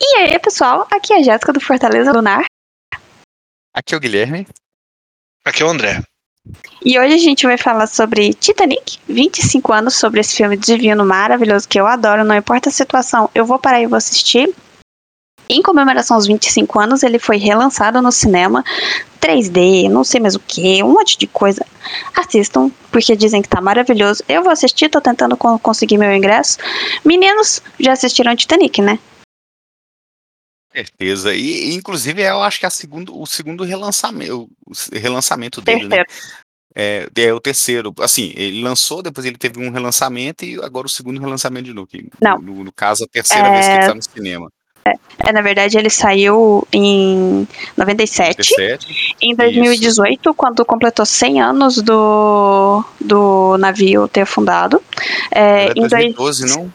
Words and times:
E 0.00 0.16
aí, 0.16 0.38
pessoal, 0.38 0.86
aqui 0.92 1.12
é 1.12 1.18
a 1.18 1.22
Jéssica 1.22 1.52
do 1.52 1.60
Fortaleza 1.60 2.12
Lunar. 2.12 2.44
Aqui 3.74 3.94
é 3.94 3.96
o 3.96 4.00
Guilherme. 4.00 4.46
Aqui 5.44 5.62
é 5.62 5.66
o 5.66 5.70
André. 5.70 6.02
E 6.84 6.98
hoje 6.98 7.14
a 7.14 7.18
gente 7.18 7.46
vai 7.46 7.58
falar 7.58 7.86
sobre 7.86 8.32
Titanic, 8.32 8.98
25 9.08 9.72
anos 9.72 9.96
sobre 9.96 10.20
esse 10.20 10.36
filme 10.36 10.56
divino, 10.56 11.04
maravilhoso, 11.04 11.68
que 11.68 11.78
eu 11.78 11.86
adoro, 11.86 12.24
não 12.24 12.36
importa 12.36 12.68
a 12.68 12.72
situação, 12.72 13.28
eu 13.34 13.44
vou 13.44 13.58
parar 13.58 13.80
e 13.80 13.86
vou 13.86 13.96
assistir. 13.96 14.54
Em 15.48 15.62
comemoração 15.62 16.16
aos 16.16 16.26
25 16.26 16.78
anos, 16.78 17.02
ele 17.02 17.18
foi 17.18 17.36
relançado 17.36 18.00
no 18.00 18.12
cinema, 18.12 18.64
3D, 19.20 19.90
não 19.90 20.04
sei 20.04 20.20
mais 20.20 20.34
o 20.34 20.40
que, 20.40 20.82
um 20.82 20.92
monte 20.92 21.18
de 21.18 21.26
coisa. 21.26 21.66
Assistam, 22.14 22.70
porque 22.92 23.16
dizem 23.16 23.42
que 23.42 23.48
tá 23.48 23.60
maravilhoso. 23.60 24.22
Eu 24.28 24.42
vou 24.42 24.52
assistir, 24.52 24.90
tô 24.90 25.00
tentando 25.00 25.36
conseguir 25.36 25.98
meu 25.98 26.14
ingresso. 26.14 26.58
Meninos, 27.04 27.60
já 27.80 27.92
assistiram 27.92 28.36
Titanic, 28.36 28.80
né? 28.80 28.98
Certeza. 30.78 31.34
E, 31.34 31.74
inclusive, 31.74 32.22
eu 32.22 32.42
acho 32.42 32.58
que 32.58 32.66
é 32.66 32.68
a 32.68 32.70
segundo, 32.70 33.18
o 33.18 33.26
segundo 33.26 33.64
relançamento, 33.64 34.48
o 34.66 34.98
relançamento 34.98 35.60
dele, 35.60 35.88
né? 35.88 36.04
É, 36.74 37.08
é, 37.16 37.32
o 37.32 37.40
terceiro. 37.40 37.92
Assim, 38.00 38.32
ele 38.36 38.62
lançou, 38.62 39.02
depois 39.02 39.26
ele 39.26 39.36
teve 39.36 39.58
um 39.58 39.70
relançamento 39.70 40.44
e 40.44 40.62
agora 40.62 40.86
o 40.86 40.90
segundo 40.90 41.20
relançamento 41.20 41.64
de 41.64 41.74
novo. 41.74 41.88
Não. 42.20 42.38
No, 42.38 42.64
no 42.64 42.72
caso, 42.72 43.04
a 43.04 43.08
terceira 43.08 43.48
é... 43.48 43.52
vez 43.52 43.66
que 43.66 43.72
ele 43.72 43.86
tá 43.86 43.94
no 43.94 44.02
cinema. 44.02 44.52
É, 44.84 45.28
é, 45.28 45.32
na 45.32 45.42
verdade, 45.42 45.76
ele 45.76 45.90
saiu 45.90 46.66
em 46.72 47.46
97. 47.76 48.38
97 48.38 49.16
em 49.20 49.34
2018, 49.34 50.20
isso. 50.20 50.34
quando 50.34 50.64
completou 50.64 51.04
100 51.04 51.42
anos 51.42 51.82
do, 51.82 52.84
do 53.00 53.58
navio 53.58 54.08
ter 54.08 54.22
afundado. 54.22 54.82
É, 55.30 55.66
é 55.66 55.72
em 55.76 55.88
2012, 55.88 56.40
dois... 56.40 56.56
não? 56.56 56.72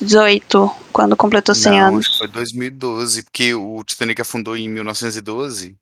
2018, 0.00 0.70
quando 0.92 1.16
completou 1.16 1.54
100 1.54 1.72
Não, 1.72 1.86
anos. 1.88 2.06
Acho 2.06 2.12
que 2.12 2.18
foi 2.18 2.28
2012, 2.28 3.22
porque 3.24 3.54
o 3.54 3.82
Titanic 3.84 4.20
afundou 4.20 4.56
em 4.56 4.68
1912. 4.68 5.76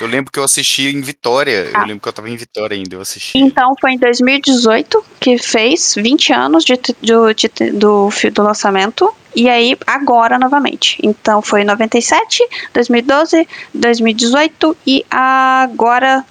Eu 0.00 0.08
lembro 0.08 0.32
que 0.32 0.38
eu 0.38 0.44
assisti 0.44 0.88
em 0.88 1.00
Vitória. 1.00 1.70
Ah. 1.74 1.82
Eu 1.82 1.86
lembro 1.86 2.00
que 2.00 2.08
eu 2.08 2.12
tava 2.12 2.28
em 2.28 2.36
Vitória 2.36 2.76
ainda, 2.76 2.96
eu 2.96 3.00
assisti. 3.00 3.38
Então 3.38 3.74
foi 3.80 3.92
em 3.92 3.98
2018 3.98 5.04
que 5.20 5.38
fez 5.38 5.94
20 5.96 6.32
anos 6.32 6.64
de, 6.64 6.74
do, 7.00 7.32
de, 7.32 7.48
do, 7.72 8.08
do 8.32 8.42
lançamento. 8.42 9.12
E 9.34 9.48
aí, 9.48 9.76
agora 9.86 10.38
novamente. 10.38 10.98
Então 11.02 11.40
foi 11.40 11.64
97, 11.64 12.46
2012, 12.74 13.48
2018 13.72 14.76
e 14.86 15.06
agora 15.10 16.24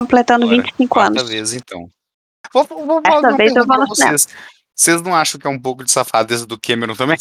completando 0.00 0.44
agora, 0.44 0.62
25 0.62 1.00
anos. 1.00 1.28
vez, 1.28 1.52
então. 1.54 1.88
Vou, 2.52 2.64
vou, 2.64 2.86
vou 2.86 3.02
Essa 3.04 3.32
vez 3.32 3.56
eu 3.56 3.66
vou 3.66 3.78
no 3.78 3.88
vocês. 3.88 4.22
Cinema. 4.22 4.57
Vocês 4.78 5.02
não 5.02 5.12
acham 5.12 5.40
que 5.40 5.46
é 5.46 5.50
um 5.50 5.58
pouco 5.58 5.82
de 5.82 5.90
safadeza 5.90 6.46
do 6.46 6.58
Cameron 6.58 6.94
também? 6.94 7.18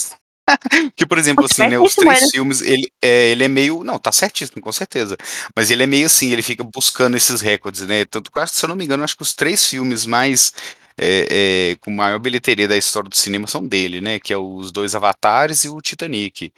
que, 0.96 1.08
por 1.08 1.18
exemplo, 1.18 1.46
assim, 1.46 1.68
né, 1.68 1.80
os 1.80 1.96
três 1.96 2.30
filmes, 2.30 2.62
ele 2.62 2.88
é, 3.02 3.32
ele 3.32 3.44
é 3.44 3.48
meio. 3.48 3.84
Não, 3.84 3.98
tá 3.98 4.12
certíssimo, 4.12 4.62
com 4.62 4.72
certeza. 4.72 5.18
Mas 5.56 5.72
ele 5.72 5.82
é 5.82 5.88
meio 5.88 6.06
assim, 6.06 6.32
ele 6.32 6.44
fica 6.44 6.64
buscando 6.64 7.18
esses 7.18 7.42
recordes, 7.42 7.82
né? 7.82 8.06
Tanto 8.06 8.32
que, 8.32 8.48
se 8.48 8.64
eu 8.64 8.70
não 8.70 8.76
me 8.76 8.86
engano, 8.86 9.04
acho 9.04 9.18
que 9.18 9.24
os 9.24 9.34
três 9.34 9.66
filmes 9.66 10.06
mais. 10.06 10.54
É, 11.00 11.28
é, 11.30 11.76
com 11.80 11.92
maior 11.92 12.18
bilheteria 12.18 12.68
da 12.68 12.76
história 12.76 13.08
do 13.08 13.16
cinema 13.16 13.46
são 13.46 13.64
dele, 13.64 14.02
né? 14.02 14.20
Que 14.20 14.34
é 14.34 14.38
os 14.38 14.72
dois 14.72 14.96
Avatares 14.96 15.64
e 15.64 15.70
o 15.70 15.80
Titanic. 15.80 16.52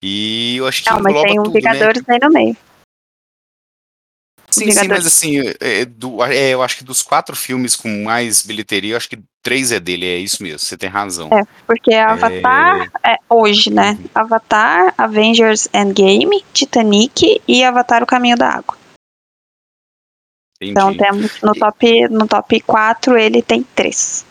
E 0.00 0.56
eu 0.56 0.66
acho 0.66 0.82
que. 0.82 0.90
Não, 0.90 1.00
mas 1.00 1.22
tem 1.22 1.38
um 1.38 1.44
tudo, 1.44 1.54
né? 1.54 1.60
Vingadores 1.60 2.02
né? 2.06 2.14
aí 2.14 2.20
no 2.20 2.30
meio. 2.30 2.56
Sim, 4.56 4.70
sim, 4.70 4.88
mas 4.88 5.06
assim, 5.06 5.40
é, 5.60 5.84
do, 5.84 6.22
é, 6.24 6.50
eu 6.50 6.62
acho 6.62 6.78
que 6.78 6.84
dos 6.84 7.02
quatro 7.02 7.36
filmes 7.36 7.76
com 7.76 8.04
mais 8.04 8.42
bilheteria, 8.42 8.92
eu 8.92 8.96
acho 8.96 9.08
que 9.08 9.18
três 9.42 9.70
é 9.70 9.78
dele, 9.78 10.06
é 10.06 10.16
isso 10.16 10.42
mesmo, 10.42 10.58
você 10.58 10.76
tem 10.76 10.88
razão. 10.88 11.28
É, 11.32 11.42
porque 11.66 11.94
Avatar 11.94 12.90
é, 13.04 13.12
é 13.12 13.18
hoje, 13.28 13.70
né? 13.70 13.98
Uhum. 14.00 14.08
Avatar, 14.14 14.94
Avengers 14.96 15.68
Endgame, 15.72 16.44
Titanic 16.52 17.40
e 17.46 17.62
Avatar 17.62 18.02
O 18.02 18.06
Caminho 18.06 18.36
da 18.36 18.48
Água. 18.48 18.76
Entendi. 20.60 20.70
Então 20.70 20.96
temos 20.96 21.40
no 21.42 21.54
top, 21.54 22.08
no 22.08 22.26
top 22.26 22.60
4 22.60 23.18
ele 23.18 23.42
tem 23.42 23.62
três. 23.74 24.24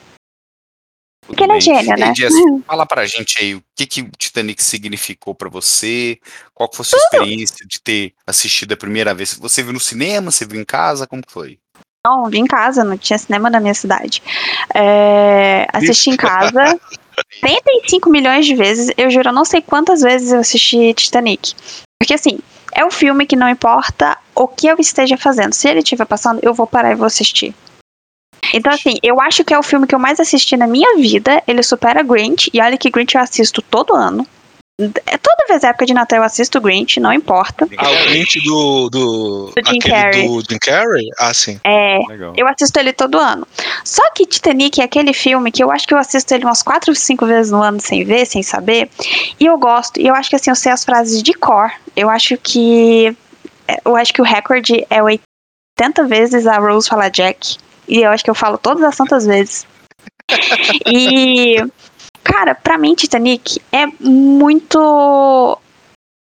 Porque 1.27 1.43
ele 1.43 1.53
é 1.53 1.61
gênio, 1.61 1.97
né? 1.97 2.13
Jess, 2.15 2.33
fala 2.67 2.85
pra 2.85 3.05
gente 3.05 3.37
aí 3.39 3.55
o 3.55 3.63
que, 3.75 3.85
que 3.85 4.01
o 4.01 4.11
Titanic 4.17 4.63
significou 4.63 5.33
para 5.33 5.49
você, 5.49 6.19
qual 6.53 6.69
foi 6.71 6.83
a 6.83 6.87
sua 6.87 6.99
experiência 6.99 7.65
de 7.67 7.81
ter 7.81 8.13
assistido 8.25 8.73
a 8.73 8.77
primeira 8.77 9.13
vez. 9.13 9.33
Você 9.33 9.63
viu 9.63 9.73
no 9.73 9.79
cinema, 9.79 10.31
você 10.31 10.45
viu 10.45 10.61
em 10.61 10.65
casa, 10.65 11.07
como 11.07 11.23
foi? 11.27 11.57
Não, 12.05 12.29
vi 12.29 12.37
em 12.37 12.45
casa, 12.45 12.83
não 12.83 12.97
tinha 12.97 13.17
cinema 13.17 13.49
na 13.49 13.59
minha 13.59 13.73
cidade. 13.73 14.21
É, 14.73 15.67
assisti 15.73 16.11
em 16.11 16.17
casa 16.17 16.79
35 17.41 18.09
milhões 18.09 18.45
de 18.45 18.55
vezes, 18.55 18.91
eu 18.97 19.09
juro, 19.09 19.29
eu 19.29 19.33
não 19.33 19.45
sei 19.45 19.61
quantas 19.61 20.01
vezes 20.01 20.31
eu 20.31 20.39
assisti 20.39 20.93
Titanic. 20.93 21.53
Porque 21.99 22.13
assim, 22.13 22.39
é 22.73 22.85
um 22.85 22.91
filme 22.91 23.25
que 23.25 23.35
não 23.35 23.49
importa 23.49 24.17
o 24.35 24.47
que 24.47 24.67
eu 24.67 24.75
esteja 24.79 25.17
fazendo. 25.17 25.53
Se 25.53 25.67
ele 25.69 25.79
estiver 25.79 26.05
passando, 26.05 26.39
eu 26.43 26.53
vou 26.53 26.67
parar 26.67 26.91
e 26.91 26.95
vou 26.95 27.07
assistir. 27.07 27.55
Então, 28.55 28.71
assim, 28.71 28.95
eu 29.03 29.19
acho 29.19 29.43
que 29.43 29.53
é 29.53 29.59
o 29.59 29.63
filme 29.63 29.85
que 29.85 29.93
eu 29.93 29.99
mais 29.99 30.17
assisti 30.17 30.55
na 30.55 30.65
minha 30.65 30.95
vida. 30.95 31.43
Ele 31.45 31.61
supera 31.61 32.01
Grinch. 32.01 32.49
E 32.53 32.61
olha 32.61 32.77
que 32.77 32.89
Grinch 32.89 33.13
eu 33.13 33.21
assisto 33.21 33.61
todo 33.61 33.93
ano. 33.93 34.25
É 35.05 35.17
toda 35.17 35.45
vez 35.47 35.63
época 35.63 35.85
de 35.85 35.93
Natal 35.93 36.19
eu 36.19 36.23
assisto 36.23 36.59
Grinch, 36.61 36.99
não 37.01 37.11
importa. 37.11 37.67
Ah, 37.77 37.91
o 37.91 38.09
Grinch 38.09 38.39
do. 38.41 38.89
Do, 38.89 39.51
do 39.55 39.69
Jim 39.69 39.79
Carrey. 39.79 40.27
Do 40.27 40.41
Jim 40.49 40.57
Carrey? 40.57 41.05
Ah, 41.19 41.33
sim. 41.33 41.59
É, 41.65 41.99
Legal. 42.07 42.33
eu 42.37 42.47
assisto 42.47 42.79
ele 42.79 42.93
todo 42.93 43.17
ano. 43.17 43.45
Só 43.83 44.01
que 44.13 44.25
Titanic 44.25 44.79
é 44.79 44.85
aquele 44.85 45.13
filme 45.13 45.51
que 45.51 45.61
eu 45.61 45.69
acho 45.69 45.85
que 45.85 45.93
eu 45.93 45.97
assisto 45.97 46.33
ele 46.33 46.45
umas 46.45 46.63
4 46.63 46.91
ou 46.91 46.95
5 46.95 47.25
vezes 47.25 47.51
no 47.51 47.61
ano 47.61 47.81
sem 47.81 48.05
ver, 48.05 48.25
sem 48.25 48.41
saber. 48.41 48.89
E 49.37 49.45
eu 49.45 49.57
gosto. 49.57 49.99
E 49.99 50.07
eu 50.07 50.15
acho 50.15 50.29
que 50.29 50.35
assim, 50.37 50.49
eu 50.49 50.55
sei 50.55 50.71
as 50.71 50.85
frases 50.85 51.21
de 51.21 51.33
cor. 51.33 51.71
Eu 51.93 52.09
acho 52.09 52.37
que. 52.37 53.15
Eu 53.83 53.97
acho 53.97 54.13
que 54.13 54.21
o 54.21 54.25
recorde 54.25 54.85
é 54.89 55.01
80 55.01 56.05
vezes 56.07 56.47
a 56.47 56.57
Rose 56.57 56.87
fala 56.87 57.09
Jack. 57.09 57.57
E 57.87 58.01
eu 58.01 58.11
acho 58.11 58.23
que 58.23 58.29
eu 58.29 58.35
falo 58.35 58.57
todas 58.57 58.83
as 58.83 58.95
tantas 58.95 59.25
vezes. 59.25 59.65
e, 60.85 61.57
cara, 62.23 62.55
pra 62.55 62.77
mim, 62.77 62.95
Titanic 62.95 63.61
é 63.71 63.85
muito 63.99 65.59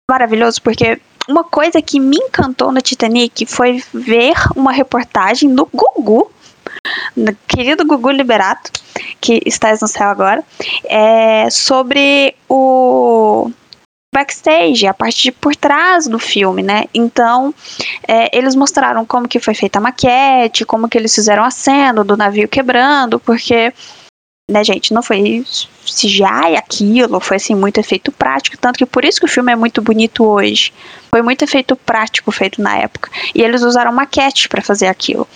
maravilhoso, 0.09 0.61
porque 0.61 0.99
uma 1.27 1.43
coisa 1.43 1.81
que 1.81 1.99
me 1.99 2.17
encantou 2.17 2.71
no 2.71 2.81
Titanic 2.81 3.45
foi 3.45 3.83
ver 3.93 4.33
uma 4.55 4.71
reportagem 4.71 5.49
no 5.49 5.67
Gugu, 5.73 6.31
querido 7.47 7.85
Gugu 7.85 8.11
Liberato, 8.11 8.71
que 9.19 9.41
está 9.45 9.71
no 9.81 9.87
céu 9.87 10.09
agora, 10.09 10.43
é, 10.85 11.49
sobre 11.49 12.35
o 12.47 13.51
backstage, 14.15 14.87
a 14.87 14.93
parte 14.93 15.23
de 15.23 15.31
por 15.33 15.53
trás 15.57 16.07
do 16.07 16.17
filme, 16.17 16.63
né? 16.63 16.85
Então, 16.93 17.53
é, 18.07 18.35
eles 18.35 18.55
mostraram 18.55 19.05
como 19.05 19.27
que 19.27 19.41
foi 19.41 19.53
feita 19.53 19.77
a 19.77 19.81
maquete, 19.81 20.63
como 20.63 20.87
que 20.87 20.97
eles 20.97 21.13
fizeram 21.13 21.43
a 21.43 21.51
cena 21.51 22.01
do 22.01 22.15
navio 22.15 22.47
quebrando, 22.47 23.19
porque, 23.19 23.73
né, 24.49 24.63
gente, 24.63 24.93
não 24.93 25.03
foi 25.03 25.43
CGI 25.83 26.55
aquilo, 26.57 27.19
foi 27.19 27.35
assim 27.35 27.55
muito 27.55 27.77
efeito 27.77 28.09
prático, 28.09 28.57
tanto 28.57 28.77
que 28.77 28.85
por 28.85 29.03
isso 29.03 29.19
que 29.19 29.25
o 29.25 29.29
filme 29.29 29.51
é 29.51 29.55
muito 29.55 29.81
bonito 29.81 30.23
hoje. 30.23 30.71
Foi 31.11 31.21
muito 31.21 31.43
efeito 31.43 31.75
prático 31.75 32.31
feito 32.31 32.61
na 32.61 32.77
época. 32.77 33.11
E 33.33 33.41
eles 33.41 33.63
usaram 33.63 33.91
maquete 33.91 34.47
para 34.47 34.61
fazer 34.61 34.87
aquilo. 34.87 35.27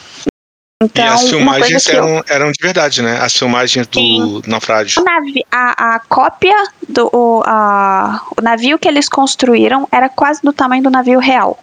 Então, 0.81 1.03
e 1.03 1.07
as 1.09 1.29
filmagens 1.29 1.89
eram, 1.89 2.07
eu... 2.07 2.23
eram 2.29 2.51
de 2.51 2.59
verdade, 2.61 3.01
né? 3.01 3.19
As 3.19 3.35
filmagens 3.35 3.85
do 3.85 3.99
Sim. 3.99 4.41
naufrágio. 4.47 5.03
A, 5.51 5.95
a, 5.95 5.99
cópia 5.99 6.55
do 6.87 7.09
o, 7.13 7.43
a, 7.45 8.25
o 8.37 8.41
navio 8.41 8.79
que 8.79 8.87
eles 8.87 9.09
construíram 9.09 9.87
era 9.91 10.07
quase 10.07 10.41
do 10.41 10.53
tamanho 10.53 10.83
do 10.83 10.89
navio 10.89 11.19
real. 11.19 11.61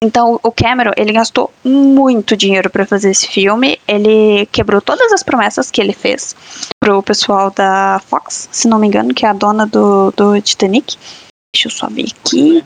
Então 0.00 0.38
o 0.42 0.52
Cameron 0.52 0.92
ele 0.96 1.12
gastou 1.12 1.52
muito 1.64 2.36
dinheiro 2.36 2.68
para 2.68 2.86
fazer 2.86 3.10
esse 3.10 3.26
filme. 3.26 3.80
Ele 3.88 4.46
quebrou 4.52 4.80
todas 4.80 5.10
as 5.12 5.22
promessas 5.22 5.70
que 5.70 5.80
ele 5.80 5.94
fez 5.94 6.36
pro 6.78 7.02
pessoal 7.02 7.50
da 7.50 8.00
Fox, 8.06 8.48
se 8.52 8.68
não 8.68 8.78
me 8.78 8.86
engano, 8.86 9.14
que 9.14 9.24
é 9.24 9.28
a 9.30 9.32
dona 9.32 9.66
do, 9.66 10.12
do 10.12 10.40
Titanic. 10.42 10.96
Deixa 11.54 11.68
eu 11.68 11.72
só 11.72 11.88
ver 11.88 12.06
aqui. 12.20 12.62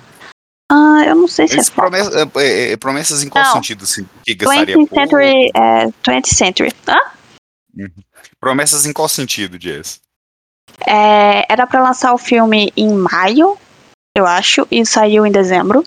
Ah, 0.75 1.05
eu 1.05 1.15
não 1.15 1.29
sei 1.29 1.47
se 1.47 1.55
Eles 1.55 1.69
é 1.69 1.71
promessas, 1.71 2.15
é, 2.15 2.23
é, 2.37 2.73
é, 2.73 2.77
promessas 2.79 3.23
em 3.23 3.29
qual 3.29 3.45
não. 3.45 3.53
sentido, 3.53 3.85
assim? 3.85 4.09
Que 4.25 4.35
gastaria 4.35 4.75
20th 4.75 4.95
Century, 4.95 5.51
é, 5.55 5.87
20th 6.03 6.27
Century. 6.35 6.73
Hã? 6.89 6.97
Uhum. 7.77 7.91
Promessas 8.41 8.87
em 8.87 8.93
qual 8.93 9.07
sentido, 9.07 9.61
Jess? 9.61 10.01
É, 10.87 11.45
era 11.53 11.67
para 11.67 11.83
lançar 11.83 12.15
o 12.15 12.19
filme 12.19 12.73
em 12.75 12.89
maio, 12.95 13.59
eu 14.17 14.27
acho, 14.27 14.67
e 14.71 14.85
saiu 14.87 15.27
em 15.27 15.31
dezembro. 15.31 15.85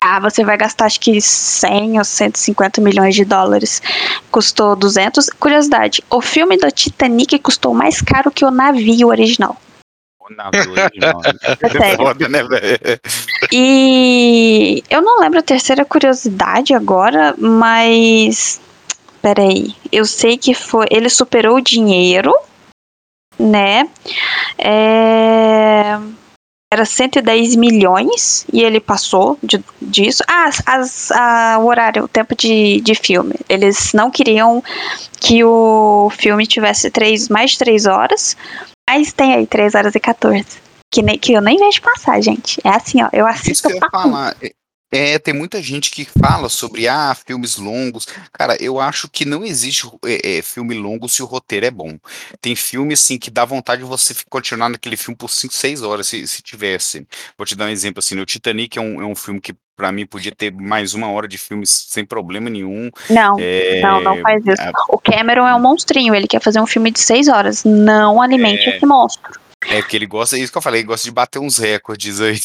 Ah, 0.00 0.18
você 0.18 0.44
vai 0.44 0.56
gastar 0.56 0.86
acho 0.86 0.98
que 0.98 1.20
100 1.20 1.98
ou 1.98 2.04
150 2.04 2.80
milhões 2.80 3.14
de 3.14 3.24
dólares. 3.24 3.80
Custou 4.28 4.74
200. 4.74 5.30
Curiosidade, 5.30 6.02
o 6.10 6.20
filme 6.20 6.56
do 6.56 6.68
Titanic 6.72 7.38
custou 7.38 7.72
mais 7.72 8.02
caro 8.02 8.32
que 8.32 8.44
o 8.44 8.50
navio 8.50 9.08
original. 9.08 9.56
É 10.34 12.28
né, 12.28 12.40
e 13.52 14.82
eu 14.88 15.02
não 15.02 15.20
lembro 15.20 15.38
a 15.38 15.42
terceira 15.42 15.84
curiosidade 15.84 16.72
agora, 16.72 17.34
mas. 17.38 18.60
Peraí. 19.20 19.74
Eu 19.92 20.04
sei 20.04 20.38
que 20.38 20.54
foi. 20.54 20.86
Ele 20.90 21.08
superou 21.08 21.56
o 21.56 21.60
dinheiro, 21.60 22.34
né? 23.38 23.88
É... 24.58 25.98
era 26.72 26.84
110 26.84 27.56
milhões 27.56 28.46
e 28.52 28.62
ele 28.62 28.80
passou 28.80 29.38
de, 29.42 29.62
disso. 29.80 30.22
Ah, 30.28 30.50
as, 30.66 31.10
a, 31.12 31.58
o 31.60 31.66
horário, 31.66 32.04
o 32.04 32.08
tempo 32.08 32.34
de, 32.34 32.80
de 32.80 32.94
filme. 32.94 33.34
Eles 33.48 33.92
não 33.92 34.10
queriam 34.10 34.62
que 35.20 35.44
o 35.44 36.10
filme 36.10 36.46
tivesse 36.46 36.90
três, 36.90 37.28
mais 37.28 37.52
de 37.52 37.58
3 37.58 37.86
horas, 37.86 38.36
mas 38.88 39.12
tem 39.12 39.34
aí 39.34 39.46
3 39.46 39.74
horas 39.74 39.94
e 39.94 40.00
14. 40.00 40.44
Que, 40.92 41.02
nem, 41.02 41.18
que 41.18 41.32
eu 41.32 41.40
nem 41.40 41.58
vejo 41.58 41.82
passar, 41.82 42.20
gente. 42.20 42.60
É 42.62 42.68
assim, 42.68 43.02
ó. 43.02 43.08
Eu 43.12 43.26
assisto 43.26 43.50
Isso 43.50 43.62
que 43.62 43.72
eu 43.72 43.76
ia 43.76 43.90
falar. 43.90 44.36
É, 44.94 45.18
tem 45.18 45.34
muita 45.34 45.60
gente 45.60 45.90
que 45.90 46.04
fala 46.04 46.48
sobre 46.48 46.86
ah, 46.86 47.12
filmes 47.26 47.56
longos. 47.56 48.06
Cara, 48.32 48.56
eu 48.62 48.78
acho 48.78 49.08
que 49.08 49.24
não 49.24 49.44
existe 49.44 49.90
é, 50.04 50.38
é, 50.38 50.42
filme 50.42 50.72
longo 50.72 51.08
se 51.08 51.20
o 51.20 51.26
roteiro 51.26 51.66
é 51.66 51.70
bom. 51.70 51.98
Tem 52.40 52.54
filme 52.54 52.94
assim 52.94 53.18
que 53.18 53.28
dá 53.28 53.44
vontade 53.44 53.82
de 53.82 53.88
você 53.88 54.14
continuar 54.30 54.68
naquele 54.68 54.96
filme 54.96 55.16
por 55.16 55.28
5, 55.28 55.52
6 55.52 55.82
horas, 55.82 56.06
se, 56.06 56.24
se 56.28 56.40
tivesse. 56.42 57.04
Vou 57.36 57.44
te 57.44 57.56
dar 57.56 57.64
um 57.64 57.70
exemplo 57.70 57.98
assim, 57.98 58.20
o 58.20 58.24
Titanic 58.24 58.78
é 58.78 58.80
um, 58.80 59.02
é 59.02 59.04
um 59.04 59.16
filme 59.16 59.40
que 59.40 59.52
para 59.76 59.90
mim 59.90 60.06
podia 60.06 60.30
ter 60.30 60.52
mais 60.52 60.94
uma 60.94 61.10
hora 61.10 61.26
de 61.26 61.38
filme 61.38 61.66
sem 61.66 62.04
problema 62.04 62.48
nenhum. 62.48 62.88
Não, 63.10 63.34
é, 63.40 63.80
não, 63.80 64.00
não 64.00 64.20
faz 64.20 64.46
isso. 64.46 64.62
O 64.88 64.98
Cameron 64.98 65.48
é 65.48 65.54
um 65.56 65.60
monstrinho, 65.60 66.14
ele 66.14 66.28
quer 66.28 66.40
fazer 66.40 66.60
um 66.60 66.66
filme 66.66 66.92
de 66.92 67.00
6 67.00 67.26
horas. 67.26 67.64
Não 67.64 68.22
alimente 68.22 68.68
é, 68.68 68.76
esse 68.76 68.86
monstro. 68.86 69.40
É 69.68 69.80
porque 69.80 69.96
ele 69.96 70.06
gosta, 70.06 70.36
é 70.36 70.40
isso 70.40 70.52
que 70.52 70.58
eu 70.58 70.62
falei, 70.62 70.80
ele 70.80 70.86
gosta 70.86 71.04
de 71.04 71.12
bater 71.12 71.38
uns 71.38 71.58
recordes 71.58 72.20
aí. 72.20 72.38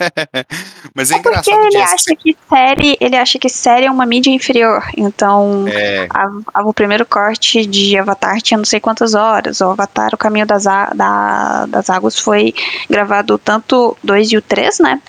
Mas 0.94 1.10
é, 1.10 1.14
é 1.14 1.18
engraçado. 1.18 1.44
Porque 1.44 1.76
ele 1.76 1.82
acha 1.82 2.16
que 2.16 2.36
série, 2.48 2.96
ele 3.00 3.16
acha 3.16 3.38
que 3.38 3.48
série 3.48 3.86
é 3.86 3.90
uma 3.90 4.06
mídia 4.06 4.30
inferior. 4.30 4.82
Então, 4.96 5.66
é. 5.68 6.06
a, 6.10 6.30
a, 6.54 6.62
o 6.62 6.72
primeiro 6.72 7.04
corte 7.04 7.66
de 7.66 7.96
Avatar 7.98 8.40
tinha 8.40 8.58
não 8.58 8.64
sei 8.64 8.80
quantas 8.80 9.14
horas. 9.14 9.60
O 9.60 9.70
Avatar, 9.70 10.14
o 10.14 10.18
Caminho 10.18 10.46
das, 10.46 10.64
da, 10.64 11.66
das 11.66 11.90
Águas 11.90 12.18
foi 12.18 12.54
gravado 12.88 13.38
tanto 13.38 13.96
2 14.02 14.32
e 14.32 14.36
o 14.36 14.42
3, 14.42 14.78
né? 14.80 15.00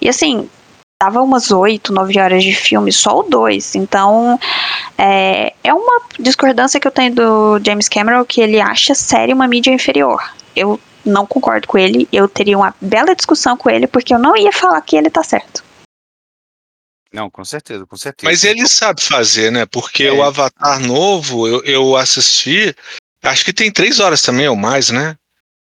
E 0.00 0.08
assim, 0.08 0.48
dava 1.00 1.22
umas 1.22 1.50
8, 1.50 1.92
9 1.92 2.18
horas 2.18 2.42
de 2.42 2.52
filme, 2.52 2.92
só 2.92 3.20
o 3.20 3.22
2. 3.22 3.76
Então, 3.76 4.38
é, 4.96 5.52
é 5.62 5.72
uma 5.72 6.02
discordância 6.18 6.80
que 6.80 6.88
eu 6.88 6.92
tenho 6.92 7.14
do 7.14 7.60
James 7.64 7.88
Cameron, 7.88 8.24
que 8.24 8.40
ele 8.40 8.60
acha 8.60 8.94
série 8.94 9.32
uma 9.32 9.46
mídia 9.46 9.70
inferior 9.70 10.20
eu 10.58 10.80
não 11.04 11.26
concordo 11.26 11.66
com 11.66 11.78
ele, 11.78 12.08
eu 12.12 12.28
teria 12.28 12.56
uma 12.56 12.74
bela 12.80 13.14
discussão 13.14 13.56
com 13.56 13.70
ele, 13.70 13.86
porque 13.86 14.14
eu 14.14 14.18
não 14.18 14.36
ia 14.36 14.52
falar 14.52 14.80
que 14.82 14.96
ele 14.96 15.10
tá 15.10 15.22
certo. 15.22 15.64
Não, 17.12 17.30
com 17.30 17.44
certeza, 17.44 17.86
com 17.86 17.96
certeza. 17.96 18.30
Mas 18.30 18.44
ele 18.44 18.68
sabe 18.68 19.02
fazer, 19.02 19.50
né? 19.50 19.64
Porque 19.64 20.04
é. 20.04 20.12
o 20.12 20.22
Avatar 20.22 20.78
novo, 20.78 21.48
eu, 21.48 21.64
eu 21.64 21.96
assisti, 21.96 22.74
acho 23.22 23.44
que 23.44 23.52
tem 23.52 23.72
três 23.72 23.98
horas 23.98 24.20
também 24.20 24.46
ou 24.46 24.56
mais, 24.56 24.90
né? 24.90 25.16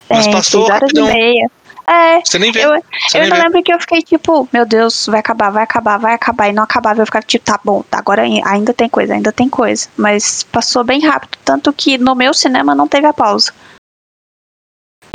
Mas 0.08 0.26
é, 0.26 0.32
passou 0.32 0.64
horas 0.64 0.80
rapidão. 0.80 1.10
e 1.10 1.12
meia. 1.12 1.50
É, 1.88 2.20
Você 2.24 2.38
nem 2.38 2.50
vê. 2.50 2.64
Eu, 2.64 2.82
Você 3.08 3.18
eu 3.18 3.22
ainda 3.22 3.36
lembro 3.36 3.62
que 3.62 3.72
eu 3.72 3.78
fiquei 3.78 4.02
tipo, 4.02 4.48
meu 4.52 4.66
Deus, 4.66 5.06
vai 5.06 5.20
acabar, 5.20 5.50
vai 5.50 5.62
acabar, 5.62 5.98
vai 5.98 6.14
acabar, 6.14 6.48
e 6.48 6.52
não 6.52 6.62
acabava. 6.62 7.02
Eu 7.02 7.06
ficava 7.06 7.24
tipo, 7.24 7.44
tá 7.44 7.60
bom, 7.62 7.84
agora 7.92 8.22
ainda 8.22 8.72
tem 8.72 8.88
coisa, 8.88 9.14
ainda 9.14 9.30
tem 9.30 9.48
coisa. 9.48 9.88
Mas 9.96 10.42
passou 10.42 10.82
bem 10.82 11.06
rápido, 11.06 11.38
tanto 11.44 11.72
que 11.72 11.98
no 11.98 12.14
meu 12.14 12.32
cinema 12.32 12.74
não 12.74 12.88
teve 12.88 13.06
a 13.06 13.12
pausa 13.12 13.52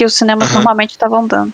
que 0.01 0.06
os 0.06 0.15
cinemas 0.15 0.48
uhum. 0.50 0.56
normalmente 0.56 0.92
estavam 0.92 1.27
dando. 1.27 1.53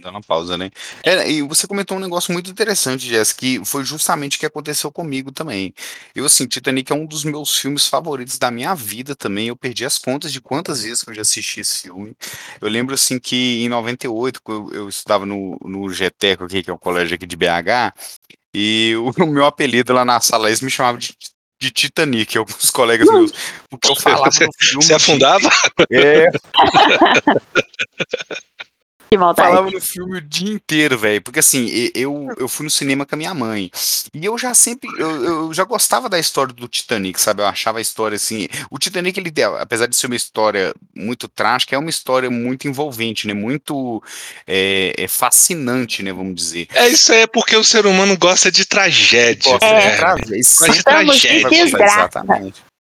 Dando 0.00 0.20
pausa, 0.20 0.58
né? 0.58 0.68
É, 1.04 1.30
e 1.30 1.42
você 1.42 1.64
comentou 1.68 1.96
um 1.96 2.00
negócio 2.00 2.32
muito 2.32 2.50
interessante, 2.50 3.06
Jess, 3.06 3.32
que 3.32 3.64
foi 3.64 3.84
justamente 3.84 4.36
o 4.36 4.40
que 4.40 4.46
aconteceu 4.46 4.90
comigo 4.90 5.30
também. 5.30 5.72
Eu, 6.12 6.26
assim, 6.26 6.44
Titanic 6.44 6.92
é 6.92 6.94
um 6.94 7.06
dos 7.06 7.22
meus 7.22 7.56
filmes 7.56 7.86
favoritos 7.86 8.36
da 8.36 8.50
minha 8.50 8.74
vida 8.74 9.14
também. 9.14 9.46
Eu 9.46 9.56
perdi 9.56 9.84
as 9.84 9.96
contas 9.96 10.32
de 10.32 10.40
quantas 10.40 10.82
vezes 10.82 11.04
que 11.04 11.10
eu 11.10 11.14
já 11.14 11.22
assisti 11.22 11.60
esse 11.60 11.82
filme. 11.82 12.16
Eu 12.60 12.68
lembro, 12.68 12.96
assim, 12.96 13.16
que 13.16 13.62
em 13.64 13.68
98, 13.68 14.40
eu, 14.48 14.70
eu 14.72 14.88
estudava 14.88 15.24
no, 15.24 15.56
no 15.64 15.88
GTECO 15.88 16.44
aqui, 16.44 16.64
que 16.64 16.70
é 16.70 16.74
um 16.74 16.78
colégio 16.78 17.14
aqui 17.14 17.26
de 17.26 17.36
BH, 17.36 17.94
e 18.52 18.96
o, 18.96 19.12
o 19.22 19.26
meu 19.28 19.46
apelido 19.46 19.92
lá 19.92 20.04
na 20.04 20.20
sala, 20.20 20.48
eles 20.48 20.60
me 20.60 20.70
chamavam 20.70 20.98
de 20.98 21.16
de 21.58 21.70
Titanic, 21.70 22.36
alguns 22.36 22.70
colegas 22.70 23.08
meus. 23.08 23.32
Porque 23.70 23.90
eu 23.90 23.96
falava 23.96 24.30
você, 24.30 24.46
no 24.46 24.52
filme. 24.58 24.84
Você 24.84 24.94
afundava? 24.94 25.48
É. 25.90 26.30
Que 29.08 29.16
maldade. 29.16 29.48
Falava 29.48 29.70
no 29.70 29.80
filme 29.80 30.18
o 30.18 30.20
dia 30.20 30.52
inteiro, 30.52 30.98
velho. 30.98 31.22
Porque 31.22 31.38
assim, 31.38 31.90
eu, 31.94 32.28
eu 32.38 32.48
fui 32.48 32.64
no 32.64 32.70
cinema 32.70 33.06
com 33.06 33.14
a 33.14 33.18
minha 33.18 33.34
mãe. 33.34 33.70
E 34.12 34.24
eu 34.24 34.36
já 34.36 34.52
sempre. 34.54 34.88
Eu, 34.98 35.24
eu, 35.24 35.54
já 35.54 35.64
gostava 35.64 36.08
da 36.08 36.18
história 36.18 36.52
do 36.52 36.68
Titanic, 36.68 37.20
sabe? 37.20 37.42
Eu 37.42 37.46
achava 37.46 37.78
a 37.78 37.80
história 37.82 38.16
assim. 38.16 38.48
O 38.70 38.78
Titanic, 38.78 39.18
ele, 39.18 39.32
apesar 39.60 39.86
de 39.86 39.96
ser 39.96 40.06
uma 40.06 40.16
história 40.16 40.74
muito 40.94 41.28
trágica, 41.28 41.76
é 41.76 41.78
uma 41.78 41.90
história 41.90 42.30
muito 42.30 42.66
envolvente, 42.66 43.26
né? 43.26 43.34
Muito 43.34 44.02
é, 44.46 44.94
é 44.96 45.08
fascinante, 45.08 46.02
né? 46.02 46.12
Vamos 46.12 46.34
dizer. 46.34 46.68
É 46.74 46.88
isso 46.88 47.12
aí, 47.12 47.22
é 47.22 47.26
porque 47.26 47.56
o 47.56 47.64
ser 47.64 47.86
humano 47.86 48.16
gosta 48.18 48.50
de 48.50 48.64
tragédia. 48.64 49.52
Gosta 49.52 49.66
é. 49.66 49.90
de 49.90 49.96
tragédia. 49.96 50.36
Gosta 50.36 50.72
de 50.72 50.82
tragédia. 50.82 51.84
Exatamente. 51.84 52.75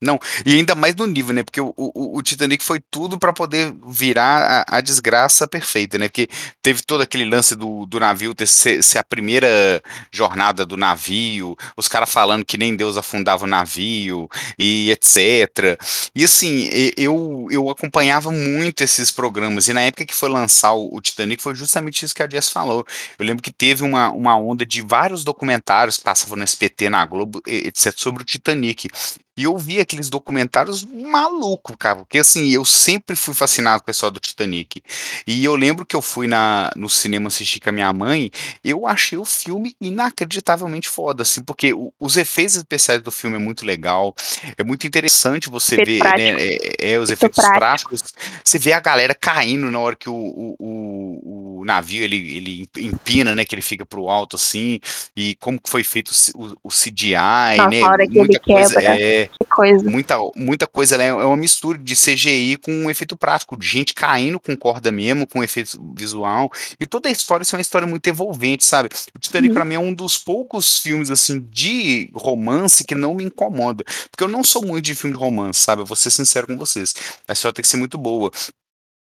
Não, 0.00 0.18
e 0.46 0.54
ainda 0.54 0.76
mais 0.76 0.94
no 0.94 1.06
nível, 1.06 1.34
né? 1.34 1.42
Porque 1.42 1.60
o, 1.60 1.74
o, 1.76 2.18
o 2.18 2.22
Titanic 2.22 2.62
foi 2.62 2.80
tudo 2.88 3.18
para 3.18 3.32
poder 3.32 3.74
virar 3.88 4.64
a, 4.68 4.76
a, 4.78 4.80
desgraça 4.80 5.48
perfeita, 5.48 5.98
né? 5.98 6.08
Porque 6.08 6.28
teve 6.62 6.82
todo 6.82 7.00
aquele 7.00 7.24
lance 7.24 7.56
do, 7.56 7.84
do 7.84 7.98
navio 7.98 8.32
ter 8.32 8.46
ser, 8.46 8.82
ser 8.84 8.98
a 8.98 9.04
primeira 9.04 9.82
jornada 10.12 10.64
do 10.64 10.76
navio, 10.76 11.56
os 11.76 11.88
caras 11.88 12.10
falando 12.10 12.44
que 12.44 12.56
nem 12.56 12.76
Deus 12.76 12.96
afundava 12.96 13.44
o 13.44 13.48
navio 13.48 14.28
e 14.56 14.90
etc. 14.92 15.76
E 16.14 16.24
assim, 16.24 16.68
eu, 16.96 17.48
eu 17.50 17.68
acompanhava 17.68 18.30
muito 18.30 18.84
esses 18.84 19.10
programas, 19.10 19.66
e 19.66 19.72
na 19.72 19.80
época 19.82 20.06
que 20.06 20.14
foi 20.14 20.28
lançar 20.28 20.74
o, 20.74 20.94
o 20.94 21.00
Titanic 21.00 21.42
foi 21.42 21.56
justamente 21.56 22.04
isso 22.04 22.14
que 22.14 22.22
a 22.22 22.30
Jess 22.30 22.50
falou. 22.50 22.86
Eu 23.18 23.26
lembro 23.26 23.42
que 23.42 23.52
teve 23.52 23.82
uma, 23.82 24.10
uma 24.10 24.36
onda 24.36 24.64
de 24.64 24.80
vários 24.80 25.24
documentários 25.24 25.96
que 25.96 26.04
passavam 26.04 26.36
no 26.36 26.44
SPT, 26.44 26.88
na 26.88 27.04
Globo, 27.04 27.42
etc., 27.46 27.92
sobre 27.96 28.22
o 28.22 28.26
Titanic. 28.26 28.88
E 29.38 29.44
eu 29.44 29.56
vi 29.56 29.78
aqueles 29.78 30.10
documentários 30.10 30.84
maluco, 30.84 31.78
cara, 31.78 32.00
porque 32.00 32.18
assim, 32.18 32.48
eu 32.48 32.64
sempre 32.64 33.14
fui 33.14 33.32
fascinado 33.32 33.78
com 33.78 33.84
o 33.84 33.86
pessoal 33.86 34.10
do 34.10 34.18
Titanic. 34.18 34.82
E 35.24 35.44
eu 35.44 35.54
lembro 35.54 35.86
que 35.86 35.94
eu 35.94 36.02
fui 36.02 36.26
na, 36.26 36.72
no 36.74 36.90
cinema 36.90 37.28
assistir 37.28 37.60
com 37.60 37.68
a 37.68 37.72
minha 37.72 37.92
mãe, 37.92 38.32
eu 38.64 38.84
achei 38.84 39.16
o 39.16 39.24
filme 39.24 39.76
inacreditavelmente 39.80 40.88
foda, 40.88 41.22
assim, 41.22 41.40
porque 41.40 41.72
o, 41.72 41.94
os 42.00 42.16
efeitos 42.16 42.56
especiais 42.56 43.00
do 43.00 43.12
filme 43.12 43.36
é 43.36 43.38
muito 43.38 43.64
legal, 43.64 44.12
é 44.56 44.64
muito 44.64 44.88
interessante 44.88 45.48
você 45.48 45.76
ver, 45.84 46.02
né, 46.02 46.30
é, 46.30 46.94
é, 46.94 46.98
os 46.98 47.08
efeitos 47.08 47.38
práticos. 47.44 48.02
Você 48.42 48.58
vê 48.58 48.72
a 48.72 48.80
galera 48.80 49.14
caindo 49.14 49.70
na 49.70 49.78
hora 49.78 49.94
que 49.94 50.10
o, 50.10 50.56
o, 50.58 51.60
o, 51.60 51.64
navio 51.64 52.02
ele, 52.02 52.36
ele 52.36 52.68
empina, 52.76 53.36
né, 53.36 53.44
que 53.44 53.54
ele 53.54 53.62
fica 53.62 53.86
pro 53.86 54.08
alto 54.08 54.34
assim, 54.34 54.80
e 55.16 55.36
como 55.36 55.60
foi 55.64 55.84
feito 55.84 56.10
o, 56.34 56.56
o 56.64 56.68
CGI, 56.70 57.14
Nossa, 57.56 57.68
né, 57.68 57.82
hora 57.84 58.04
que 58.04 58.18
ele 58.18 58.38
coisa, 58.40 58.80
quebra. 58.80 59.00
É, 59.00 59.27
coisa. 59.58 59.90
Muita, 59.90 60.16
muita 60.36 60.66
coisa, 60.68 60.96
né? 60.96 61.08
É 61.08 61.12
uma 61.12 61.36
mistura 61.36 61.76
de 61.76 61.94
CGI 61.96 62.56
com 62.58 62.70
um 62.72 62.88
efeito 62.88 63.16
prático, 63.16 63.56
de 63.56 63.66
gente 63.66 63.92
caindo 63.92 64.38
com 64.38 64.56
corda 64.56 64.92
mesmo, 64.92 65.26
com 65.26 65.42
efeito 65.42 65.80
visual. 65.96 66.48
E 66.78 66.86
toda 66.86 67.08
a 67.08 67.12
história 67.12 67.44
é 67.44 67.56
uma 67.56 67.60
história 67.60 67.86
muito 67.86 68.08
envolvente, 68.08 68.64
sabe? 68.64 68.88
O 69.14 69.18
Titanic, 69.18 69.50
uhum. 69.50 69.54
pra 69.54 69.64
mim, 69.64 69.74
é 69.74 69.78
um 69.80 69.92
dos 69.92 70.16
poucos 70.16 70.78
filmes, 70.78 71.10
assim, 71.10 71.40
de 71.50 72.08
romance 72.14 72.84
que 72.84 72.94
não 72.94 73.14
me 73.14 73.24
incomoda. 73.24 73.82
Porque 74.10 74.22
eu 74.22 74.28
não 74.28 74.44
sou 74.44 74.64
muito 74.64 74.84
de 74.84 74.94
filme 74.94 75.16
de 75.16 75.20
romance, 75.20 75.58
sabe? 75.58 75.82
Eu 75.82 75.86
vou 75.86 75.96
ser 75.96 76.10
sincero 76.10 76.46
com 76.46 76.56
vocês. 76.56 76.94
A 77.26 77.32
história 77.32 77.54
tem 77.54 77.62
que 77.62 77.68
ser 77.68 77.78
muito 77.78 77.98
boa. 77.98 78.30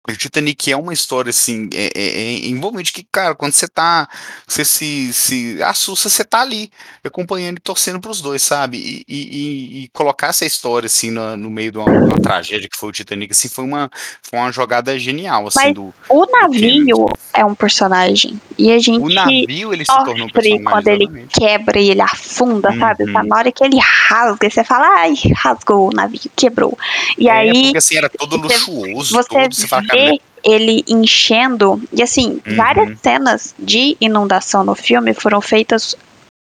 O 0.08 0.16
Titanic 0.16 0.70
é 0.70 0.76
uma 0.76 0.92
história 0.92 1.30
assim, 1.30 1.68
é, 1.74 1.90
é, 1.94 2.02
é 2.02 2.48
envolvente 2.48 2.92
que, 2.92 3.04
cara, 3.10 3.34
quando 3.34 3.52
você 3.52 3.66
tá, 3.66 4.08
você 4.46 4.64
se, 4.64 5.12
se 5.12 5.62
assusta, 5.62 6.08
você 6.08 6.24
tá 6.24 6.42
ali, 6.42 6.70
acompanhando 7.04 7.58
e 7.58 7.60
torcendo 7.60 8.00
pros 8.00 8.20
dois, 8.20 8.40
sabe? 8.42 9.04
E, 9.08 9.14
e, 9.16 9.84
e 9.84 9.88
colocar 9.88 10.28
essa 10.28 10.46
história 10.46 10.86
assim 10.86 11.10
no, 11.10 11.36
no 11.36 11.50
meio 11.50 11.72
de 11.72 11.78
uma, 11.78 11.90
uma, 11.90 12.20
tragédia 12.20 12.68
que 12.68 12.76
foi 12.76 12.90
o 12.90 12.92
Titanic, 12.92 13.32
assim, 13.32 13.48
foi 13.48 13.64
uma, 13.64 13.90
foi 14.22 14.38
uma 14.38 14.52
jogada 14.52 14.96
genial, 14.96 15.48
assim, 15.48 15.58
Mas 15.60 15.74
do. 15.74 15.92
O 16.08 16.26
navio 16.26 17.08
é 17.34 17.44
um 17.44 17.54
personagem. 17.54 18.40
E 18.56 18.70
a 18.70 18.78
gente. 18.78 19.02
O 19.02 19.08
navio 19.08 19.74
ele 19.74 19.84
se 19.84 20.04
tornou 20.04 20.26
um 20.26 20.30
personagem. 20.30 20.64
Quando 20.64 20.88
exatamente. 20.88 21.18
ele 21.18 21.28
quebra 21.28 21.80
e 21.80 21.90
ele 21.90 22.02
afunda, 22.02 22.70
uhum. 22.70 22.78
sabe? 22.78 23.12
Tá 23.12 23.22
na 23.24 23.36
hora 23.36 23.50
que 23.50 23.64
ele 23.64 23.78
rasga, 23.78 24.48
você 24.48 24.62
fala, 24.62 24.86
ai, 25.00 25.14
rasgou 25.34 25.88
o 25.88 25.92
navio, 25.92 26.20
quebrou. 26.36 26.78
E 27.18 27.28
é, 27.28 27.32
aí. 27.32 27.62
Porque 27.64 27.78
assim, 27.78 27.96
era 27.96 28.08
todo 28.08 28.36
luxuoso, 28.36 29.14
você 29.14 29.28
todo, 29.28 29.54
você 29.54 29.66
fala, 29.66 29.84
vê 29.96 30.20
ele 30.44 30.84
enchendo. 30.88 31.82
E 31.92 32.02
assim, 32.02 32.40
uhum. 32.46 32.56
várias 32.56 33.00
cenas 33.00 33.54
de 33.58 33.96
inundação 34.00 34.64
no 34.64 34.74
filme 34.74 35.12
foram 35.12 35.40
feitas 35.40 35.96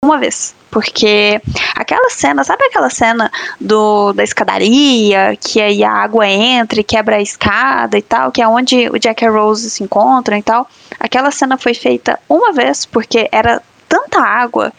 uma 0.04 0.18
vez. 0.18 0.54
Porque 0.70 1.40
aquela 1.76 2.08
cena, 2.08 2.42
sabe 2.42 2.64
aquela 2.64 2.88
cena 2.88 3.30
do, 3.60 4.14
da 4.14 4.24
escadaria, 4.24 5.36
que 5.38 5.60
aí 5.60 5.84
a 5.84 5.92
água 5.92 6.26
entra 6.26 6.80
e 6.80 6.84
quebra 6.84 7.16
a 7.16 7.22
escada 7.22 7.98
e 7.98 8.02
tal, 8.02 8.32
que 8.32 8.40
é 8.40 8.48
onde 8.48 8.88
o 8.88 8.98
Jack 8.98 9.22
e 9.22 9.26
a 9.26 9.30
Rose 9.30 9.68
se 9.68 9.82
encontram 9.82 10.38
e 10.38 10.42
tal. 10.42 10.66
Aquela 10.98 11.30
cena 11.30 11.58
foi 11.58 11.74
feita 11.74 12.18
uma 12.28 12.52
vez, 12.52 12.86
porque 12.86 13.28
era 13.30 13.62
tanta 13.86 14.20
água 14.20 14.72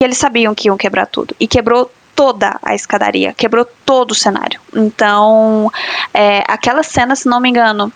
que 0.00 0.04
eles 0.04 0.18
sabiam 0.18 0.54
que 0.54 0.66
iam 0.66 0.76
quebrar 0.76 1.06
tudo. 1.06 1.36
E 1.38 1.46
quebrou 1.46 1.88
toda 2.14 2.58
a 2.62 2.74
escadaria, 2.74 3.32
quebrou 3.32 3.64
todo 3.84 4.12
o 4.12 4.14
cenário. 4.14 4.60
Então, 4.74 5.70
é, 6.12 6.42
aquela 6.46 6.82
cena, 6.82 7.16
se 7.16 7.28
não 7.28 7.40
me 7.40 7.48
engano, 7.48 7.92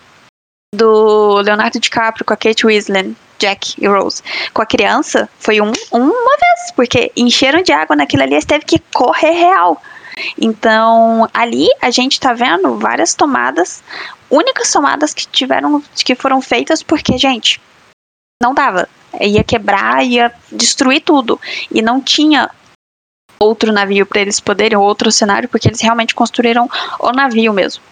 do 0.74 1.40
Leonardo 1.42 1.80
DiCaprio 1.80 2.24
com 2.24 2.32
a 2.32 2.36
Kate 2.36 2.66
Winslet, 2.66 3.16
Jack 3.38 3.74
e 3.78 3.86
Rose, 3.86 4.22
com 4.52 4.62
a 4.62 4.66
criança, 4.66 5.28
foi 5.38 5.60
um, 5.60 5.72
uma 5.92 6.36
vez, 6.36 6.72
porque 6.74 7.12
encheram 7.16 7.62
de 7.62 7.72
água 7.72 7.94
naquilo 7.94 8.22
ali, 8.22 8.34
eles 8.34 8.44
teve 8.44 8.64
que 8.64 8.78
correr 8.92 9.32
real. 9.32 9.80
Então, 10.40 11.28
ali 11.34 11.68
a 11.80 11.90
gente 11.90 12.18
tá 12.18 12.32
vendo 12.32 12.78
várias 12.78 13.14
tomadas, 13.14 13.82
únicas 14.30 14.72
tomadas 14.72 15.12
que 15.12 15.26
tiveram, 15.26 15.82
que 15.94 16.14
foram 16.14 16.40
feitas 16.40 16.82
porque, 16.82 17.18
gente, 17.18 17.60
não 18.42 18.54
dava. 18.54 18.88
Ia 19.20 19.44
quebrar, 19.44 20.04
ia 20.04 20.32
destruir 20.50 21.00
tudo. 21.00 21.40
E 21.70 21.80
não 21.82 22.00
tinha 22.00 22.50
outro 23.38 23.72
navio 23.72 24.06
para 24.06 24.20
eles 24.20 24.40
poderem, 24.40 24.76
outro 24.76 25.10
cenário, 25.10 25.48
porque 25.48 25.68
eles 25.68 25.80
realmente 25.80 26.14
construíram 26.14 26.68
o 26.98 27.12
navio 27.12 27.52
mesmo. 27.52 27.82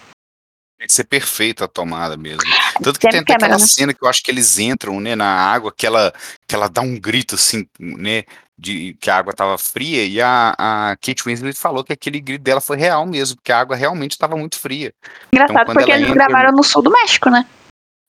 Tem 0.78 0.86
que 0.86 0.92
ser 0.92 1.04
perfeita 1.04 1.64
a 1.64 1.68
tomada 1.68 2.16
mesmo. 2.16 2.42
Tanto 2.82 2.98
que 2.98 3.08
tem 3.08 3.20
até 3.20 3.34
aquela 3.34 3.58
né? 3.58 3.58
cena 3.58 3.94
que 3.94 4.04
eu 4.04 4.08
acho 4.08 4.22
que 4.22 4.30
eles 4.30 4.58
entram, 4.58 5.00
né, 5.00 5.14
na 5.14 5.26
água, 5.26 5.72
que 5.74 5.86
ela, 5.86 6.12
que 6.46 6.54
ela 6.54 6.68
dá 6.68 6.80
um 6.80 6.98
grito 6.98 7.36
assim, 7.36 7.66
né, 7.78 8.24
de 8.58 8.96
que 9.00 9.10
a 9.10 9.16
água 9.16 9.30
estava 9.30 9.56
fria, 9.56 10.04
e 10.04 10.20
a, 10.20 10.54
a 10.58 10.96
Kate 10.96 11.24
Winslet 11.24 11.56
falou 11.56 11.84
que 11.84 11.92
aquele 11.92 12.20
grito 12.20 12.42
dela 12.42 12.60
foi 12.60 12.76
real 12.76 13.06
mesmo, 13.06 13.36
porque 13.36 13.52
a 13.52 13.60
água 13.60 13.76
realmente 13.76 14.12
estava 14.12 14.36
muito 14.36 14.58
fria. 14.58 14.92
Engraçado, 15.32 15.62
então, 15.62 15.74
porque 15.74 15.90
eles 15.90 16.08
entra, 16.08 16.26
gravaram 16.26 16.52
no 16.52 16.62
sul 16.62 16.82
do 16.82 16.90
México, 16.90 17.30
né? 17.30 17.46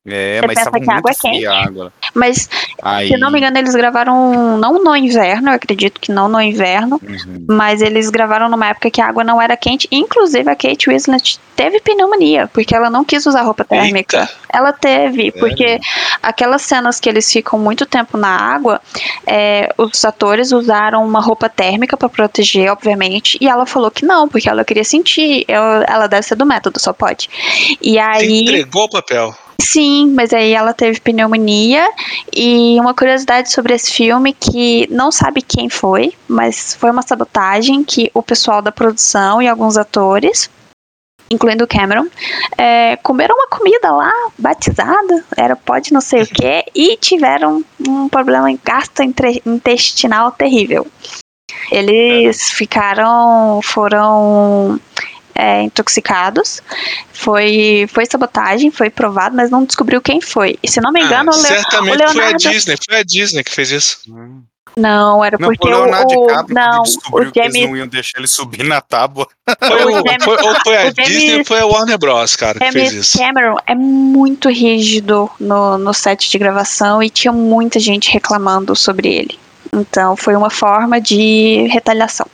É, 0.08 0.40
Você 0.40 0.48
mas 0.48 0.58
estava 0.58 0.78
muito 0.78 0.92
água 0.92 1.12
é 1.12 1.16
quente. 1.16 1.46
água. 1.48 1.94
Mas, 2.14 2.48
Aí... 2.82 3.08
se 3.08 3.18
não 3.18 3.32
me 3.32 3.40
engano, 3.40 3.58
eles 3.58 3.74
gravaram 3.74 4.56
não 4.58 4.84
no 4.84 4.96
inverno, 4.96 5.50
eu 5.50 5.56
acredito 5.56 6.00
que 6.00 6.12
não 6.12 6.28
no 6.28 6.40
inverno, 6.40 7.02
uhum. 7.02 7.46
mas 7.50 7.82
eles 7.82 8.12
gravaram 8.12 8.48
numa 8.48 8.68
época 8.68 8.92
que 8.92 9.02
a 9.02 9.08
água 9.08 9.24
não 9.24 9.42
era 9.42 9.58
quente. 9.58 9.88
Inclusive, 9.92 10.48
a 10.48 10.56
Kate 10.56 10.90
Winslet 10.90 11.40
teve 11.56 11.80
pneumonia, 11.80 12.48
porque 12.54 12.76
ela 12.76 12.90
não 12.90 13.04
quis 13.04 13.26
usar 13.26 13.42
roupa 13.42 13.66
térmica. 13.66 14.20
Eita. 14.20 14.34
Ela 14.54 14.72
teve, 14.72 15.32
porque 15.32 15.64
é. 15.64 15.80
aquelas 16.22 16.62
cenas 16.62 17.00
que 17.00 17.10
eles 17.10 17.32
ficam 17.32 17.58
muito 17.58 17.86
tempo 17.86 18.16
na 18.16 18.30
água, 18.30 18.80
é, 19.26 19.74
os 19.76 20.06
atores 20.06 20.52
usaram 20.52 21.04
uma 21.04 21.20
roupa 21.20 21.50
térmica 21.50 21.98
para 21.98 22.10
proteger, 22.10 22.72
obviamente, 22.72 23.40
e 23.42 23.48
ela 23.48 23.66
falou 23.66 23.90
que 23.90 24.06
não, 24.06 24.28
porque 24.30 24.48
ela 24.48 24.64
queria 24.64 24.84
sentir. 24.84 25.46
Eu, 25.48 25.64
ela 25.88 26.06
deve 26.06 26.24
ser 26.24 26.36
do 26.36 26.46
método, 26.46 26.80
só 26.80 26.94
pode. 26.94 27.28
E 27.82 27.98
aí. 27.98 28.28
Você 28.28 28.42
entregou 28.42 28.84
o 28.84 28.90
papel. 28.90 29.36
Sim, 29.62 30.14
mas 30.14 30.34
aí 30.34 30.54
ela 30.54 30.74
teve 30.74 31.00
pneumonia 31.00 31.88
e 32.34 32.78
uma 32.80 32.94
curiosidade 32.94 33.52
sobre 33.52 33.74
esse 33.74 33.92
filme 33.92 34.34
que 34.34 34.88
não 34.92 35.12
sabe 35.12 35.42
quem 35.42 35.70
foi, 35.70 36.14
mas 36.28 36.76
foi 36.76 36.92
uma 36.92 37.02
sabotagem 37.02 37.84
que 37.84 38.12
o 38.14 38.22
pessoal 38.22 38.62
da 38.62 38.72
produção 38.72 39.42
e 39.42 39.48
alguns 39.48 39.78
atores, 39.78 40.50
incluindo 41.32 41.64
o 41.64 41.68
Cameron, 41.68 42.08
é, 42.58 42.98
comeram 42.98 43.36
uma 43.36 43.48
comida 43.48 43.92
lá 43.92 44.12
batizada, 44.38 45.26
era 45.36 45.56
pode 45.56 45.92
não 45.94 46.02
sei 46.02 46.24
o 46.24 46.28
que, 46.28 46.64
e 46.76 46.98
tiveram 46.98 47.64
um 47.88 48.08
problema 48.10 48.52
em 48.52 48.60
gastrointestinal 48.64 50.32
terrível. 50.32 50.86
Eles 51.72 52.52
ficaram, 52.52 53.60
foram 53.64 54.80
é, 55.36 55.62
intoxicados. 55.62 56.64
Foi, 57.12 57.88
foi 57.90 58.06
sabotagem, 58.06 58.72
foi 58.72 58.90
provado, 58.90 59.36
mas 59.36 59.52
não 59.52 59.66
descobriu 59.66 60.02
quem 60.02 60.22
foi. 60.22 60.58
E 60.64 60.72
se 60.72 60.80
não 60.80 60.92
me 60.92 61.02
ah, 61.02 61.06
engano, 61.06 61.32
ah, 61.32 61.36
o, 61.36 61.82
o 61.82 61.84
Leonardo... 61.84 62.14
foi 62.14 62.26
a 62.26 62.32
Disney, 62.32 62.76
foi 62.84 63.00
a 63.00 63.04
Disney 63.04 63.44
que 63.44 63.52
fez 63.52 63.72
isso. 63.72 64.00
Não, 64.78 65.24
era 65.24 65.38
não, 65.40 65.48
porque 65.48 65.68
o 65.68 65.70
Leonardo 65.70 66.14
o, 66.14 66.28
DiCaprio 66.28 66.56
não, 66.56 66.84
descobriu 66.84 67.30
o 67.30 67.34
James... 67.34 67.52
que 67.54 67.58
eles 67.60 67.70
não 67.70 67.78
iam 67.78 67.88
deixar 67.88 68.20
ele 68.20 68.28
subir 68.28 68.64
na 68.64 68.82
tábua. 68.82 69.28
Foi, 69.66 69.86
o, 69.86 69.92
James... 69.96 70.24
foi, 70.24 70.38
ou 70.38 70.56
foi 70.64 70.78
a 70.78 70.90
Disney 70.90 71.40
ou 71.40 71.46
foi 71.46 71.60
a 71.60 71.66
Warner 71.66 71.98
Bros, 71.98 72.36
cara, 72.36 72.60
James 72.60 72.74
que 72.74 72.80
fez 72.80 72.94
isso. 72.94 73.18
Cameron 73.18 73.58
é 73.66 73.74
muito 73.74 74.50
rígido 74.50 75.30
no, 75.40 75.78
no 75.78 75.94
set 75.94 76.30
de 76.30 76.38
gravação 76.38 77.02
e 77.02 77.10
tinha 77.10 77.32
muita 77.32 77.80
gente 77.80 78.12
reclamando 78.12 78.76
sobre 78.76 79.08
ele. 79.08 79.40
Então 79.74 80.16
foi 80.18 80.36
uma 80.36 80.50
forma 80.50 81.00
de 81.00 81.68
retaliação. 81.72 82.28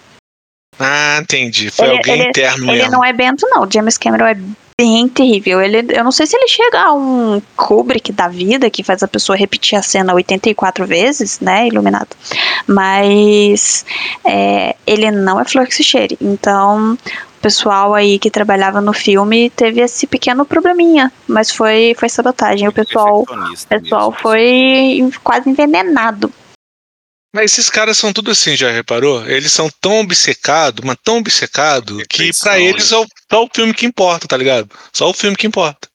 Ah, 0.84 1.20
entendi. 1.22 1.70
Foi 1.70 1.86
ele, 1.86 1.98
alguém 1.98 2.20
ele, 2.20 2.30
interno 2.30 2.64
ele 2.64 2.72
mesmo. 2.72 2.84
Ele 2.84 2.90
não 2.90 3.04
é 3.04 3.14
bento, 3.14 3.48
não. 3.50 3.70
James 3.70 3.98
Cameron 3.98 4.26
é 4.26 4.38
bem 4.82 5.08
terrível. 5.08 5.62
Ele, 5.62 5.86
eu 5.90 6.04
não 6.04 6.12
sei 6.12 6.26
se 6.26 6.36
ele 6.36 6.48
chega 6.48 6.80
a 6.80 6.94
um 6.94 7.42
Kubrick 7.56 8.12
da 8.12 8.28
vida, 8.28 8.70
que 8.70 8.84
faz 8.84 9.04
a 9.04 9.08
pessoa 9.08 9.38
repetir 9.38 9.78
a 9.78 9.82
cena 9.82 10.14
84 10.14 10.86
vezes, 10.88 11.40
né, 11.40 11.68
iluminado. 11.68 12.16
Mas 12.66 13.86
é, 14.26 14.76
ele 14.88 15.12
não 15.12 15.40
é 15.40 15.46
flor 15.46 15.68
que 15.68 15.76
se 15.76 15.84
cheire. 15.84 16.18
Então, 16.20 16.94
o 16.94 17.42
pessoal 17.42 17.94
aí 17.94 18.18
que 18.18 18.32
trabalhava 18.32 18.82
no 18.82 18.94
filme 18.94 19.52
teve 19.52 19.82
esse 19.82 20.08
pequeno 20.08 20.46
probleminha, 20.46 21.12
mas 21.28 21.52
foi, 21.52 21.96
foi 21.98 22.10
sabotagem. 22.10 22.68
O 22.68 22.72
pessoal, 22.72 23.26
pessoal 23.70 24.12
foi 24.12 25.08
quase 25.24 25.50
envenenado 25.50 26.32
mas 27.34 27.52
esses 27.52 27.70
caras 27.70 27.98
são 27.98 28.12
tudo 28.12 28.32
assim, 28.32 28.56
já 28.56 28.72
reparou? 28.72 29.26
Eles 29.26 29.54
são 29.54 29.70
tão 29.80 30.02
obcecados, 30.02 30.84
mas 30.86 30.98
tão 31.04 31.18
obcecados, 31.18 32.04
que 32.10 32.32
para 32.40 32.60
eles 32.60 32.92
é 32.92 32.98
o, 32.98 33.06
só 33.32 33.44
o 33.44 33.50
filme 33.54 33.74
que 33.74 33.86
importa, 33.86 34.28
tá 34.28 34.36
ligado? 34.36 34.70
Só 34.92 35.10
o 35.10 35.14
filme 35.14 35.36
que 35.36 35.48
importa. 35.48 35.90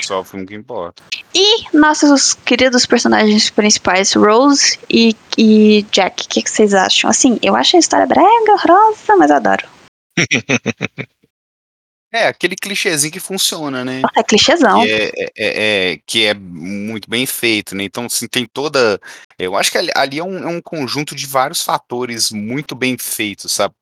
Só 0.00 0.20
o 0.20 0.24
filme 0.24 0.46
que 0.46 0.54
importa. 0.54 1.02
E 1.34 1.76
nossos 1.76 2.32
queridos 2.32 2.86
personagens 2.86 3.50
principais, 3.50 4.14
Rose 4.14 4.78
e, 4.88 5.14
e 5.36 5.84
Jack, 5.90 6.24
o 6.24 6.28
que, 6.28 6.42
que, 6.42 6.50
vocês 6.50 6.72
acham? 6.72 7.10
Assim, 7.10 7.38
eu 7.42 7.54
acho 7.54 7.76
a 7.76 7.80
história 7.80 8.06
brega, 8.06 8.52
horrorosa, 8.52 9.16
mas 9.16 9.30
eu 9.30 9.36
adoro. 9.36 9.66
É, 12.12 12.26
aquele 12.26 12.54
clichêzinho 12.54 13.10
que 13.10 13.18
funciona, 13.18 13.82
né? 13.86 14.02
É 14.14 14.22
clichêzão. 14.22 14.82
Que 14.82 14.90
é, 14.90 15.12
é, 15.16 15.32
é, 15.34 15.92
é, 15.92 16.00
que 16.06 16.26
é 16.26 16.34
muito 16.34 17.08
bem 17.08 17.24
feito, 17.24 17.74
né? 17.74 17.84
Então, 17.84 18.04
assim, 18.04 18.26
tem 18.28 18.44
toda. 18.44 19.00
Eu 19.38 19.56
acho 19.56 19.72
que 19.72 19.78
ali, 19.78 19.90
ali 19.94 20.18
é, 20.18 20.24
um, 20.24 20.38
é, 20.38 20.46
um, 20.46 20.60
conjunto 20.60 21.16
de 21.16 21.26
vários 21.26 21.62
fatores 21.62 22.30
muito 22.30 22.74
bem 22.74 22.98
feitos, 22.98 23.52
sabe? 23.52 23.74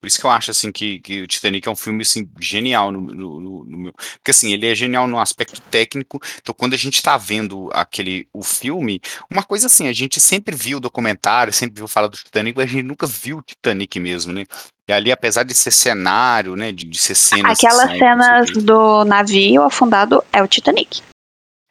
Por 0.00 0.06
isso 0.06 0.18
que 0.18 0.24
eu 0.24 0.30
acho, 0.30 0.50
assim, 0.50 0.72
que, 0.72 0.98
que 1.00 1.20
o 1.20 1.26
Titanic 1.26 1.68
é 1.68 1.70
um 1.70 1.76
filme, 1.76 2.00
assim, 2.00 2.26
genial 2.40 2.90
no, 2.90 3.02
no, 3.02 3.64
no, 3.64 3.78
meu. 3.78 3.92
Porque, 3.92 4.30
assim, 4.30 4.50
ele 4.54 4.66
é 4.66 4.74
genial 4.74 5.06
no 5.06 5.20
aspecto 5.20 5.60
técnico. 5.60 6.18
Então, 6.40 6.54
quando 6.56 6.72
a 6.72 6.78
gente 6.78 7.02
tá 7.02 7.18
vendo 7.18 7.68
aquele, 7.74 8.26
o 8.32 8.42
filme, 8.42 8.98
uma 9.30 9.42
coisa 9.42 9.66
assim, 9.66 9.88
a 9.88 9.92
gente 9.92 10.20
sempre 10.20 10.56
viu 10.56 10.78
o 10.78 10.80
documentário, 10.80 11.52
sempre 11.52 11.80
viu 11.80 11.86
falar 11.86 12.08
do 12.08 12.16
Titanic, 12.16 12.56
mas 12.56 12.64
a 12.64 12.72
gente 12.72 12.82
nunca 12.82 13.06
viu 13.06 13.38
o 13.38 13.42
Titanic 13.42 14.00
mesmo, 14.00 14.32
né? 14.32 14.46
E 14.86 14.92
ali, 14.92 15.10
apesar 15.10 15.44
de 15.44 15.54
ser 15.54 15.70
cenário, 15.70 16.56
né, 16.56 16.70
de, 16.70 16.84
de 16.84 16.98
ser 16.98 17.14
cenas... 17.14 17.58
Aquelas 17.58 17.90
cenas 17.98 18.50
do 18.50 19.04
navio 19.04 19.62
afundado 19.62 20.22
é 20.30 20.42
o 20.42 20.48
Titanic. 20.48 21.02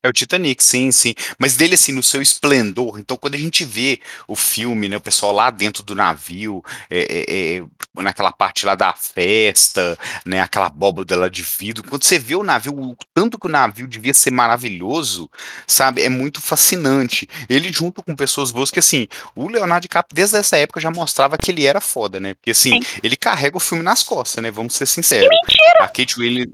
É 0.04 0.10
o 0.10 0.12
Titanic, 0.12 0.62
sim, 0.62 0.92
sim. 0.92 1.16
Mas 1.40 1.56
dele, 1.56 1.76
assim, 1.76 1.94
no 1.94 2.04
seu 2.04 2.22
esplendor. 2.22 3.00
Então, 3.00 3.16
quando 3.16 3.36
a 3.36 3.38
gente 3.38 3.64
vê 3.64 4.02
o 4.28 4.36
filme, 4.36 4.90
né, 4.90 4.98
o 4.98 5.02
pessoal 5.02 5.32
lá 5.32 5.50
dentro 5.50 5.82
do 5.82 5.96
navio, 5.96 6.62
é, 6.90 7.00
é, 7.00 7.58
é, 7.58 7.64
naquela 8.02 8.34
parte 8.34 8.66
lá 8.66 8.76
da 8.76 8.92
festa, 8.92 9.98
né, 10.26 10.42
aquela 10.42 10.66
abóbora 10.66 11.16
lá 11.16 11.30
de 11.30 11.42
vidro, 11.42 11.84
quando 11.88 12.04
você 12.04 12.20
vê 12.20 12.36
o 12.36 12.44
navio, 12.44 12.78
o 12.78 12.98
tanto 13.14 13.40
que 13.40 13.48
o 13.48 13.50
navio 13.50 13.88
devia 13.88 14.14
ser 14.14 14.32
maravilhoso, 14.32 15.32
sabe, 15.66 16.02
é 16.02 16.10
muito 16.10 16.42
fascinante. 16.42 17.30
Ele 17.48 17.72
junto 17.72 18.04
com 18.04 18.14
pessoas 18.14 18.52
boas, 18.52 18.70
que 18.70 18.80
assim, 18.80 19.08
o 19.34 19.48
Leonardo 19.48 19.84
DiCaprio, 19.84 20.14
desde 20.14 20.36
essa 20.36 20.58
época, 20.58 20.82
já 20.82 20.92
mostrava 20.92 21.38
que 21.38 21.50
ele 21.50 21.66
era 21.66 21.80
foda, 21.80 22.20
né, 22.20 22.34
porque 22.34 22.52
assim, 22.52 22.84
sim. 22.84 23.00
ele 23.02 23.16
carrega 23.16 23.56
o 23.56 23.60
filme 23.62 23.82
nas 23.82 24.04
costas, 24.04 24.44
né, 24.44 24.52
vamos 24.52 24.76
ser 24.76 24.86
sinceros. 24.86 25.30
Que 25.30 25.36
mentira! 25.54 25.86
A 25.86 25.88
Kate 25.88 26.20
Williams 26.20 26.52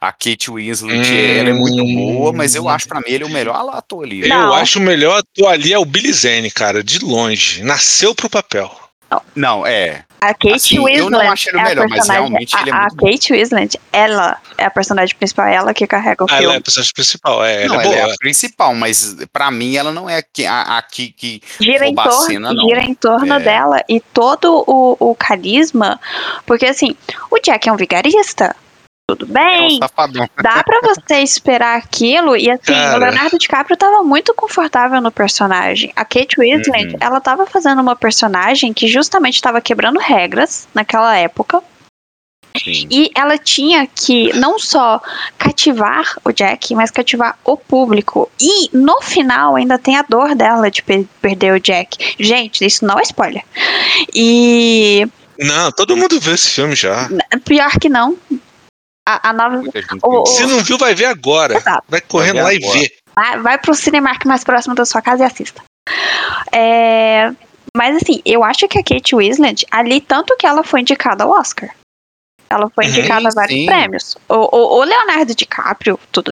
a 0.00 0.12
Kate 0.12 0.50
Winslet, 0.50 1.10
hum... 1.10 1.38
ela 1.38 1.50
é 1.50 1.52
muito 1.52 1.84
boa, 1.84 2.32
mas 2.32 2.54
eu 2.54 2.68
acho 2.68 2.88
para 2.88 3.00
mim 3.00 3.06
ele 3.08 3.24
é 3.24 3.26
o 3.26 3.30
melhor 3.30 3.56
ator 3.72 4.04
ali. 4.04 4.28
Não. 4.28 4.48
Eu 4.48 4.54
acho 4.54 4.78
o 4.78 4.82
melhor 4.82 5.18
ator 5.18 5.52
ali 5.52 5.72
é 5.72 5.78
o 5.78 5.84
Billy 5.84 6.12
Zane, 6.12 6.50
cara, 6.50 6.82
de 6.82 6.98
longe. 6.98 7.62
Nasceu 7.62 8.14
pro 8.14 8.30
papel. 8.30 8.70
Não, 9.34 9.66
é. 9.66 10.04
A 10.20 10.32
Kate 10.32 10.54
assim, 10.54 10.78
Winslet. 10.78 10.98
Eu 10.98 11.10
não 11.10 11.20
acho 11.20 11.48
ele 11.48 11.56
o 11.56 11.60
é 11.60 11.64
melhor, 11.64 11.88
mas 11.88 12.08
realmente 12.08 12.56
a, 12.56 12.60
ele 12.60 12.70
é 12.70 12.72
muito 12.72 13.04
A 13.04 13.10
Kate 13.10 13.32
Winslet, 13.32 13.80
ela 13.92 14.38
é 14.56 14.64
a 14.64 14.70
personagem 14.70 15.16
principal, 15.16 15.46
ela 15.48 15.74
que 15.74 15.84
carrega 15.84 16.22
o 16.22 16.26
ah, 16.26 16.28
filme. 16.28 16.44
Ela 16.44 16.54
é 16.54 16.58
a 16.58 16.60
personagem 16.60 16.92
principal, 16.94 17.44
é. 17.44 17.66
Não, 17.66 17.80
ela, 17.80 17.92
é, 17.92 17.98
ela 17.98 18.12
é 18.12 18.14
a 18.14 18.18
principal, 18.18 18.74
mas 18.74 19.16
pra 19.32 19.50
mim 19.50 19.74
ela 19.74 19.90
não 19.90 20.08
é 20.08 20.22
a, 20.48 20.78
a 20.78 20.82
que, 20.82 21.10
que 21.10 21.42
gira 21.60 21.86
em 21.86 21.94
torno, 21.94 22.12
cena, 22.12 22.54
gira 22.54 22.82
em 22.84 22.94
torno 22.94 23.34
é. 23.34 23.40
dela 23.40 23.82
e 23.88 23.98
todo 23.98 24.64
o, 24.64 24.96
o 25.10 25.14
carisma, 25.16 26.00
porque 26.46 26.66
assim, 26.66 26.96
o 27.28 27.38
Jack 27.40 27.68
é 27.68 27.72
um 27.72 27.76
vigarista, 27.76 28.54
tudo 29.08 29.26
bem. 29.26 29.78
É 29.80 29.84
um 29.84 30.28
dá 30.42 30.62
para 30.62 30.80
você 30.82 31.16
esperar 31.16 31.76
aquilo. 31.76 32.36
E 32.36 32.50
assim, 32.50 32.72
Cara. 32.72 32.96
o 32.96 33.00
Leonardo 33.00 33.38
DiCaprio 33.38 33.76
tava 33.76 34.02
muito 34.02 34.34
confortável 34.34 35.00
no 35.00 35.10
personagem. 35.10 35.92
A 35.94 36.04
Kate 36.04 36.36
Winslet, 36.38 36.94
uhum. 36.94 36.98
ela 37.00 37.20
tava 37.20 37.46
fazendo 37.46 37.80
uma 37.80 37.96
personagem 37.96 38.72
que 38.72 38.86
justamente 38.88 39.34
estava 39.34 39.60
quebrando 39.60 39.98
regras 39.98 40.68
naquela 40.74 41.16
época. 41.16 41.62
Sim. 42.62 42.86
E 42.90 43.10
ela 43.14 43.38
tinha 43.38 43.86
que 43.86 44.32
não 44.34 44.58
só 44.58 45.00
cativar 45.38 46.18
o 46.22 46.32
Jack, 46.32 46.74
mas 46.74 46.90
cativar 46.90 47.38
o 47.44 47.56
público. 47.56 48.30
E 48.38 48.68
no 48.76 49.00
final 49.00 49.56
ainda 49.56 49.78
tem 49.78 49.96
a 49.96 50.02
dor 50.02 50.34
dela 50.34 50.70
de 50.70 50.82
per 50.82 51.06
perder 51.20 51.54
o 51.54 51.60
Jack. 51.60 52.14
Gente, 52.18 52.64
isso 52.64 52.84
não 52.84 52.98
é 52.98 53.02
spoiler. 53.02 53.42
E. 54.14 55.06
Não, 55.38 55.72
todo 55.72 55.96
mundo 55.96 56.20
vê 56.20 56.32
esse 56.34 56.50
filme 56.50 56.76
já. 56.76 57.08
Pior 57.44 57.70
que 57.80 57.88
não. 57.88 58.16
A, 59.16 59.30
a, 59.30 59.32
nova. 59.32 59.62
O, 60.02 60.26
Se 60.26 60.46
não 60.46 60.62
viu, 60.62 60.78
vai 60.78 60.94
ver 60.94 61.06
agora. 61.06 61.56
Exato. 61.56 61.84
Vai 61.88 62.00
correndo 62.00 62.42
vai 62.42 62.58
lá 62.58 62.66
agora. 62.66 62.78
e 62.78 62.80
vê. 62.80 62.96
Vai, 63.14 63.38
vai 63.40 63.58
pro 63.58 63.74
Cinemark 63.74 64.24
mais 64.24 64.44
próximo 64.44 64.74
da 64.74 64.84
sua 64.84 65.02
casa 65.02 65.22
e 65.22 65.26
assista. 65.26 65.62
É, 66.52 67.32
mas 67.76 67.96
assim, 67.96 68.22
eu 68.24 68.44
acho 68.44 68.68
que 68.68 68.78
a 68.78 68.84
Kate 68.84 69.14
Winslet, 69.14 69.66
ali, 69.70 70.00
tanto 70.00 70.36
que 70.36 70.46
ela 70.46 70.62
foi 70.62 70.80
indicada 70.80 71.24
ao 71.24 71.30
Oscar. 71.30 71.70
Ela 72.48 72.70
foi 72.70 72.84
uhum, 72.84 72.90
indicada 72.90 73.28
a 73.28 73.34
vários 73.34 73.60
sim. 73.60 73.66
prêmios. 73.66 74.16
O, 74.28 74.34
o, 74.34 74.80
o 74.80 74.84
Leonardo 74.84 75.34
DiCaprio, 75.34 75.98
tudo 76.10 76.32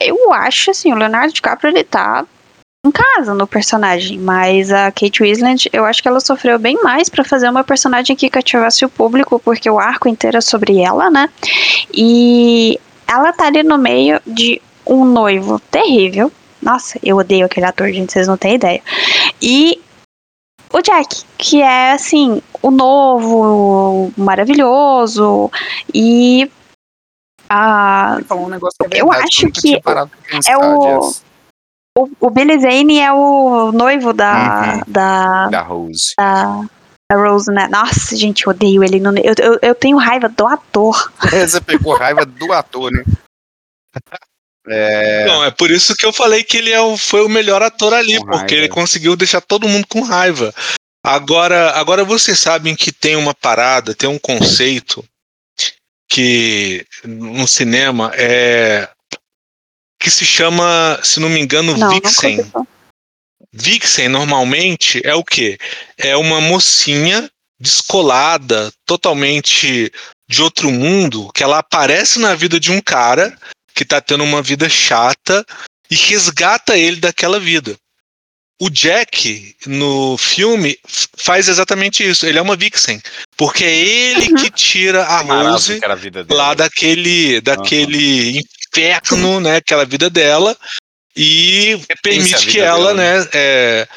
Eu 0.00 0.32
acho, 0.32 0.70
assim, 0.70 0.92
o 0.92 0.96
Leonardo 0.96 1.32
DiCaprio, 1.32 1.70
ele 1.70 1.84
tá 1.84 2.24
em 2.84 2.90
casa 2.90 3.32
no 3.32 3.46
personagem, 3.46 4.18
mas 4.18 4.72
a 4.72 4.90
Kate 4.90 5.22
Winslet, 5.22 5.70
eu 5.72 5.84
acho 5.84 6.02
que 6.02 6.08
ela 6.08 6.18
sofreu 6.18 6.58
bem 6.58 6.82
mais 6.82 7.08
para 7.08 7.22
fazer 7.22 7.48
uma 7.48 7.62
personagem 7.62 8.16
que 8.16 8.28
cativasse 8.28 8.84
o 8.84 8.88
público, 8.88 9.38
porque 9.38 9.70
o 9.70 9.78
arco 9.78 10.08
inteiro 10.08 10.38
é 10.38 10.40
sobre 10.40 10.80
ela, 10.80 11.08
né? 11.08 11.30
E 11.94 12.80
ela 13.06 13.32
tá 13.32 13.46
ali 13.46 13.62
no 13.62 13.78
meio 13.78 14.20
de 14.26 14.60
um 14.84 15.04
noivo 15.04 15.60
terrível. 15.70 16.32
Nossa, 16.60 16.98
eu 17.04 17.16
odeio 17.16 17.46
aquele 17.46 17.66
ator, 17.66 17.88
gente, 17.92 18.12
vocês 18.12 18.26
não 18.26 18.36
têm 18.36 18.54
ideia. 18.54 18.82
E 19.40 19.80
o 20.72 20.80
Jack, 20.80 21.22
que 21.38 21.60
é 21.62 21.92
assim, 21.92 22.42
o 22.62 22.70
novo, 22.70 24.12
maravilhoso 24.16 25.50
e 25.94 26.50
ah, 27.54 28.34
um 28.34 28.48
negócio 28.48 28.76
que 28.78 28.86
é 28.86 28.88
verdade, 28.88 29.02
eu 29.02 29.12
acho 29.12 29.50
que, 29.50 29.80
que 29.80 30.50
é 30.50 30.56
o, 30.56 31.12
o, 31.98 32.08
o 32.20 32.30
Billy 32.30 32.58
Zane 32.58 32.98
é 32.98 33.12
o 33.12 33.70
noivo 33.72 34.12
da. 34.12 34.74
Uhum. 34.76 34.82
Da, 34.86 35.48
da 35.48 35.62
Rose. 35.62 36.14
Da, 36.16 36.64
da 37.10 37.18
Rose, 37.18 37.52
né? 37.52 37.68
Nossa, 37.68 38.16
gente, 38.16 38.46
eu 38.46 38.50
odeio 38.50 38.82
ele. 38.82 38.98
No, 38.98 39.16
eu, 39.18 39.34
eu, 39.38 39.58
eu 39.60 39.74
tenho 39.74 39.98
raiva 39.98 40.28
do 40.28 40.46
ator. 40.46 41.12
É, 41.32 41.44
você 41.46 41.60
pegou 41.60 41.94
raiva 41.94 42.24
do 42.24 42.52
ator, 42.52 42.90
né? 42.90 43.04
É... 44.64 45.26
Não, 45.26 45.42
é 45.42 45.50
por 45.50 45.72
isso 45.72 45.96
que 45.96 46.06
eu 46.06 46.12
falei 46.12 46.44
que 46.44 46.56
ele 46.56 46.70
é 46.70 46.80
o, 46.80 46.96
foi 46.96 47.26
o 47.26 47.28
melhor 47.28 47.60
ator 47.64 47.92
ali, 47.92 48.16
com 48.18 48.26
porque 48.26 48.54
raiva. 48.54 48.54
ele 48.54 48.68
conseguiu 48.68 49.16
deixar 49.16 49.40
todo 49.40 49.68
mundo 49.68 49.84
com 49.88 50.02
raiva. 50.02 50.54
Agora, 51.04 51.72
agora 51.72 52.04
vocês 52.04 52.38
sabem 52.38 52.76
que 52.76 52.92
tem 52.92 53.16
uma 53.16 53.34
parada, 53.34 53.92
tem 53.92 54.08
um 54.08 54.20
conceito 54.20 55.04
que 56.12 56.86
no 57.04 57.48
cinema 57.48 58.12
é 58.14 58.86
que 59.98 60.10
se 60.10 60.26
chama, 60.26 61.00
se 61.02 61.18
não 61.18 61.30
me 61.30 61.40
engano, 61.40 61.74
não, 61.74 61.88
Vixen. 61.88 62.44
Não 62.54 62.66
Vixen 63.50 64.10
normalmente 64.10 65.00
é 65.04 65.14
o 65.14 65.24
quê? 65.24 65.56
É 65.96 66.14
uma 66.14 66.38
mocinha 66.38 67.30
descolada, 67.58 68.70
totalmente 68.84 69.90
de 70.28 70.42
outro 70.42 70.70
mundo, 70.70 71.30
que 71.34 71.42
ela 71.42 71.58
aparece 71.58 72.18
na 72.18 72.34
vida 72.34 72.60
de 72.60 72.70
um 72.70 72.80
cara 72.80 73.34
que 73.74 73.84
tá 73.84 73.98
tendo 73.98 74.22
uma 74.22 74.42
vida 74.42 74.68
chata 74.68 75.46
e 75.90 75.94
resgata 75.94 76.76
ele 76.76 76.96
daquela 76.96 77.40
vida. 77.40 77.74
O 78.60 78.70
Jack, 78.70 79.56
no 79.66 80.16
filme, 80.16 80.78
faz 81.16 81.48
exatamente 81.48 82.08
isso. 82.08 82.24
Ele 82.26 82.38
é 82.38 82.42
uma 82.42 82.54
vixen. 82.54 83.02
Porque 83.36 83.64
é 83.64 83.74
ele 83.74 84.28
uhum. 84.28 84.36
que 84.36 84.50
tira 84.50 85.04
a 85.04 85.20
Rose 85.20 85.80
lá 86.30 86.54
daquele, 86.54 87.40
daquele 87.40 88.36
uhum 88.36 88.42
inferno, 88.72 89.40
né? 89.40 89.56
Aquela 89.56 89.84
vida 89.84 90.08
dela. 90.08 90.56
E 91.14 91.78
permite 92.02 92.46
que 92.46 92.58
ela, 92.58 92.94
dela, 92.94 92.94
né? 92.94 93.28
É, 93.34 93.88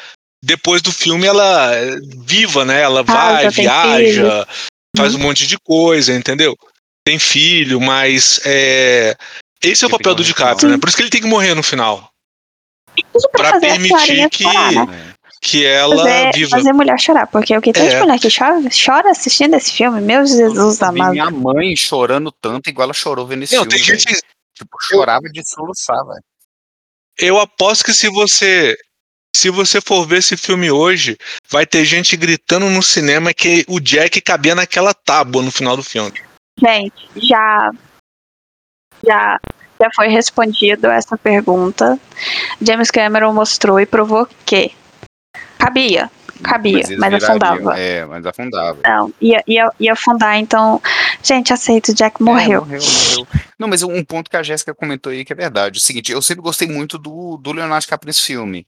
depois 0.44 0.82
do 0.82 0.92
filme, 0.92 1.26
ela 1.26 1.72
viva, 2.18 2.64
né? 2.64 2.82
Ela 2.82 3.00
ah, 3.00 3.02
vai, 3.02 3.50
viaja, 3.50 4.46
faz 4.94 5.14
um 5.14 5.18
monte 5.18 5.46
de 5.46 5.58
coisa, 5.58 6.12
entendeu? 6.12 6.54
Tem 7.04 7.18
filho, 7.18 7.80
mas 7.80 8.40
é, 8.44 9.16
esse 9.62 9.84
é 9.84 9.86
o 9.86 9.90
papel 9.90 10.14
do 10.14 10.24
DiCaprio, 10.24 10.68
né? 10.68 10.76
Por 10.78 10.88
isso 10.88 10.96
que 10.96 11.02
ele 11.02 11.10
tem 11.10 11.22
que 11.22 11.26
morrer 11.26 11.54
no 11.54 11.62
final. 11.62 12.10
Pra 13.32 13.60
permitir 13.60 14.28
que, 14.30 14.44
né? 14.44 15.14
que 15.40 15.66
ela 15.66 15.96
fazer, 15.96 16.32
viva. 16.32 16.50
Fazer 16.50 16.72
mulher 16.72 16.98
chorar, 16.98 17.26
porque 17.26 17.56
o 17.56 17.60
que 17.60 17.72
tem 17.72 17.86
é. 17.86 17.88
de 17.90 17.96
mulher 17.96 18.18
que 18.18 18.28
chora, 18.36 18.60
chora 18.70 19.10
assistindo 19.10 19.54
esse 19.54 19.72
filme, 19.72 20.00
meu 20.00 20.26
Jesus 20.26 20.82
amado. 20.82 21.12
Minha 21.12 21.30
mãe 21.30 21.76
chorando 21.76 22.32
tanto 22.32 22.68
igual 22.70 22.84
ela 22.86 22.94
chorou 22.94 23.26
vendo 23.26 23.44
esse 23.44 23.54
Não, 23.54 23.62
filme. 23.62 23.76
Tem 23.76 23.84
gente, 23.84 24.20
Tipo, 24.56 24.78
chorava 24.80 25.28
de 25.30 25.46
soluçar, 25.46 26.02
velho. 26.06 26.24
Eu 27.18 27.38
aposto 27.38 27.84
que 27.84 27.92
se 27.92 28.08
você 28.08 28.76
se 29.34 29.50
você 29.50 29.82
for 29.82 30.06
ver 30.06 30.18
esse 30.18 30.34
filme 30.34 30.70
hoje, 30.70 31.18
vai 31.50 31.66
ter 31.66 31.84
gente 31.84 32.16
gritando 32.16 32.70
no 32.70 32.82
cinema 32.82 33.34
que 33.34 33.66
o 33.68 33.78
Jack 33.78 34.18
cabia 34.22 34.54
naquela 34.54 34.94
tábua 34.94 35.42
no 35.42 35.52
final 35.52 35.76
do 35.76 35.82
filme. 35.82 36.18
Gente, 36.58 37.06
já 37.16 37.70
já 39.06 39.38
já 39.80 39.88
foi 39.94 40.08
respondido 40.08 40.86
essa 40.86 41.16
pergunta. 41.16 41.98
James 42.60 42.90
Cameron 42.90 43.32
mostrou 43.32 43.78
e 43.80 43.86
provou 43.86 44.28
que 44.44 44.72
cabia 45.58 46.10
cabia, 46.42 46.82
mas, 46.88 46.98
mas 46.98 47.24
afundava. 47.24 47.78
É, 47.78 48.04
mas 48.04 48.26
afundava. 48.26 48.78
Não, 48.84 49.12
ia, 49.20 49.42
ia, 49.46 49.70
ia 49.78 49.92
afundar, 49.92 50.36
então. 50.36 50.80
Gente, 51.22 51.52
aceito, 51.52 51.94
Jack 51.94 52.22
morreu. 52.22 52.62
É, 52.62 52.64
morreu, 52.64 52.80
morreu. 52.80 53.26
Não, 53.58 53.68
mas 53.68 53.82
um 53.82 54.04
ponto 54.04 54.30
que 54.30 54.36
a 54.36 54.42
Jéssica 54.42 54.74
comentou 54.74 55.12
aí 55.12 55.24
que 55.24 55.32
é 55.32 55.36
verdade. 55.36 55.78
É 55.78 55.80
o 55.80 55.82
seguinte, 55.82 56.12
eu 56.12 56.22
sempre 56.22 56.42
gostei 56.42 56.68
muito 56.68 56.98
do, 56.98 57.36
do 57.38 57.52
Leonardo 57.52 57.82
DiCaprio 57.82 58.08
nesse 58.08 58.22
filme. 58.22 58.66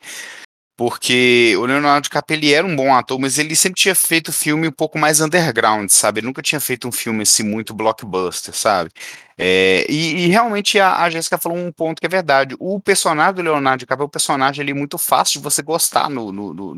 Porque 0.78 1.56
o 1.58 1.66
Leonardo 1.66 2.04
DiCaprio 2.04 2.38
ele 2.38 2.54
era 2.54 2.64
um 2.64 2.76
bom 2.76 2.94
ator, 2.94 3.18
mas 3.18 3.36
ele 3.36 3.56
sempre 3.56 3.80
tinha 3.80 3.96
feito 3.96 4.32
filme 4.32 4.68
um 4.68 4.70
pouco 4.70 4.96
mais 4.96 5.20
underground, 5.20 5.90
sabe? 5.90 6.20
Ele 6.20 6.28
nunca 6.28 6.40
tinha 6.40 6.60
feito 6.60 6.86
um 6.86 6.92
filme 6.92 7.22
assim 7.22 7.42
muito 7.42 7.74
blockbuster, 7.74 8.54
sabe? 8.54 8.88
É, 9.36 9.84
e, 9.88 10.26
e, 10.26 10.28
realmente 10.28 10.78
a, 10.78 11.02
a 11.02 11.10
Jéssica 11.10 11.36
falou 11.36 11.58
um 11.58 11.72
ponto 11.72 11.98
que 11.98 12.06
é 12.06 12.08
verdade. 12.08 12.54
O 12.60 12.78
personagem 12.78 13.34
do 13.34 13.42
Leonardo 13.42 13.80
DiCaprio 13.80 14.04
é 14.04 14.06
um 14.06 14.08
personagem 14.08 14.62
ali 14.62 14.72
muito 14.72 14.98
fácil 14.98 15.40
de 15.40 15.44
você 15.44 15.62
gostar 15.62 16.08
no, 16.08 16.30
no, 16.30 16.54
no, 16.54 16.74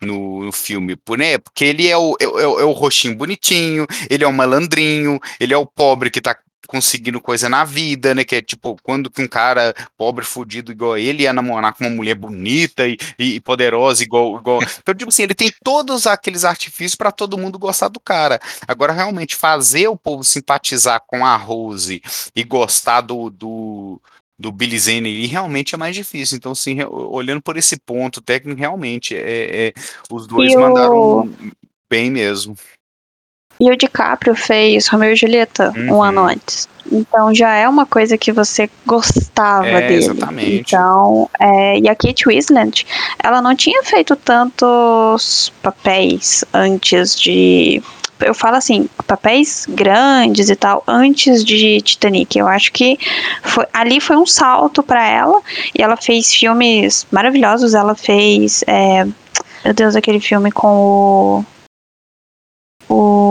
no, 0.00 0.44
no 0.44 0.52
filme, 0.52 0.98
né? 1.16 1.38
Porque 1.38 1.64
ele 1.64 1.86
é 1.86 1.96
o, 1.96 2.16
é, 2.20 2.24
é, 2.24 2.42
é 2.42 2.64
o 2.64 2.72
roxinho 2.72 3.14
bonitinho, 3.14 3.86
ele 4.10 4.24
é 4.24 4.26
o 4.26 4.32
malandrinho, 4.32 5.20
ele 5.38 5.54
é 5.54 5.56
o 5.56 5.64
pobre 5.64 6.10
que 6.10 6.20
tá 6.20 6.36
conseguindo 6.66 7.20
coisa 7.20 7.48
na 7.48 7.64
vida, 7.64 8.14
né? 8.14 8.24
Que 8.24 8.36
é 8.36 8.42
tipo, 8.42 8.76
quando 8.82 9.10
que 9.10 9.22
um 9.22 9.28
cara 9.28 9.74
pobre, 9.96 10.24
fudido 10.24 10.72
igual 10.72 10.98
ele 10.98 11.22
ia 11.22 11.32
namorar 11.32 11.74
com 11.74 11.84
uma 11.84 11.94
mulher 11.94 12.14
bonita 12.14 12.86
e, 12.86 12.98
e 13.18 13.40
poderosa 13.40 14.02
igual, 14.02 14.38
igual. 14.38 14.60
Então, 14.78 14.94
tipo 14.94 15.08
assim, 15.08 15.22
ele 15.22 15.34
tem 15.34 15.52
todos 15.62 16.06
aqueles 16.06 16.44
artifícios 16.44 16.94
para 16.94 17.12
todo 17.12 17.38
mundo 17.38 17.58
gostar 17.58 17.88
do 17.88 18.00
cara. 18.00 18.40
Agora, 18.66 18.92
realmente, 18.92 19.36
fazer 19.36 19.88
o 19.88 19.96
povo 19.96 20.24
simpatizar 20.24 21.02
com 21.06 21.24
a 21.24 21.36
Rose 21.36 22.02
e 22.34 22.44
gostar 22.44 23.00
do, 23.02 23.30
do 23.30 24.00
do 24.38 24.52
Billy 24.52 24.78
Zane 24.78 25.26
realmente 25.26 25.74
é 25.74 25.78
mais 25.78 25.96
difícil. 25.96 26.36
Então, 26.36 26.52
assim, 26.52 26.78
olhando 26.84 27.42
por 27.42 27.56
esse 27.56 27.76
ponto 27.76 28.20
técnico, 28.20 28.60
realmente, 28.60 29.16
é, 29.16 29.66
é 29.68 29.72
os 30.10 30.28
dois 30.28 30.52
e 30.52 30.56
mandaram 30.56 30.96
o... 30.96 31.34
bem 31.90 32.08
mesmo. 32.08 32.56
E 33.60 33.70
o 33.70 33.76
DiCaprio 33.76 34.34
fez 34.34 34.86
Romeo 34.88 35.12
e 35.12 35.16
Julieta 35.16 35.72
uhum. 35.76 35.96
um 35.96 36.02
ano 36.02 36.24
antes. 36.24 36.68
Então 36.90 37.34
já 37.34 37.54
é 37.54 37.68
uma 37.68 37.84
coisa 37.84 38.16
que 38.16 38.32
você 38.32 38.70
gostava 38.86 39.66
é, 39.66 39.88
dele. 39.88 40.04
Exatamente. 40.04 40.60
Então, 40.60 41.28
é, 41.38 41.78
e 41.78 41.88
a 41.88 41.94
Kate 41.94 42.24
Winslet, 42.26 42.86
ela 43.22 43.42
não 43.42 43.54
tinha 43.54 43.82
feito 43.82 44.16
tantos 44.16 45.52
papéis 45.62 46.44
antes 46.52 47.18
de 47.18 47.82
eu 48.20 48.34
falo 48.34 48.56
assim, 48.56 48.88
papéis 49.06 49.64
grandes 49.68 50.50
e 50.50 50.56
tal, 50.56 50.82
antes 50.88 51.44
de 51.44 51.80
Titanic. 51.80 52.36
Eu 52.36 52.48
acho 52.48 52.72
que 52.72 52.98
foi, 53.42 53.64
ali 53.72 54.00
foi 54.00 54.16
um 54.16 54.26
salto 54.26 54.82
para 54.82 55.06
ela 55.06 55.40
e 55.76 55.80
ela 55.80 55.96
fez 55.96 56.34
filmes 56.34 57.06
maravilhosos. 57.12 57.74
Ela 57.74 57.94
fez, 57.94 58.64
é, 58.66 59.04
meu 59.64 59.74
Deus, 59.74 59.94
aquele 59.94 60.18
filme 60.18 60.50
com 60.50 60.68
o 60.68 61.44
o 62.88 63.27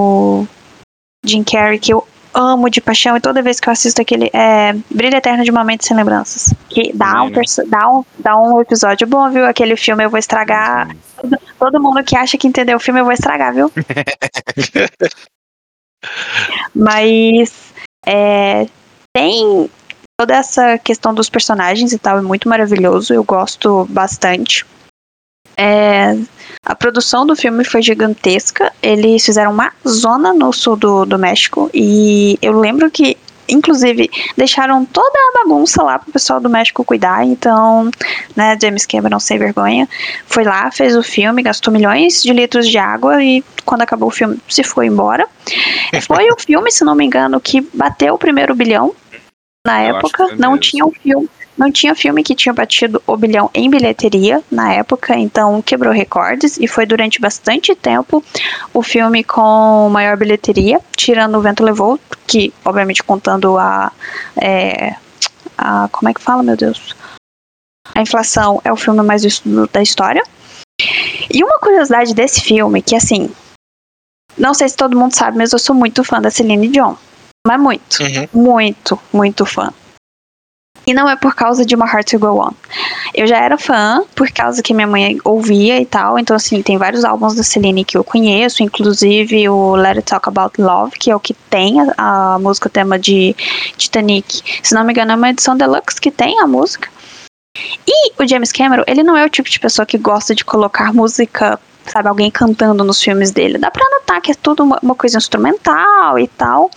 Jim 1.28 1.44
Carrey, 1.44 1.80
que 1.80 1.94
eu 1.94 2.08
amo 2.34 2.70
de 2.70 2.80
paixão, 2.80 3.18
e 3.18 3.22
toda 3.22 3.42
vez 3.42 3.60
que 3.60 3.68
eu 3.68 3.74
assisto 3.74 4.02
aquele 4.02 4.30
é, 4.32 4.74
Brilho 4.92 5.18
Eterno 5.18 5.44
de 5.44 5.52
Momentos 5.52 5.88
Sem 5.88 5.98
Lembranças. 5.98 6.54
Que 6.70 6.92
dá 6.94 7.24
um, 7.24 7.32
dá, 7.68 7.90
um, 7.90 8.06
dá 8.20 8.38
um 8.38 8.62
episódio 8.62 9.08
bom, 9.08 9.30
viu? 9.30 9.46
Aquele 9.46 9.76
filme 9.76 10.04
eu 10.04 10.10
vou 10.10 10.20
estragar. 10.20 10.96
Todo, 11.20 11.38
todo 11.58 11.82
mundo 11.82 12.04
que 12.04 12.16
acha 12.16 12.38
que 12.38 12.48
entendeu 12.48 12.78
o 12.78 12.80
filme 12.80 13.00
eu 13.00 13.06
vou 13.06 13.14
estragar, 13.14 13.54
viu? 13.54 13.72
Mas 16.76 17.74
é, 18.06 18.68
tem 19.14 19.70
toda 20.20 20.36
essa 20.36 20.78
questão 20.78 21.14
dos 21.14 21.30
personagens 21.30 21.92
e 21.92 22.00
tal, 22.00 22.18
é 22.18 22.22
muito 22.22 22.48
maravilhoso, 22.48 23.14
eu 23.14 23.24
gosto 23.24 23.86
bastante. 23.90 24.66
É, 25.56 26.16
a 26.68 26.76
produção 26.76 27.26
do 27.26 27.34
filme 27.34 27.64
foi 27.64 27.82
gigantesca. 27.82 28.74
Eles 28.84 29.26
fizeram 29.26 29.52
uma 29.52 29.72
zona 29.88 30.34
no 30.34 30.52
sul 30.52 30.76
do, 30.76 31.06
do 31.06 31.18
México. 31.18 31.70
E 31.74 32.38
eu 32.42 32.60
lembro 32.60 32.92
que 32.92 33.16
inclusive, 33.50 34.12
deixaram 34.36 34.84
toda 34.84 35.18
a 35.18 35.42
bagunça 35.42 35.82
lá 35.82 35.98
pro 35.98 36.12
pessoal 36.12 36.42
do 36.42 36.50
México 36.50 36.84
cuidar. 36.84 37.26
Então, 37.26 37.90
né, 38.36 38.58
James 38.62 38.86
Cameron, 38.86 39.22
sem 39.22 39.40
vergonha, 39.40 39.88
foi 40.26 40.44
lá, 40.44 40.70
fez 40.70 40.98
o 40.98 41.02
filme, 41.02 41.42
gastou 41.42 41.72
milhões 41.72 42.22
de 42.22 42.34
litros 42.34 42.68
de 42.68 42.78
água 42.78 43.24
e 43.24 43.42
quando 43.64 43.84
acabou 43.84 44.10
o 44.10 44.12
filme 44.12 44.38
se 44.50 44.66
foi 44.66 44.88
embora. 44.88 45.26
Foi 46.06 46.30
o 46.30 46.36
filme, 46.46 46.70
se 46.70 46.84
não 46.84 46.94
me 46.94 47.06
engano, 47.06 47.40
que 47.40 47.62
bateu 47.74 48.16
o 48.16 48.20
primeiro 48.20 48.54
bilhão 48.54 48.94
na 49.66 49.82
Eu 49.82 49.96
época. 49.96 50.36
Não 50.38 50.58
tinha 50.58 50.86
um 50.86 50.92
filme. 50.92 51.30
Não 51.58 51.72
tinha 51.72 51.96
filme 51.96 52.24
que 52.24 52.36
tinha 52.36 52.54
batido 52.54 53.02
o 53.08 53.18
bilhão 53.18 53.50
em 53.54 53.70
bilheteria 53.70 54.44
na 54.52 54.74
época, 54.74 55.18
então 55.18 55.62
quebrou 55.62 55.92
recordes 55.92 56.58
e 56.58 56.68
foi 56.68 56.86
durante 56.86 57.20
bastante 57.20 57.76
tempo 57.76 58.24
o 58.74 58.84
filme 58.84 59.24
com 59.24 59.90
maior 59.90 60.16
bilheteria, 60.16 60.80
tirando 60.96 61.38
O 61.38 61.42
Vento 61.42 61.64
Levou, 61.64 62.00
que 62.28 62.54
obviamente 62.64 63.04
contando 63.04 63.58
a, 63.58 63.92
é, 64.40 64.96
a 65.58 65.90
como 65.92 66.10
é 66.10 66.14
que 66.14 66.22
fala, 66.22 66.44
meu 66.44 66.56
Deus? 66.56 66.96
A 67.96 68.02
inflação 68.02 68.62
é 68.64 68.72
o 68.72 68.76
filme 68.76 69.02
mais 69.02 69.24
visto 69.24 69.68
da 69.74 69.82
história. 69.82 70.22
E 71.34 71.44
uma 71.44 71.58
curiosidade 71.60 72.14
desse 72.14 72.42
filme, 72.42 72.84
que 72.84 72.96
assim, 72.96 73.32
não 74.38 74.54
sei 74.54 74.70
se 74.70 74.76
todo 74.76 74.98
mundo 74.98 75.16
sabe, 75.16 75.38
mas 75.38 75.52
eu 75.52 75.60
sou 75.60 75.76
muito 75.76 76.04
fã 76.04 76.22
da 76.22 76.30
Celine 76.30 76.68
Dion. 76.68 76.96
Mas 77.48 77.60
muito, 77.60 78.04
uhum. 78.04 78.28
muito, 78.34 79.00
muito 79.12 79.46
fã. 79.46 79.74
E 80.88 80.94
não 80.94 81.10
é 81.10 81.18
por 81.18 81.36
causa 81.36 81.66
de 81.66 81.76
uma 81.76 81.86
Heart 81.86 82.12
to 82.12 82.20
Go 82.20 82.40
On. 82.40 82.54
Eu 83.14 83.28
já 83.28 83.38
era 83.38 83.58
fã, 83.58 84.02
por 84.16 84.32
causa 84.32 84.64
que 84.64 84.74
minha 84.74 84.88
mãe 84.88 85.20
ouvia 85.26 85.82
e 85.82 85.86
tal. 85.86 86.18
Então, 86.18 86.34
assim, 86.34 86.62
tem 86.62 86.78
vários 86.78 87.04
álbuns 87.04 87.36
da 87.36 87.44
Celine 87.44 87.84
que 87.84 87.98
eu 87.98 88.06
conheço, 88.06 88.64
inclusive 88.64 89.50
o 89.50 89.76
Let 89.76 89.98
It 89.98 90.04
Talk 90.04 90.30
About 90.30 90.62
Love, 90.62 90.98
que 90.98 91.12
é 91.12 91.16
o 91.16 91.20
que 91.20 91.34
tem 91.34 91.82
a, 91.98 92.36
a 92.36 92.40
música 92.40 92.70
tema 92.70 92.98
de 92.98 93.36
Titanic. 93.76 94.42
Se 94.64 94.74
não 94.74 94.86
me 94.86 94.94
engano, 94.94 95.12
é 95.12 95.16
uma 95.16 95.30
edição 95.30 95.58
deluxe 95.58 96.00
que 96.00 96.10
tem 96.10 96.40
a 96.40 96.48
música. 96.48 96.88
E 97.86 98.14
o 98.18 98.26
James 98.26 98.54
Cameron, 98.54 98.84
ele 98.88 99.04
não 99.04 99.18
é 99.18 99.26
o 99.26 99.30
tipo 99.30 99.50
de 99.50 99.60
pessoa 99.60 99.86
que 99.86 99.98
gosta 99.98 100.34
de 100.34 100.46
colocar 100.46 100.94
música, 100.94 101.60
sabe, 101.86 102.08
alguém 102.08 102.32
cantando 102.32 102.86
nos 102.86 103.02
filmes 103.02 103.32
dele. 103.32 103.58
Dá 103.58 103.70
pra 103.70 103.84
notar 103.90 104.22
que 104.22 104.32
é 104.32 104.36
tudo 104.36 104.64
uma, 104.64 104.80
uma 104.82 104.96
coisa 104.96 105.18
instrumental 105.18 106.18
e 106.18 106.30
tal. 106.30 106.72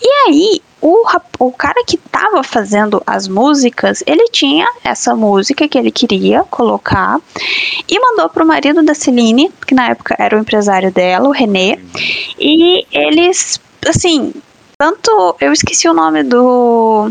E 0.00 0.08
aí, 0.26 0.62
o, 0.80 1.04
o 1.38 1.52
cara 1.52 1.82
que 1.86 1.96
estava 1.96 2.42
fazendo 2.42 3.02
as 3.06 3.26
músicas, 3.26 4.02
ele 4.06 4.28
tinha 4.28 4.70
essa 4.82 5.14
música 5.14 5.66
que 5.66 5.78
ele 5.78 5.90
queria 5.90 6.42
colocar 6.44 7.20
e 7.88 7.98
mandou 7.98 8.28
pro 8.28 8.46
marido 8.46 8.82
da 8.82 8.94
Celine, 8.94 9.50
que 9.66 9.74
na 9.74 9.88
época 9.88 10.14
era 10.18 10.36
o 10.36 10.40
empresário 10.40 10.92
dela, 10.92 11.28
o 11.28 11.32
René, 11.32 11.78
e 12.38 12.86
eles, 12.92 13.60
assim, 13.86 14.34
tanto 14.76 15.36
eu 15.40 15.52
esqueci 15.52 15.88
o 15.88 15.94
nome 15.94 16.22
do 16.22 17.10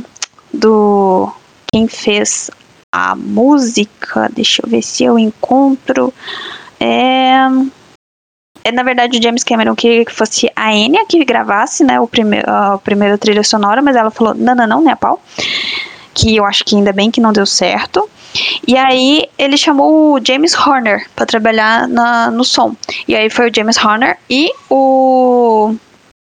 do 0.53 1.31
quem 1.71 1.87
fez 1.87 2.51
a 2.91 3.15
música, 3.15 4.29
deixa 4.31 4.61
eu 4.63 4.69
ver 4.69 4.83
se 4.83 5.03
eu 5.03 5.17
encontro 5.17 6.13
é 6.79 7.47
é, 8.63 8.71
na 8.71 8.83
verdade, 8.83 9.17
o 9.17 9.21
James 9.21 9.43
Cameron 9.43 9.75
queria 9.75 10.05
que 10.05 10.13
fosse 10.13 10.49
a 10.55 10.73
Enya 10.73 11.05
que 11.05 11.23
gravasse, 11.25 11.83
né, 11.83 11.99
o 11.99 12.07
primeiro, 12.07 12.49
a 12.49 12.77
primeira 12.77 13.17
trilha 13.17 13.43
sonora, 13.43 13.81
mas 13.81 13.95
ela 13.95 14.09
falou, 14.09 14.33
não, 14.33 14.55
não, 14.55 14.67
não, 14.67 14.81
né, 14.81 14.95
pau. 14.95 15.21
Que 16.13 16.35
eu 16.35 16.45
acho 16.45 16.63
que 16.63 16.75
ainda 16.75 16.93
bem 16.93 17.11
que 17.11 17.19
não 17.19 17.33
deu 17.33 17.45
certo. 17.45 18.07
E 18.67 18.77
aí 18.77 19.27
ele 19.37 19.57
chamou 19.57 20.13
o 20.13 20.19
James 20.25 20.55
Horner 20.55 21.07
para 21.15 21.25
trabalhar 21.25 21.87
na, 21.87 22.31
no 22.31 22.43
som. 22.43 22.75
E 23.07 23.15
aí 23.15 23.29
foi 23.29 23.49
o 23.49 23.53
James 23.53 23.77
Horner 23.77 24.17
e 24.29 24.51
o 24.69 25.75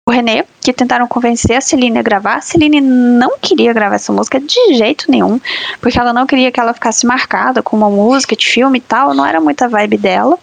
o 0.07 0.11
René, 0.11 0.45
que 0.61 0.71
tentaram 0.71 1.05
convencer 1.05 1.57
a 1.57 1.59
Celine 1.59 1.99
a 1.99 2.01
gravar. 2.01 2.35
A 2.35 2.41
Celine 2.41 2.79
não 2.79 3.37
queria 3.41 3.73
gravar 3.73 3.95
essa 3.95 4.13
música 4.13 4.39
de 4.39 4.73
jeito 4.73 5.11
nenhum, 5.11 5.37
porque 5.81 5.99
ela 5.99 6.13
não 6.13 6.25
queria 6.25 6.49
que 6.49 6.61
ela 6.61 6.73
ficasse 6.73 7.05
marcada 7.05 7.61
com 7.61 7.75
uma 7.75 7.89
música 7.89 8.33
de 8.33 8.47
filme 8.47 8.77
e 8.77 8.81
tal, 8.81 9.13
não 9.13 9.25
era 9.25 9.41
muita 9.41 9.67
vibe 9.67 9.97
dela. 9.97 10.39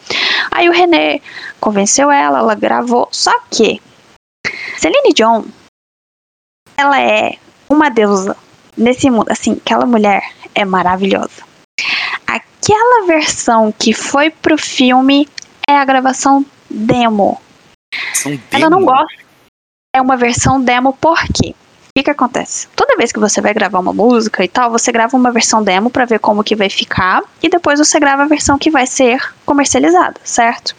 Aí 0.50 0.68
o 0.68 0.72
René 0.72 1.20
convenceu 1.60 2.10
ela, 2.10 2.38
ela 2.38 2.54
gravou, 2.54 3.08
só 3.10 3.32
que 3.50 3.80
Celine 4.76 5.12
Dion, 5.14 5.44
ela 6.76 7.00
é 7.00 7.38
uma 7.68 7.88
deusa 7.88 8.36
nesse 8.76 9.10
mundo, 9.10 9.30
assim, 9.30 9.52
aquela 9.52 9.86
mulher 9.86 10.22
é 10.54 10.64
maravilhosa. 10.64 11.42
Aquela 12.26 13.06
versão 13.06 13.72
que 13.72 13.92
foi 13.92 14.30
pro 14.30 14.58
filme 14.58 15.28
é 15.68 15.76
a 15.76 15.84
gravação 15.84 16.44
demo. 16.70 17.40
demo. 18.24 18.40
Ela 18.50 18.70
não 18.70 18.84
gosta 18.84 19.24
é 19.94 20.00
uma 20.00 20.16
versão 20.16 20.60
demo 20.60 20.92
porque 21.00 21.50
o 21.50 21.63
que, 21.94 22.02
que 22.02 22.10
acontece? 22.10 22.66
Toda 22.74 22.96
vez 22.96 23.12
que 23.12 23.20
você 23.20 23.40
vai 23.40 23.54
gravar 23.54 23.78
uma 23.78 23.92
música 23.92 24.44
e 24.44 24.48
tal, 24.48 24.68
você 24.68 24.90
grava 24.90 25.16
uma 25.16 25.30
versão 25.30 25.62
demo 25.62 25.90
para 25.90 26.04
ver 26.04 26.18
como 26.18 26.42
que 26.42 26.56
vai 26.56 26.68
ficar 26.68 27.22
e 27.40 27.48
depois 27.48 27.78
você 27.78 28.00
grava 28.00 28.24
a 28.24 28.26
versão 28.26 28.58
que 28.58 28.68
vai 28.68 28.84
ser 28.84 29.22
comercializada, 29.46 30.20
certo? 30.24 30.74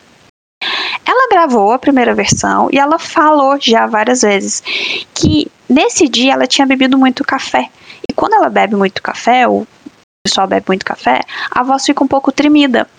Ela 1.05 1.29
gravou 1.29 1.71
a 1.71 1.79
primeira 1.79 2.13
versão 2.13 2.67
e 2.69 2.77
ela 2.77 2.99
falou 2.99 3.57
já 3.61 3.87
várias 3.87 4.23
vezes 4.23 4.61
que 5.13 5.49
nesse 5.69 6.09
dia 6.09 6.33
ela 6.33 6.47
tinha 6.47 6.67
bebido 6.67 6.97
muito 6.97 7.23
café. 7.23 7.69
E 8.09 8.13
quando 8.13 8.33
ela 8.33 8.49
bebe 8.49 8.75
muito 8.75 9.01
café, 9.01 9.47
o 9.47 9.65
pessoal 10.21 10.47
bebe 10.47 10.65
muito 10.67 10.83
café, 10.83 11.21
a 11.49 11.63
voz 11.63 11.85
fica 11.85 12.03
um 12.03 12.07
pouco 12.07 12.29
tremida. 12.29 12.89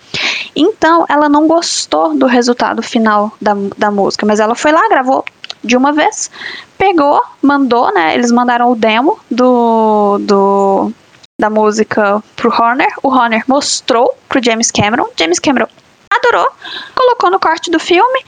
Então, 0.55 1.05
ela 1.07 1.29
não 1.29 1.47
gostou 1.47 2.17
do 2.17 2.25
resultado 2.25 2.81
final 2.81 3.31
da, 3.39 3.53
da 3.77 3.91
música, 3.91 4.25
mas 4.25 4.39
ela 4.39 4.55
foi 4.55 4.71
lá, 4.71 4.89
gravou 4.89 5.23
de 5.67 5.77
uma 5.77 5.91
vez, 5.91 6.31
pegou, 6.77 7.21
mandou, 7.41 7.93
né? 7.93 8.15
Eles 8.15 8.31
mandaram 8.31 8.71
o 8.71 8.75
demo 8.75 9.19
do, 9.29 10.17
do 10.21 10.91
da 11.39 11.49
música 11.49 12.23
pro 12.35 12.49
Horner. 12.49 12.91
O 13.03 13.09
Horner 13.09 13.43
mostrou 13.47 14.17
pro 14.27 14.43
James 14.43 14.71
Cameron. 14.71 15.07
James 15.15 15.39
Cameron 15.39 15.67
adorou, 16.09 16.49
colocou 16.95 17.29
no 17.29 17.39
corte 17.39 17.69
do 17.69 17.79
filme. 17.79 18.25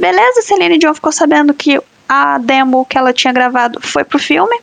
Beleza, 0.00 0.42
Celine 0.42 0.78
Dion 0.78 0.94
ficou 0.94 1.12
sabendo 1.12 1.54
que 1.54 1.80
a 2.08 2.38
demo 2.38 2.84
que 2.86 2.98
ela 2.98 3.12
tinha 3.12 3.32
gravado 3.32 3.80
foi 3.80 4.02
pro 4.02 4.18
filme. 4.18 4.58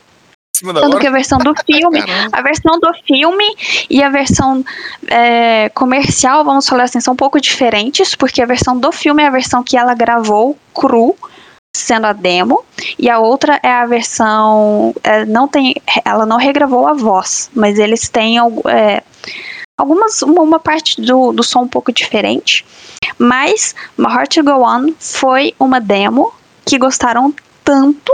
Tanto 0.60 0.98
que 0.98 1.06
a 1.06 1.10
versão 1.10 1.38
do 1.38 1.54
filme, 1.64 2.00
a 2.32 2.42
versão 2.42 2.78
do 2.80 2.92
filme 3.06 3.56
e 3.88 4.02
a 4.02 4.08
versão 4.08 4.64
é, 5.06 5.68
comercial, 5.70 6.44
vamos 6.44 6.68
falar 6.68 6.84
assim, 6.84 7.00
são 7.00 7.14
um 7.14 7.16
pouco 7.16 7.40
diferentes, 7.40 8.14
porque 8.14 8.42
a 8.42 8.46
versão 8.46 8.76
do 8.76 8.90
filme 8.90 9.22
é 9.22 9.28
a 9.28 9.30
versão 9.30 9.62
que 9.62 9.76
ela 9.76 9.94
gravou 9.94 10.58
cru, 10.74 11.16
sendo 11.80 12.06
a 12.06 12.12
demo, 12.12 12.64
e 12.98 13.08
a 13.08 13.18
outra 13.18 13.58
é 13.62 13.70
a 13.70 13.86
versão. 13.86 14.94
É, 15.02 15.24
não 15.24 15.48
tem, 15.48 15.74
ela 16.04 16.26
não 16.26 16.36
regravou 16.36 16.86
a 16.86 16.94
voz, 16.94 17.50
mas 17.54 17.78
eles 17.78 18.08
têm 18.08 18.38
é, 18.38 19.02
algumas. 19.76 20.22
Uma, 20.22 20.42
uma, 20.42 20.58
parte 20.58 21.00
do, 21.00 21.32
do 21.32 21.42
som 21.42 21.62
um 21.62 21.68
pouco 21.68 21.92
diferente. 21.92 22.64
Mas 23.18 23.74
My 23.96 24.06
Heart 24.06 24.34
to 24.34 24.44
Go 24.44 24.62
On 24.62 24.92
foi 24.98 25.54
uma 25.58 25.80
demo 25.80 26.32
que 26.64 26.78
gostaram 26.78 27.34
tanto 27.64 28.12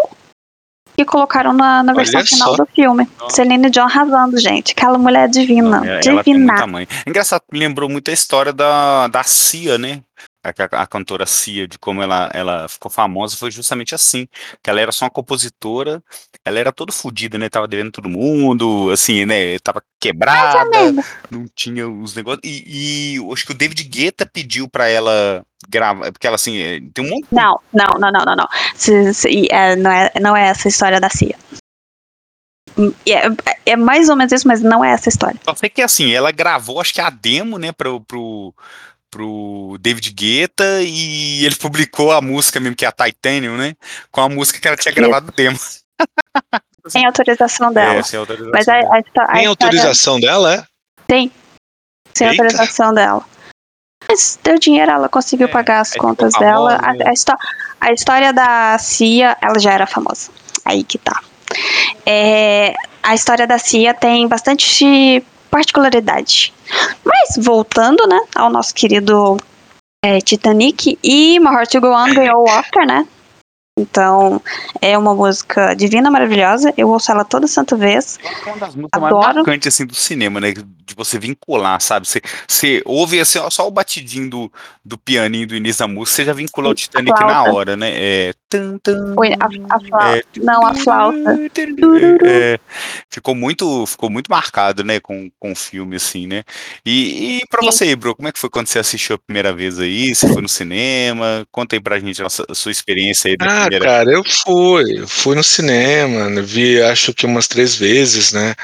que 0.97 1.05
colocaram 1.05 1.53
na, 1.53 1.83
na 1.83 1.93
versão 1.93 2.25
final 2.25 2.57
do 2.57 2.67
filme. 2.67 3.09
Nossa. 3.19 3.37
Celine 3.37 3.69
John 3.71 3.83
arrasando, 3.83 4.39
gente. 4.39 4.73
Aquela 4.73 4.97
mulher 4.97 5.29
divina. 5.29 5.81
Não, 5.81 5.85
ela, 5.85 6.01
divina. 6.01 6.55
Ela 6.57 6.87
Engraçado, 7.07 7.43
me 7.53 7.59
lembrou 7.59 7.89
muito 7.89 8.11
a 8.11 8.15
história 8.15 8.53
da, 8.53 9.09
da 9.09 9.23
Cia, 9.25 9.77
né? 9.77 10.01
A, 10.45 10.83
a 10.83 10.87
cantora 10.87 11.25
Cia, 11.25 11.67
de 11.67 11.79
como 11.79 12.03
ela, 12.03 12.31
ela 12.35 12.69
ficou 12.69 12.91
famosa, 12.91 13.37
foi 13.37 13.51
justamente 13.51 13.95
assim, 13.95 14.29
que 14.63 14.69
ela 14.69 14.81
era 14.81 14.93
só 14.93 15.07
uma 15.07 15.11
compositora, 15.11 16.03
ela 16.45 16.59
era 16.59 16.71
toda 16.71 16.93
fodida, 16.93 17.39
né, 17.39 17.49
tava 17.49 17.67
devendo 17.67 17.93
todo 17.93 18.09
mundo, 18.09 18.91
assim, 18.93 19.25
né, 19.25 19.59
tava 19.61 19.83
quebrada, 19.99 20.93
não 21.31 21.47
tinha 21.55 21.89
os 21.89 22.15
negócios, 22.15 22.43
e, 22.45 23.17
e 23.17 23.33
acho 23.33 23.47
que 23.47 23.53
o 23.53 23.57
David 23.57 23.83
Guetta 23.85 24.27
pediu 24.27 24.69
pra 24.69 24.89
ela 24.89 25.43
gravar, 25.69 26.13
porque 26.13 26.27
ela, 26.27 26.37
assim, 26.37 26.59
é, 26.59 26.81
tem 26.93 27.05
um 27.05 27.09
monte... 27.09 27.27
Não, 27.33 27.59
não, 27.73 27.99
não, 27.99 28.13
não, 28.13 28.25
não, 28.25 28.37
não, 28.37 28.49
se, 28.75 29.15
se, 29.15 29.49
é, 29.51 29.75
não, 29.75 29.91
é, 29.91 30.13
não 30.21 30.37
é 30.37 30.49
essa 30.49 30.69
história 30.69 31.01
da 31.01 31.09
Cia. 31.09 31.37
É, 33.07 33.73
é, 33.73 33.77
mais 33.77 34.09
ou 34.09 34.17
menos 34.17 34.33
isso, 34.33 34.49
mas 34.49 34.61
não 34.61 34.85
é 34.85 34.91
essa 34.91 35.09
história. 35.09 35.39
Só 35.45 35.55
sei 35.55 35.71
que 35.71 35.81
assim, 35.81 36.13
ela 36.13 36.33
gravou, 36.33 36.81
acho 36.81 36.93
que 36.93 37.01
a 37.01 37.09
demo, 37.09 37.57
né, 37.57 37.71
pro, 37.71 38.01
pro, 38.01 38.53
pro 39.15 39.77
David 39.81 40.11
Guetta 40.11 40.83
e 40.83 41.47
ele 41.47 41.55
publicou 41.55 42.11
a 42.11 42.21
música 42.21 42.59
mesmo, 42.59 42.75
que 42.75 42.85
é 42.85 42.89
a 42.89 42.93
Titanium, 42.93 43.57
né? 43.57 43.77
Com 44.11 44.21
a 44.21 44.29
música 44.29 44.59
que 44.59 44.67
ela 44.67 44.77
tinha 44.77 44.93
gravado 44.93 45.27
no 45.27 45.33
demo. 45.33 45.57
Sem 46.89 47.07
autorização 47.07 47.73
dela. 47.73 47.95
É, 47.95 48.03
sem 48.03 48.19
autorização 48.19 48.53
Mas 48.53 48.69
a, 48.69 48.75
a, 48.75 48.99
a, 48.99 49.33
Tem 49.33 49.47
autorização 49.47 50.21
dela, 50.21 50.55
é? 50.55 50.65
Tem. 51.07 51.33
Sem 52.13 52.29
Eita. 52.29 52.43
autorização 52.43 52.93
dela. 52.93 53.25
Mas 54.07 54.39
deu 54.43 54.59
dinheiro, 54.59 54.91
ela 54.91 55.09
conseguiu 55.09 55.47
é, 55.47 55.51
pagar 55.51 55.81
as 55.81 55.95
é 55.95 55.99
contas 55.99 56.35
dela. 56.35 56.75
A, 56.75 56.91
a, 56.91 57.89
a, 57.89 57.93
história 57.93 58.35
da 58.35 58.77
Cia, 58.77 59.35
ela 59.41 59.59
já 59.59 59.73
era 59.73 59.87
famosa. 59.87 60.31
Aí 60.63 60.85
que 60.85 60.99
tá. 60.99 61.23
É, 62.05 62.75
a 63.03 63.15
história 63.15 63.47
da 63.47 63.57
Cia 63.57 63.95
tem 63.95 64.29
bastante 64.29 65.25
particularidade. 65.55 66.53
Mas 67.05 67.37
voltando, 67.39 68.05
né, 68.09 68.21
ao 68.35 68.51
nosso 68.51 68.75
querido 68.75 69.37
é, 70.05 70.21
Titanic 70.21 70.99
e 71.01 71.39
My 71.39 71.47
Heart 71.47 71.71
to 71.71 71.81
Go 71.81 71.95
On 71.95 72.13
ganhou 72.13 72.43
o 72.43 72.51
Oscar, 72.51 72.85
né? 72.85 73.07
Então, 73.79 74.43
é 74.81 74.99
uma 74.99 75.15
música 75.15 75.75
divina, 75.75 76.11
maravilhosa. 76.11 76.75
Eu 76.77 76.89
ouço 76.89 77.11
ela 77.11 77.25
toda 77.25 77.47
santa 77.47 77.77
vez. 77.77 78.19
É 78.45 78.51
uma 78.51 78.59
das 78.59 78.75
músicas 78.75 79.03
Adoro. 79.03 79.23
mais 79.23 79.37
marcantes 79.37 79.69
assim, 79.69 79.87
do 79.87 79.95
cinema, 79.95 80.41
né? 80.41 80.55
De 80.85 80.95
você 80.95 81.19
vincular, 81.19 81.81
sabe? 81.81 82.07
Você, 82.07 82.21
você 82.47 82.83
ouve 82.85 83.21
assim, 83.21 83.39
só 83.51 83.67
o 83.67 83.71
batidinho 83.71 84.29
do, 84.29 84.53
do 84.85 84.99
pianinho 84.99 85.47
do 85.47 85.57
início 85.57 85.81
da 85.81 85.89
música, 85.89 86.17
você 86.17 86.25
já 86.25 86.33
vincula 86.33 86.69
o 86.69 86.75
Titanic 86.75 87.19
na 87.21 87.45
hora, 87.45 87.77
né? 87.77 87.91
É, 87.95 88.35
tum, 88.51 88.79
tum, 88.79 89.15
Oi, 89.17 89.33
a, 89.33 89.75
a 89.75 89.81
flauta. 89.81 90.19
É, 90.19 90.23
não, 90.41 90.67
a 90.67 90.75
flauta. 90.75 91.39
É, 92.25 92.59
ficou, 93.11 93.35
muito, 93.35 93.87
ficou 93.87 94.11
muito 94.11 94.31
marcado, 94.31 94.85
né? 94.85 95.01
Com, 95.01 95.31
com 95.39 95.53
o 95.53 95.57
filme, 95.57 95.97
assim, 95.97 96.27
né? 96.27 96.45
E, 96.85 97.39
e 97.39 97.47
pra 97.49 97.61
Sim. 97.61 97.67
você, 97.67 97.97
Bro, 97.97 98.17
como 98.17 98.29
é 98.29 98.33
que 98.33 98.39
foi 98.39 98.51
quando 98.51 98.67
você 98.67 98.79
assistiu 98.79 99.17
a 99.17 99.19
primeira 99.19 99.53
vez 99.53 99.79
aí? 99.79 100.15
Você 100.15 100.29
foi 100.29 100.43
no 100.43 100.49
cinema? 100.49 101.47
Conta 101.51 101.77
aí 101.77 101.81
pra 101.81 101.99
gente 101.99 102.23
a, 102.23 102.27
a 102.27 102.55
sua 102.55 102.73
experiência 102.73 103.31
aí. 103.31 103.37
Ah, 103.41 103.63
primeira... 103.63 103.85
cara, 103.85 104.11
eu 104.13 104.23
fui. 104.25 105.01
Eu 105.01 105.09
fui 105.09 105.35
no 105.35 105.45
cinema, 105.45 106.29
vi 106.43 106.81
acho 106.83 107.13
que 107.15 107.27
umas 107.27 107.49
três 107.49 107.75
vezes, 107.75 108.33
né? 108.33 108.55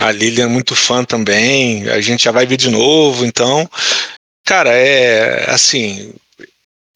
A 0.00 0.10
Lilian 0.10 0.44
é 0.44 0.48
muito 0.48 0.74
fã 0.74 1.04
também, 1.04 1.88
a 1.90 2.00
gente 2.00 2.24
já 2.24 2.32
vai 2.32 2.46
ver 2.46 2.56
de 2.56 2.70
novo, 2.70 3.26
então, 3.26 3.68
cara, 4.46 4.70
é 4.70 5.50
assim, 5.50 6.14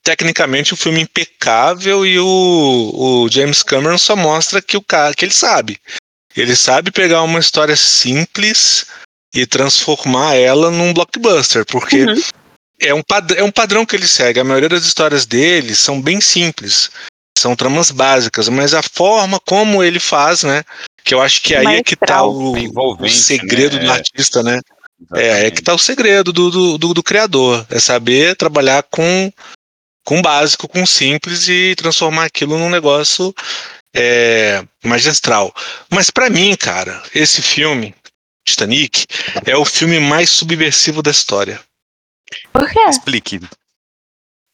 tecnicamente 0.03 0.73
o 0.73 0.75
um 0.75 0.79
filme 0.79 1.03
impecável 1.03 2.07
e 2.07 2.19
o, 2.19 2.25
o, 2.27 3.29
James 3.31 3.63
Cameron 3.63 3.99
só 3.99 4.17
mostra 4.17 4.63
que 4.63 4.79
o 4.79 4.83
cara 4.83 5.15
que 5.15 5.25
ele 5.25 5.35
sabe. 5.35 5.79
Ele 6.35 6.57
sabe 6.57 6.91
pegar 6.91 7.23
uma 7.23 7.39
história 7.39 7.77
simples 7.77 8.87
e 9.35 9.47
transformar 9.47 10.35
ela 10.35 10.71
num 10.71 10.95
blockbuster, 10.95 11.67
porque 11.67 12.05
uhum. 12.05 12.23
é, 12.81 12.95
um 12.95 13.03
é 13.37 13.45
um 13.45 13.51
padrão 13.51 13.85
que 13.85 13.95
ele 13.95 14.09
segue. 14.09 14.41
A 14.41 14.45
maioria 14.45 14.71
das 14.71 14.85
histórias 14.85 15.27
dele 15.27 15.75
são 15.75 16.01
bem 16.01 16.23
simples 16.23 16.91
são 17.45 17.55
tramas 17.55 17.91
básicas, 17.91 18.49
mas 18.49 18.73
a 18.73 18.83
forma 18.83 19.39
como 19.41 19.83
ele 19.83 20.01
faz, 20.01 20.43
né? 20.45 20.65
Que 21.05 21.15
eu 21.15 21.21
acho 21.21 21.43
que 21.43 21.55
aí 21.55 21.65
Maestral. 21.65 21.81
é 21.81 21.83
que 21.83 21.97
tá 21.97 22.25
o, 22.25 23.03
o 23.05 23.09
segredo 23.09 23.77
né? 23.77 23.85
do 23.85 23.93
artista, 23.93 24.43
né? 24.43 24.61
Exatamente. 25.01 25.45
É, 25.45 25.47
é 25.47 25.51
que 25.51 25.63
tá 25.63 25.75
o 25.75 25.79
segredo 25.79 26.33
do, 26.33 26.51
do, 26.51 26.79
do, 26.79 26.95
do, 26.95 27.03
criador. 27.03 27.67
É 27.71 27.79
saber 27.79 28.37
trabalhar 28.37 28.83
com, 28.85 29.31
com 30.05 30.23
básico, 30.23 30.67
com 30.67 30.87
simples 30.87 31.49
e 31.49 31.75
transformar 31.77 32.25
aquilo 32.25 32.59
num 32.59 32.71
negócio 32.71 33.35
é, 33.95 34.65
magistral. 34.83 35.55
Mas 35.91 36.11
para 36.11 36.31
mim, 36.31 36.57
cara, 36.57 37.03
esse 37.15 37.43
filme, 37.43 37.95
Titanic, 38.47 39.07
é 39.47 39.57
o 39.57 39.65
filme 39.65 40.01
mais 40.01 40.31
subversivo 40.31 41.03
da 41.03 41.11
história. 41.11 41.61
Por 42.53 42.71
quê? 42.71 42.81
Explique. 42.89 43.41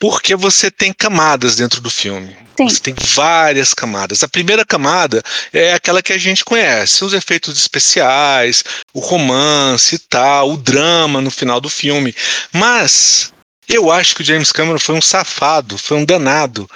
Porque 0.00 0.34
você 0.34 0.70
tem 0.70 0.94
camadas 0.94 1.56
dentro 1.56 1.80
do 1.82 1.90
filme. 1.90 2.34
Sim. 2.56 2.68
Você 2.68 2.80
tem 2.80 2.94
várias 3.14 3.74
camadas. 3.74 4.22
A 4.22 4.28
primeira 4.28 4.64
camada 4.64 5.22
é 5.52 5.74
aquela 5.74 6.02
que 6.02 6.12
a 6.12 6.18
gente 6.18 6.44
conhece, 6.44 7.04
os 7.04 7.12
efeitos 7.12 7.58
especiais, 7.58 8.64
o 8.94 9.00
romance 9.00 9.96
e 9.96 9.98
tal, 9.98 10.52
o 10.52 10.56
drama 10.56 11.20
no 11.20 11.30
final 11.30 11.60
do 11.60 11.68
filme. 11.68 12.14
Mas 12.50 13.32
eu 13.68 13.90
acho 13.90 14.14
que 14.14 14.22
o 14.22 14.24
James 14.24 14.50
Cameron 14.50 14.78
foi 14.78 14.94
um 14.94 15.02
safado, 15.02 15.76
foi 15.76 15.98
um 15.98 16.04
danado. 16.04 16.68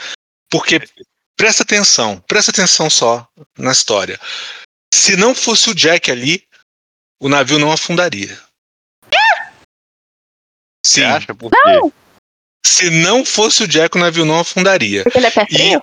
Porque 0.50 0.86
presta 1.34 1.62
atenção, 1.62 2.22
presta 2.28 2.50
atenção 2.50 2.90
só 2.90 3.26
na 3.58 3.72
história. 3.72 4.20
Se 4.92 5.16
não 5.16 5.34
fosse 5.34 5.70
o 5.70 5.74
Jack 5.74 6.10
ali, 6.10 6.46
o 7.20 7.28
navio 7.28 7.58
não 7.58 7.72
afundaria. 7.72 8.38
Sim. 10.86 11.00
Você 11.00 11.04
acha 11.04 11.34
por 11.34 11.50
quê? 11.50 11.58
Não. 11.64 12.03
Se 12.66 12.90
não 12.90 13.24
fosse 13.24 13.62
o 13.62 13.68
Jack, 13.68 13.96
o 13.96 14.00
navio 14.00 14.24
não 14.24 14.40
afundaria. 14.40 15.02
Porque 15.04 15.18
ele 15.18 15.26
é 15.26 15.30
pé 15.30 15.46
frio? 15.46 15.82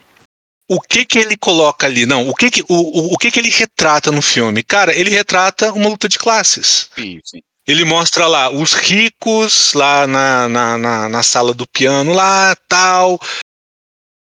o 0.71 0.79
que 0.79 1.03
que 1.03 1.19
ele 1.19 1.35
coloca 1.35 1.85
ali? 1.85 2.05
Não, 2.05 2.29
o 2.29 2.33
que 2.33 2.49
que, 2.49 2.61
o, 2.61 2.65
o, 2.69 3.13
o, 3.13 3.17
que 3.17 3.29
que 3.29 3.37
ele 3.37 3.49
retrata 3.49 4.09
no 4.09 4.21
filme? 4.21 4.63
Cara, 4.63 4.97
ele 4.97 5.09
retrata 5.09 5.73
uma 5.73 5.89
luta 5.89 6.07
de 6.07 6.17
classes. 6.17 6.89
Sim, 6.95 7.19
sim. 7.25 7.41
Ele 7.67 7.83
mostra 7.83 8.25
lá 8.25 8.49
os 8.49 8.73
ricos 8.73 9.73
lá 9.73 10.07
na, 10.07 10.47
na, 10.47 10.77
na, 10.77 11.09
na 11.09 11.23
sala 11.23 11.53
do 11.53 11.67
piano 11.67 12.13
lá, 12.13 12.55
tal, 12.69 13.19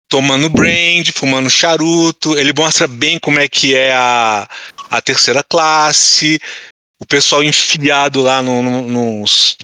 tomando 0.08 0.48
brand, 0.48 1.10
fumando 1.12 1.50
charuto. 1.50 2.38
Ele 2.38 2.52
mostra 2.52 2.86
bem 2.86 3.18
como 3.18 3.40
é 3.40 3.48
que 3.48 3.74
é 3.74 3.92
a, 3.92 4.48
a 4.88 5.02
terceira 5.02 5.42
classe, 5.42 6.38
o 7.00 7.04
pessoal 7.04 7.42
enfiado 7.42 8.22
lá 8.22 8.40
no, 8.40 8.62
no, 8.62 8.82
nos, 8.82 9.56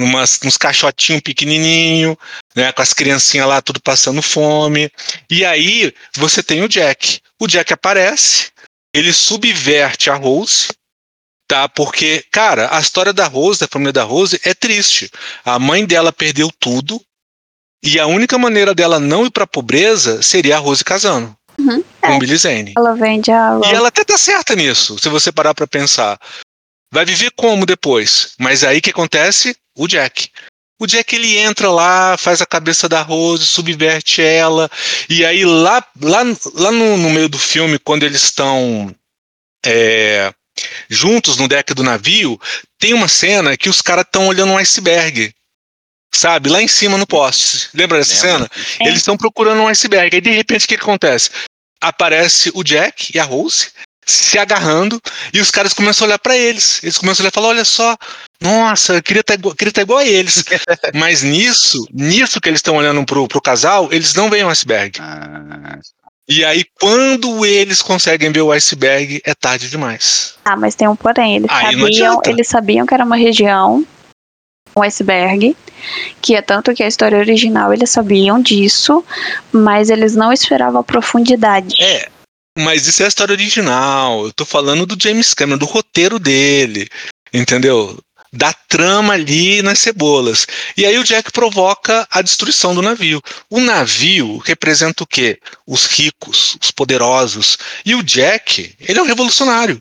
numas, 0.00 0.40
uns 0.44 0.56
caixotinhos 0.56 1.22
pequenininho, 1.22 2.18
né, 2.56 2.72
com 2.72 2.82
as 2.82 2.92
criancinhas 2.92 3.46
lá 3.46 3.62
tudo 3.62 3.80
passando 3.80 4.22
fome. 4.22 4.90
E 5.30 5.44
aí 5.44 5.92
você 6.16 6.42
tem 6.42 6.62
o 6.62 6.68
Jack. 6.68 7.20
O 7.40 7.46
Jack 7.46 7.72
aparece, 7.72 8.48
ele 8.94 9.12
subverte 9.12 10.10
a 10.10 10.14
Rose, 10.14 10.68
tá? 11.46 11.68
Porque, 11.68 12.24
cara, 12.30 12.74
a 12.74 12.80
história 12.80 13.12
da 13.12 13.26
Rose, 13.26 13.60
da 13.60 13.68
família 13.68 13.92
da 13.92 14.02
Rose, 14.02 14.40
é 14.44 14.54
triste. 14.54 15.10
A 15.44 15.58
mãe 15.58 15.84
dela 15.84 16.12
perdeu 16.12 16.50
tudo 16.58 17.00
e 17.82 17.98
a 17.98 18.06
única 18.06 18.36
maneira 18.36 18.74
dela 18.74 18.98
não 18.98 19.24
ir 19.24 19.30
para 19.30 19.46
pobreza 19.46 20.22
seria 20.22 20.56
a 20.56 20.58
Rose 20.58 20.84
casando. 20.84 21.36
Uhum, 21.58 21.84
com 22.00 22.12
é. 22.12 22.18
Billy 22.18 22.36
Zane. 22.36 22.72
Ela 22.76 22.94
vende 22.94 23.30
a 23.30 23.54
Rose. 23.54 23.70
E 23.70 23.74
ela 23.74 23.88
até 23.88 24.04
tá 24.04 24.16
certa 24.16 24.54
nisso, 24.54 24.98
se 24.98 25.08
você 25.08 25.30
parar 25.30 25.54
para 25.54 25.66
pensar. 25.66 26.18
Vai 26.92 27.04
viver 27.04 27.30
como 27.36 27.64
depois? 27.64 28.32
Mas 28.38 28.64
aí 28.64 28.80
que 28.80 28.90
acontece? 28.90 29.56
O 29.80 29.88
Jack. 29.88 30.28
O 30.78 30.86
Jack 30.86 31.14
ele 31.14 31.38
entra 31.38 31.70
lá, 31.70 32.14
faz 32.18 32.42
a 32.42 32.46
cabeça 32.46 32.86
da 32.86 33.00
Rose, 33.00 33.46
subverte 33.46 34.20
ela, 34.20 34.70
e 35.08 35.24
aí 35.24 35.42
lá, 35.42 35.82
lá, 36.02 36.18
lá 36.52 36.70
no, 36.70 36.98
no 36.98 37.08
meio 37.08 37.30
do 37.30 37.38
filme, 37.38 37.78
quando 37.78 38.02
eles 38.02 38.22
estão 38.24 38.94
é, 39.64 40.34
juntos 40.90 41.38
no 41.38 41.48
deck 41.48 41.72
do 41.72 41.82
navio, 41.82 42.38
tem 42.78 42.92
uma 42.92 43.08
cena 43.08 43.56
que 43.56 43.70
os 43.70 43.80
caras 43.80 44.04
estão 44.04 44.26
olhando 44.26 44.52
um 44.52 44.58
iceberg. 44.58 45.32
Sabe, 46.14 46.50
lá 46.50 46.60
em 46.60 46.68
cima 46.68 46.98
no 46.98 47.06
poste. 47.06 47.70
Lembra 47.72 47.96
dessa 47.96 48.16
cena? 48.16 48.50
É. 48.80 48.86
Eles 48.86 48.98
estão 48.98 49.16
procurando 49.16 49.62
um 49.62 49.68
iceberg. 49.68 50.14
Aí 50.14 50.20
de 50.20 50.30
repente 50.30 50.66
o 50.66 50.68
que 50.68 50.74
acontece? 50.74 51.30
Aparece 51.80 52.50
o 52.54 52.62
Jack 52.62 53.12
e 53.14 53.18
a 53.18 53.24
Rose, 53.24 53.70
se 54.10 54.38
agarrando 54.38 55.00
e 55.32 55.40
os 55.40 55.50
caras 55.50 55.72
começam 55.72 56.04
a 56.04 56.08
olhar 56.08 56.18
para 56.18 56.36
eles. 56.36 56.82
Eles 56.82 56.98
começam 56.98 57.22
a 57.22 57.24
olhar 57.24 57.30
e 57.30 57.34
falar: 57.34 57.48
olha 57.48 57.64
só, 57.64 57.96
nossa, 58.40 58.94
eu 58.94 59.02
queria 59.02 59.20
estar 59.20 59.34
tá 59.34 59.38
igual, 59.38 59.54
queria 59.54 59.70
estar 59.70 59.80
tá 59.80 59.84
igual 59.84 59.98
a 59.98 60.06
eles. 60.06 60.44
Mas 60.94 61.22
nisso, 61.22 61.86
nisso 61.92 62.40
que 62.40 62.48
eles 62.48 62.58
estão 62.58 62.76
olhando 62.76 63.04
pro, 63.04 63.26
pro 63.28 63.40
casal, 63.40 63.88
eles 63.92 64.14
não 64.14 64.30
veem 64.30 64.44
o 64.44 64.48
iceberg. 64.48 64.98
Ah. 65.00 65.78
E 66.28 66.44
aí, 66.44 66.64
quando 66.80 67.44
eles 67.44 67.82
conseguem 67.82 68.30
ver 68.30 68.42
o 68.42 68.52
iceberg, 68.52 69.20
é 69.24 69.34
tarde 69.34 69.68
demais. 69.68 70.34
Ah, 70.44 70.54
mas 70.54 70.76
tem 70.76 70.86
um 70.86 70.94
porém. 70.94 71.36
Eles, 71.36 71.50
aí 71.50 71.76
sabiam, 71.76 72.20
eles 72.24 72.46
sabiam 72.46 72.86
que 72.86 72.94
era 72.94 73.04
uma 73.04 73.16
região, 73.16 73.84
um 74.76 74.82
iceberg, 74.82 75.56
que 76.22 76.36
é 76.36 76.40
tanto 76.40 76.72
que 76.72 76.84
a 76.84 76.86
história 76.86 77.18
original 77.18 77.72
eles 77.72 77.90
sabiam 77.90 78.40
disso, 78.40 79.04
mas 79.50 79.90
eles 79.90 80.14
não 80.14 80.32
esperavam 80.32 80.80
a 80.80 80.84
profundidade. 80.84 81.74
É, 81.82 82.08
mas 82.58 82.86
isso 82.86 83.02
é 83.02 83.06
a 83.06 83.08
história 83.08 83.32
original. 83.32 84.26
Eu 84.26 84.32
tô 84.32 84.44
falando 84.44 84.86
do 84.86 85.00
James 85.00 85.34
Cameron, 85.34 85.58
do 85.58 85.66
roteiro 85.66 86.18
dele. 86.18 86.88
Entendeu? 87.32 87.98
Da 88.32 88.52
trama 88.52 89.14
ali 89.14 89.62
nas 89.62 89.78
cebolas. 89.78 90.46
E 90.76 90.84
aí 90.84 90.98
o 90.98 91.04
Jack 91.04 91.32
provoca 91.32 92.06
a 92.10 92.22
destruição 92.22 92.74
do 92.74 92.82
navio. 92.82 93.20
O 93.48 93.60
navio 93.60 94.38
representa 94.38 95.02
o 95.02 95.06
quê? 95.06 95.38
Os 95.66 95.86
ricos, 95.86 96.56
os 96.60 96.70
poderosos. 96.70 97.58
E 97.84 97.94
o 97.94 98.02
Jack, 98.02 98.74
ele 98.80 98.98
é 98.98 99.02
um 99.02 99.06
revolucionário. 99.06 99.80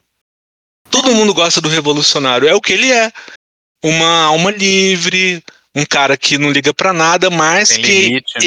Todo 0.89 1.13
mundo 1.13 1.33
gosta 1.33 1.61
do 1.61 1.69
revolucionário. 1.69 2.47
É 2.47 2.53
o 2.53 2.61
que 2.61 2.73
ele 2.73 2.91
é. 2.91 3.11
Uma 3.83 4.23
alma 4.23 4.51
livre, 4.51 5.43
um 5.75 5.85
cara 5.85 6.17
que 6.17 6.37
não 6.37 6.51
liga 6.51 6.73
para 6.73 6.91
nada, 6.91 7.29
mas 7.29 7.69
Tem 7.69 7.81
que 7.81 8.01
limite, 8.07 8.33
é 8.37 8.39
né? 8.39 8.45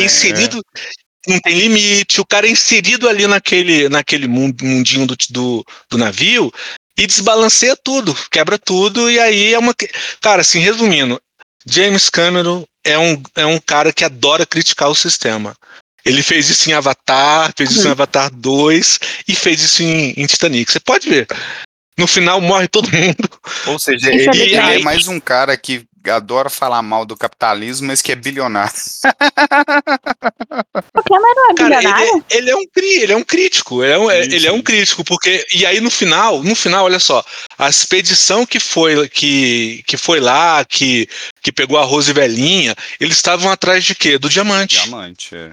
Não 1.26 1.38
tem 1.40 1.58
limite, 1.58 2.20
o 2.20 2.26
cara 2.26 2.46
é 2.46 2.50
inserido 2.50 3.08
ali 3.08 3.26
naquele, 3.26 3.88
naquele 3.88 4.26
mundinho 4.26 5.06
do, 5.06 5.16
do, 5.30 5.64
do 5.88 5.98
navio 5.98 6.52
e 6.98 7.06
desbalanceia 7.06 7.76
tudo, 7.76 8.14
quebra 8.30 8.58
tudo, 8.58 9.10
e 9.10 9.18
aí 9.18 9.54
é 9.54 9.58
uma. 9.58 9.74
Cara, 10.20 10.42
assim, 10.42 10.60
resumindo, 10.60 11.20
James 11.66 12.10
Cameron 12.10 12.64
é 12.84 12.98
um, 12.98 13.22
é 13.36 13.46
um 13.46 13.58
cara 13.58 13.92
que 13.92 14.04
adora 14.04 14.44
criticar 14.44 14.88
o 14.88 14.94
sistema. 14.94 15.54
Ele 16.04 16.22
fez 16.22 16.50
isso 16.50 16.68
em 16.68 16.72
Avatar, 16.72 17.52
fez 17.56 17.70
isso 17.70 17.82
em 17.82 17.86
uhum. 17.86 17.92
Avatar 17.92 18.30
2 18.34 18.98
e 19.28 19.34
fez 19.36 19.62
isso 19.62 19.82
em, 19.82 20.12
em 20.16 20.26
Titanic. 20.26 20.70
Você 20.70 20.80
pode 20.80 21.08
ver. 21.08 21.28
No 21.96 22.08
final 22.08 22.40
morre 22.40 22.66
todo 22.66 22.90
mundo. 22.92 23.30
Ou 23.66 23.78
seja, 23.78 24.12
ele, 24.12 24.28
ele 24.28 24.54
é 24.56 24.78
mais 24.80 25.06
um 25.06 25.20
cara 25.20 25.56
que 25.56 25.84
adora 26.10 26.50
falar 26.50 26.82
mal 26.82 27.04
do 27.04 27.16
capitalismo, 27.16 27.86
mas 27.86 28.02
que 28.02 28.12
é 28.12 28.16
bilionário. 28.16 28.72
O 30.94 31.02
Cameron 31.02 31.50
é 31.50 31.54
bilionário? 31.54 32.12
Cara, 32.12 32.24
ele, 32.30 32.38
ele, 32.38 32.50
é 32.50 32.56
um, 32.56 32.66
ele 32.76 33.12
é 33.12 33.16
um 33.16 33.24
crítico, 33.24 33.82
ele 33.82 33.92
é 33.92 33.98
um, 33.98 34.10
ele 34.10 34.46
é 34.46 34.52
um 34.52 34.62
crítico, 34.62 35.04
porque. 35.04 35.46
E 35.54 35.64
aí 35.64 35.80
no 35.80 35.90
final, 35.90 36.42
no 36.42 36.54
final, 36.54 36.84
olha 36.84 36.98
só, 36.98 37.24
a 37.58 37.68
expedição 37.68 38.44
que 38.44 38.60
foi, 38.60 39.08
que, 39.08 39.82
que 39.86 39.96
foi 39.96 40.20
lá, 40.20 40.64
que, 40.64 41.08
que 41.42 41.50
pegou 41.50 41.78
a 41.78 41.84
Rose 41.84 42.12
Velhinha, 42.12 42.74
eles 43.00 43.16
estavam 43.16 43.50
atrás 43.50 43.84
de 43.84 43.94
quê? 43.94 44.18
Do 44.18 44.28
diamante. 44.28 44.82
Diamante, 44.82 45.34
é. 45.34 45.52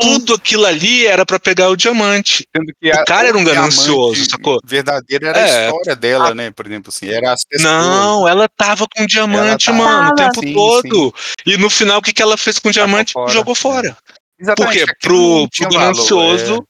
Tudo 0.00 0.34
aquilo 0.34 0.66
ali 0.66 1.06
era 1.06 1.24
para 1.24 1.38
pegar 1.38 1.68
o 1.68 1.76
diamante. 1.76 2.46
o 2.56 3.04
cara 3.04 3.28
era 3.28 3.38
um 3.38 3.44
ganancioso, 3.44 4.28
sacou? 4.28 4.58
Verdadeiro 4.64 5.26
era 5.26 5.38
é. 5.38 5.42
a 5.42 5.66
história 5.66 5.96
dela, 5.96 6.28
a... 6.28 6.34
né? 6.34 6.50
Por 6.50 6.66
exemplo, 6.66 6.92
assim, 6.94 7.08
era 7.08 7.32
as 7.32 7.44
pessoas. 7.44 7.72
Não, 7.72 8.28
ela 8.28 8.48
tava 8.48 8.86
com 8.94 9.06
diamante, 9.06 9.66
tava... 9.66 9.78
mano, 9.78 10.10
o 10.10 10.14
tempo 10.14 10.40
sim, 10.40 10.52
todo. 10.52 11.14
Sim. 11.16 11.54
E 11.54 11.56
no 11.56 11.70
final, 11.70 11.98
o 11.98 12.02
que, 12.02 12.12
que 12.12 12.22
ela 12.22 12.36
fez 12.36 12.58
com 12.58 12.68
o 12.68 12.72
diamante? 12.72 13.12
Fora. 13.12 13.32
Jogou 13.32 13.54
fora. 13.54 13.96
Exatamente. 14.38 14.78
Porque 14.78 14.94
pro, 15.00 15.48
pro 15.48 15.68
ganancioso. 15.70 16.66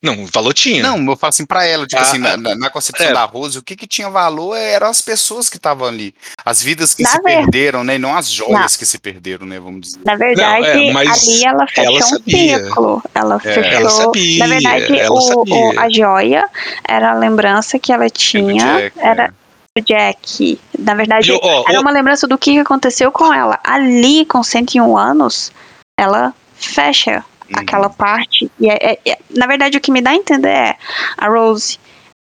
É 0.00 0.06
não, 0.06 0.26
valor 0.26 0.54
tinha. 0.54 0.82
Não, 0.82 0.96
eu 1.10 1.16
falo 1.16 1.30
assim 1.30 1.44
pra 1.44 1.64
ela, 1.66 1.84
tipo 1.84 2.00
ah, 2.00 2.04
assim, 2.04 2.18
na, 2.18 2.36
na 2.36 2.70
concepção 2.70 3.08
é. 3.08 3.12
da 3.12 3.24
Rose, 3.24 3.58
o 3.58 3.62
que 3.62 3.74
que 3.74 3.86
tinha 3.86 4.08
valor 4.08 4.54
eram 4.54 4.86
as 4.86 5.00
pessoas 5.00 5.48
que 5.48 5.56
estavam 5.56 5.88
ali. 5.88 6.14
As 6.44 6.62
vidas 6.62 6.94
que 6.94 7.02
na 7.02 7.08
se 7.10 7.16
ver... 7.16 7.22
perderam, 7.22 7.82
né? 7.82 7.96
E 7.96 7.98
não 7.98 8.16
as 8.16 8.30
joias 8.30 8.72
não. 8.72 8.78
que 8.78 8.86
se 8.86 8.98
perderam, 8.98 9.44
né? 9.44 9.58
Vamos 9.58 9.80
dizer. 9.80 10.00
Na 10.04 10.14
verdade, 10.14 10.92
não, 10.92 11.00
é, 11.00 11.06
ali 11.06 11.44
ela 11.44 11.66
fechou 11.66 11.84
ela 11.84 12.06
um 12.06 12.30
ciclo. 12.30 13.02
Ela 13.12 13.36
é, 13.36 13.38
fechou. 13.40 13.64
Ela 13.64 13.90
sabia, 13.90 14.38
na 14.38 14.46
verdade, 14.46 14.98
ela 14.98 15.14
o, 15.14 15.44
o, 15.48 15.80
a 15.80 15.90
joia 15.90 16.48
era 16.86 17.10
a 17.10 17.14
lembrança 17.14 17.78
que 17.78 17.92
ela 17.92 18.08
tinha. 18.08 18.64
Jack, 18.64 18.98
era. 19.00 19.24
É. 19.24 19.80
Jack. 19.80 20.60
Na 20.78 20.94
verdade, 20.94 21.30
eu, 21.30 21.40
ó, 21.42 21.64
era 21.68 21.78
ó, 21.78 21.82
uma 21.82 21.90
lembrança 21.90 22.26
do 22.26 22.38
que 22.38 22.58
aconteceu 22.58 23.10
com 23.12 23.32
ela. 23.32 23.58
Ali, 23.64 24.24
com 24.26 24.42
101 24.42 24.96
anos, 24.96 25.52
ela 25.98 26.32
fecha 26.56 27.24
aquela 27.54 27.88
parte. 27.88 28.50
E 28.58 28.68
é, 28.70 28.92
é, 28.92 28.98
é, 29.04 29.18
na 29.30 29.46
verdade, 29.46 29.78
o 29.78 29.80
que 29.80 29.92
me 29.92 30.00
dá 30.00 30.10
a 30.10 30.14
entender 30.14 30.48
é 30.48 30.76
a 31.16 31.28
Rose 31.28 31.78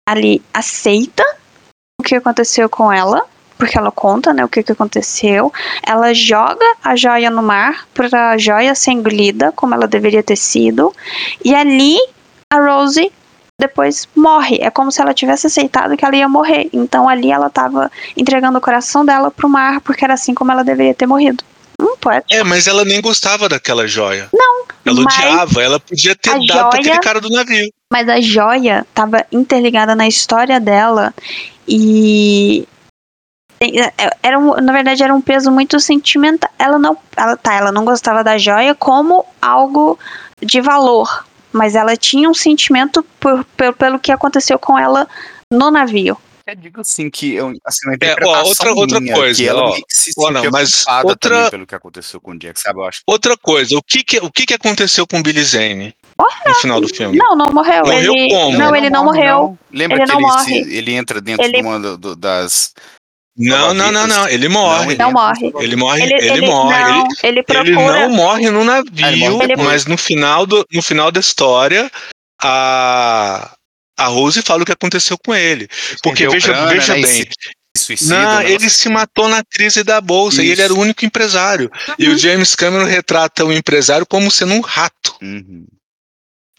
ali 0.08 0.42
aceita 0.54 1.24
o 2.00 2.04
que 2.04 2.16
aconteceu 2.16 2.70
com 2.70 2.92
ela, 2.92 3.26
porque 3.58 3.78
ela 3.78 3.92
conta, 3.92 4.34
né, 4.34 4.44
o 4.44 4.50
que, 4.50 4.64
que 4.64 4.72
aconteceu. 4.72 5.52
Ela 5.86 6.14
joga 6.14 6.66
a 6.84 6.96
joia 6.96 7.30
no 7.30 7.42
mar 7.42 7.88
para 7.94 8.32
a 8.32 8.38
joia 8.38 8.76
ser 8.76 8.92
engolida, 8.92 9.52
como 9.54 9.74
ela 9.74 9.88
deveria 9.88 10.24
ter 10.24 10.36
sido. 10.36 10.94
E 11.44 11.56
ali 11.56 11.98
a 12.52 12.58
Rose 12.58 13.12
depois 13.60 14.08
morre. 14.16 14.58
É 14.62 14.70
como 14.70 14.92
se 14.92 15.02
ela 15.02 15.14
tivesse 15.14 15.48
aceitado 15.48 15.96
que 15.96 16.04
ela 16.04 16.16
ia 16.16 16.28
morrer. 16.28 16.70
Então 16.74 17.08
ali 17.08 17.32
ela 17.32 17.48
estava 17.48 17.92
entregando 18.18 18.58
o 18.58 18.62
coração 18.62 19.06
dela 19.06 19.32
pro 19.32 19.48
mar, 19.48 19.80
porque 19.82 20.04
era 20.04 20.14
assim 20.14 20.34
como 20.34 20.52
ela 20.52 20.64
deveria 20.64 20.94
ter 20.94 21.08
morrido. 21.08 21.44
É, 22.30 22.44
mas 22.44 22.68
ela 22.68 22.86
nem 22.86 23.02
gostava 23.02 23.48
daquela 23.50 23.88
joia. 23.88 24.30
Não. 24.34 24.66
Ela 24.86 25.02
odiava, 25.02 25.64
ela 25.64 25.80
podia 25.80 26.16
ter 26.16 26.32
dado 26.32 26.46
joia, 26.46 26.68
aquele 26.68 27.00
cara 27.00 27.22
do 27.22 27.30
navio. 27.30 27.72
Mas 27.92 28.10
a 28.10 28.20
joia 28.20 28.86
estava 28.90 29.26
interligada 29.32 29.96
na 29.96 30.08
história 30.08 30.60
dela 30.60 31.14
e 31.68 32.68
é, 33.62 34.18
era 34.22 34.38
um, 34.38 34.56
na 34.56 34.74
verdade 34.74 35.04
era 35.04 35.14
um 35.14 35.22
peso 35.22 35.50
muito 35.50 35.80
sentimental. 35.80 36.50
Ela 36.60 36.78
não, 36.78 36.98
ela 37.16 37.38
tá, 37.38 37.54
ela 37.54 37.72
não 37.72 37.86
gostava 37.86 38.24
da 38.24 38.38
joia 38.38 38.76
como 38.76 39.26
algo 39.42 39.98
de 40.42 40.60
valor, 40.60 41.26
mas 41.52 41.76
ela 41.76 41.96
tinha 41.96 42.30
um 42.30 42.34
sentimento 42.34 43.06
por, 43.20 43.46
por, 43.56 43.74
pelo 43.74 44.00
que 44.00 44.12
aconteceu 44.12 44.60
com 44.60 44.78
ela 44.78 45.08
no 45.50 45.72
navio. 45.72 46.18
Eu 46.46 46.56
digo 46.56 46.82
assim 46.82 47.10
que 47.10 47.34
eu, 47.34 47.54
assim, 47.64 47.88
uma 47.88 47.96
é, 48.02 48.16
ó, 48.26 48.44
outra, 48.44 48.74
outra 48.74 49.14
coisa, 49.14 49.42
que 49.42 49.48
ela 49.48 49.64
ó, 49.64 49.78
se 49.88 50.12
ó, 50.18 50.30
não, 50.30 50.44
mas 50.52 50.84
outra 51.04 51.50
pelo 51.50 51.66
que 51.66 51.74
aconteceu 51.74 52.20
com 52.20 52.32
o 52.32 52.38
Jack, 52.38 52.60
sabe? 52.60 52.80
Eu 52.80 52.84
acho. 52.84 53.02
Outra 53.08 53.38
coisa, 53.38 53.78
o 53.78 53.82
que 53.82 54.04
que, 54.04 54.18
o 54.18 54.30
que 54.30 54.46
que 54.46 54.54
aconteceu 54.54 55.08
com 55.08 55.20
o 55.20 55.24
Billy 55.24 55.42
Zane? 55.42 55.96
Morreu. 56.20 56.42
No 56.46 56.56
final 56.56 56.82
do 56.82 56.90
filme. 56.90 57.18
Não, 57.18 57.34
não 57.34 57.46
morreu. 57.54 57.86
Morreu 57.86 58.14
ele... 58.14 58.30
como? 58.30 58.58
Não, 58.58 58.76
ele 58.76 58.90
não, 58.90 59.06
morreu. 59.06 59.24
Não. 59.24 59.60
Lembra 59.72 59.98
ele 59.98 60.06
que 60.06 60.12
não 60.12 60.20
ele, 60.20 60.28
morre. 60.28 60.64
Se, 60.64 60.76
ele 60.76 60.94
entra 60.94 61.22
dentro 61.22 61.46
ele... 61.46 61.62
de 61.62 61.64
uma 61.64 61.80
do, 61.80 62.14
das 62.14 62.74
não, 63.36 63.74
não, 63.74 63.92
não, 63.92 64.06
não. 64.06 64.28
Ele 64.28 64.48
morre. 64.48 64.96
Não, 64.96 65.12
morre. 65.12 65.52
Ele 65.60 65.76
morre. 65.76 66.04
Ele, 66.04 66.14
ele, 66.14 66.30
ele 66.30 66.46
morre. 66.46 66.78
Não, 66.78 67.00
ele, 67.00 67.18
ele, 67.24 67.44
procura... 67.44 67.70
ele 67.70 67.76
não 67.76 68.10
morre 68.10 68.50
no 68.52 68.64
navio, 68.64 69.40
mas 69.58 69.86
no 69.86 69.98
final, 69.98 70.46
do, 70.46 70.66
no 70.72 70.82
final 70.84 71.12
da 71.12 71.20
história, 71.20 71.90
a, 72.42 73.52
a 73.98 74.08
Rose 74.08 74.42
fala 74.42 74.64
o 74.64 74.66
que 74.66 74.72
aconteceu 74.72 75.18
com 75.18 75.34
ele. 75.34 75.68
Porque 76.02 76.28
veja, 76.28 76.48
grana, 76.48 76.72
veja 76.72 76.96
né, 76.96 77.02
bem. 77.02 77.28
Suicida, 77.76 78.16
não, 78.16 78.42
ele 78.42 78.70
se 78.70 78.88
matou 78.88 79.28
na 79.28 79.44
crise 79.44 79.84
da 79.84 80.00
bolsa 80.00 80.42
Isso. 80.42 80.50
e 80.50 80.52
ele 80.52 80.62
era 80.62 80.74
o 80.74 80.80
único 80.80 81.06
empresário. 81.06 81.72
Uhum. 81.88 81.96
E 81.98 82.10
o 82.10 82.18
James 82.18 82.56
Cameron 82.56 82.86
retrata 82.86 83.44
o 83.44 83.52
empresário 83.52 84.06
como 84.06 84.30
sendo 84.30 84.54
um 84.54 84.62
rato. 84.62 85.16
Uhum. 85.22 85.66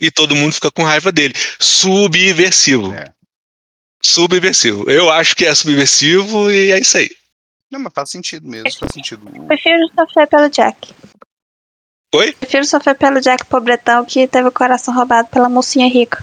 E 0.01 0.11
todo 0.11 0.35
mundo 0.35 0.53
fica 0.53 0.71
com 0.71 0.83
raiva 0.83 1.13
dele. 1.13 1.35
Subversivo. 1.61 2.93
É. 2.93 3.13
Subversivo. 4.03 4.91
Eu 4.91 5.11
acho 5.11 5.37
que 5.37 5.47
é 5.47 5.55
subversivo 5.55 6.51
e 6.51 6.73
é 6.73 6.81
isso 6.81 6.97
aí. 6.99 7.11
Não, 7.71 7.81
mas 7.81 7.93
faz 7.95 8.11
sentido 8.11 8.47
mesmo, 8.47 8.71
faz 8.79 8.93
sentido. 8.93 9.25
Prefiro 9.47 9.89
sofrer 9.97 10.27
pelo 10.27 10.49
Jack. 10.49 10.93
Oi? 12.15 12.33
Prefiro 12.33 12.65
sofrer 12.65 12.97
pelo 12.97 13.21
Jack 13.21 13.47
pobretão 13.47 14.05
que 14.05 14.27
teve 14.29 14.49
o 14.49 14.53
coração 14.53 14.93
roubado 14.95 15.29
pela 15.29 15.49
mocinha 15.49 15.89
rica 15.89 16.23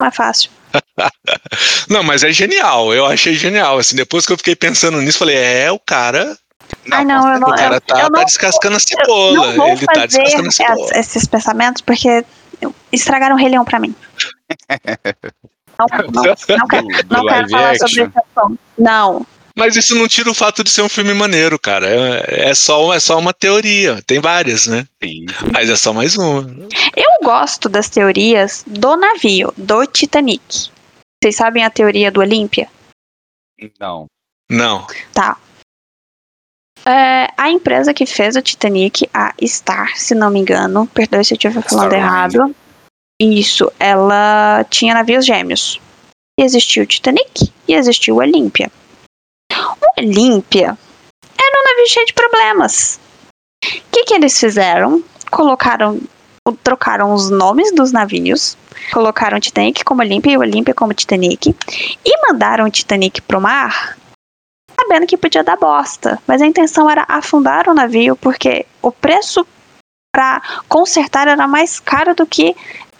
mais 0.00 0.14
fácil. 0.14 0.50
não, 1.88 2.02
mas 2.02 2.22
é 2.22 2.32
genial. 2.32 2.92
Eu 2.92 3.06
achei 3.06 3.34
genial. 3.34 3.78
Assim, 3.78 3.96
depois 3.96 4.26
que 4.26 4.32
eu 4.32 4.36
fiquei 4.36 4.54
pensando 4.54 5.00
nisso, 5.00 5.18
falei, 5.18 5.36
é, 5.36 5.70
o 5.70 5.78
cara. 5.78 6.36
Não, 6.86 6.98
Ai, 6.98 7.04
não, 7.04 7.32
eu 7.32 7.40
não, 7.40 7.48
o 7.48 7.54
cara 7.54 7.80
tá, 7.80 8.00
eu 8.00 8.10
tá 8.10 8.24
descascando 8.24 8.76
a 8.76 8.80
cebola. 8.80 9.68
Ele 9.68 9.86
tá 9.86 10.06
descascando 10.06 10.48
a 10.48 10.52
cebola. 10.52 10.90
Esses 10.94 11.26
pensamentos, 11.26 11.82
porque 11.82 12.24
estragaram 12.92 13.36
o 13.36 13.38
Rei 13.38 13.48
Leão 13.48 13.64
pra 13.64 13.78
mim. 13.78 13.94
não, 15.78 15.86
não, 15.88 16.22
não, 16.22 16.34
quero, 16.68 16.86
não 17.08 17.26
quero 17.26 17.48
falar 17.48 17.70
action. 17.70 17.88
sobre 17.88 18.02
esse 18.02 18.58
Não, 18.78 19.26
mas 19.58 19.74
isso 19.74 19.94
não 19.96 20.06
tira 20.06 20.30
o 20.30 20.34
fato 20.34 20.62
de 20.62 20.70
ser 20.70 20.82
um 20.82 20.88
filme 20.88 21.12
maneiro, 21.12 21.58
cara. 21.58 21.88
É, 21.88 22.48
é, 22.48 22.54
só, 22.54 22.94
é 22.94 23.00
só 23.00 23.18
uma 23.18 23.34
teoria. 23.34 24.00
Tem 24.06 24.20
várias, 24.20 24.68
né? 24.68 24.86
Sim. 25.02 25.26
Mas 25.52 25.68
é 25.68 25.74
só 25.74 25.92
mais 25.92 26.16
uma. 26.16 26.42
Eu 26.96 27.10
gosto 27.24 27.68
das 27.68 27.90
teorias 27.90 28.64
do 28.66 28.96
navio, 28.96 29.52
do 29.56 29.84
Titanic. 29.84 30.70
Vocês 31.20 31.34
sabem 31.34 31.64
a 31.64 31.70
teoria 31.70 32.12
do 32.12 32.20
Olímpia? 32.20 32.68
Não. 33.80 34.06
Não. 34.48 34.86
Tá. 35.12 35.36
É, 36.86 37.26
a 37.36 37.50
empresa 37.50 37.92
que 37.92 38.06
fez 38.06 38.36
o 38.36 38.42
Titanic, 38.42 39.10
a 39.12 39.34
Star, 39.44 39.98
se 39.98 40.14
não 40.14 40.30
me 40.30 40.38
engano, 40.38 40.86
perdoe 40.86 41.24
se 41.24 41.34
eu 41.34 41.36
estiver 41.36 41.62
falando 41.62 41.88
Star 41.88 42.00
errado. 42.00 42.54
Isso, 43.20 43.70
ela 43.80 44.64
tinha 44.70 44.94
navios 44.94 45.26
gêmeos. 45.26 45.80
Existiu 46.38 46.84
o 46.84 46.86
Titanic 46.86 47.52
e 47.66 47.74
existiu 47.74 48.14
o 48.14 48.18
Olímpia. 48.18 48.70
Olímpia 49.98 50.78
era 51.40 51.60
um 51.60 51.64
navio 51.64 51.88
cheio 51.88 52.06
de 52.06 52.12
problemas. 52.12 53.00
O 53.64 53.90
que, 53.90 54.04
que 54.04 54.14
eles 54.14 54.38
fizeram? 54.38 55.02
Colocaram, 55.28 56.00
trocaram 56.62 57.12
os 57.12 57.30
nomes 57.30 57.74
dos 57.74 57.90
navios, 57.90 58.56
colocaram 58.92 59.38
o 59.38 59.40
Titanic 59.40 59.84
como 59.84 60.00
Olímpia 60.00 60.30
e 60.30 60.36
o 60.36 60.40
Olímpia 60.40 60.72
como 60.72 60.94
Titanic, 60.94 61.54
e 62.04 62.26
mandaram 62.28 62.66
o 62.66 62.70
Titanic 62.70 63.20
pro 63.22 63.40
mar, 63.40 63.98
sabendo 64.78 65.06
que 65.06 65.16
podia 65.16 65.42
dar 65.42 65.56
bosta. 65.56 66.22
Mas 66.28 66.40
a 66.40 66.46
intenção 66.46 66.88
era 66.88 67.04
afundar 67.08 67.68
o 67.68 67.74
navio, 67.74 68.14
porque 68.14 68.64
o 68.80 68.92
preço 68.92 69.44
para 70.14 70.40
consertar 70.68 71.26
era 71.26 71.48
mais 71.48 71.80
caro 71.80 72.14
do 72.14 72.24
que 72.24 72.54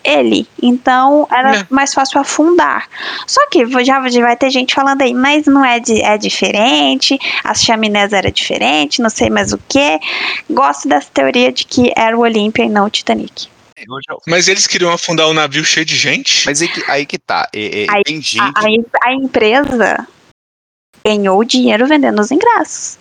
ele. 0.09 0.49
Então 0.62 1.27
era 1.31 1.59
é. 1.59 1.66
mais 1.71 1.92
fácil 1.92 2.21
afundar. 2.21 2.88
Só 3.27 3.40
que 3.49 3.64
já 3.85 4.01
vai 4.01 4.37
ter 4.37 4.51
gente 4.51 4.75
falando 4.75 5.03
aí, 5.03 5.12
mas 5.12 5.47
não 5.47 5.64
é, 5.64 5.79
de, 5.79 6.01
é 6.01 6.16
diferente, 6.16 7.18
as 7.44 7.62
chaminés 7.62 8.12
era 8.12 8.31
diferente, 8.31 9.03
não 9.03 9.11
sei 9.11 9.31
mais 9.31 9.53
o 9.53 9.59
que. 9.68 9.99
Gosto 10.51 10.88
dessa 10.88 11.09
teoria 11.12 11.53
de 11.53 11.64
que 11.64 11.92
era 11.97 12.16
o 12.16 12.21
Olímpia 12.21 12.64
e 12.64 12.68
não 12.68 12.87
o 12.87 12.90
Titanic. 12.90 13.49
Mas 14.27 14.49
eles 14.49 14.66
queriam 14.66 14.92
afundar 14.92 15.27
o 15.29 15.31
um 15.31 15.35
navio 15.35 15.64
cheio 15.64 15.87
de 15.87 15.97
gente? 15.97 16.44
Mas 16.47 16.61
aí 16.61 16.68
que, 16.68 16.90
aí 16.90 17.07
que 17.07 17.18
tá. 17.18 17.49
É, 17.55 17.85
é, 17.85 17.87
aí, 17.88 18.03
tem 18.03 18.21
gente. 18.21 18.40
A, 18.40 18.53
a, 19.05 19.09
a 19.09 19.14
empresa 19.14 20.07
ganhou 21.07 21.44
dinheiro 21.44 21.87
vendendo 21.87 22.21
os 22.21 22.31
ingressos. 22.31 22.99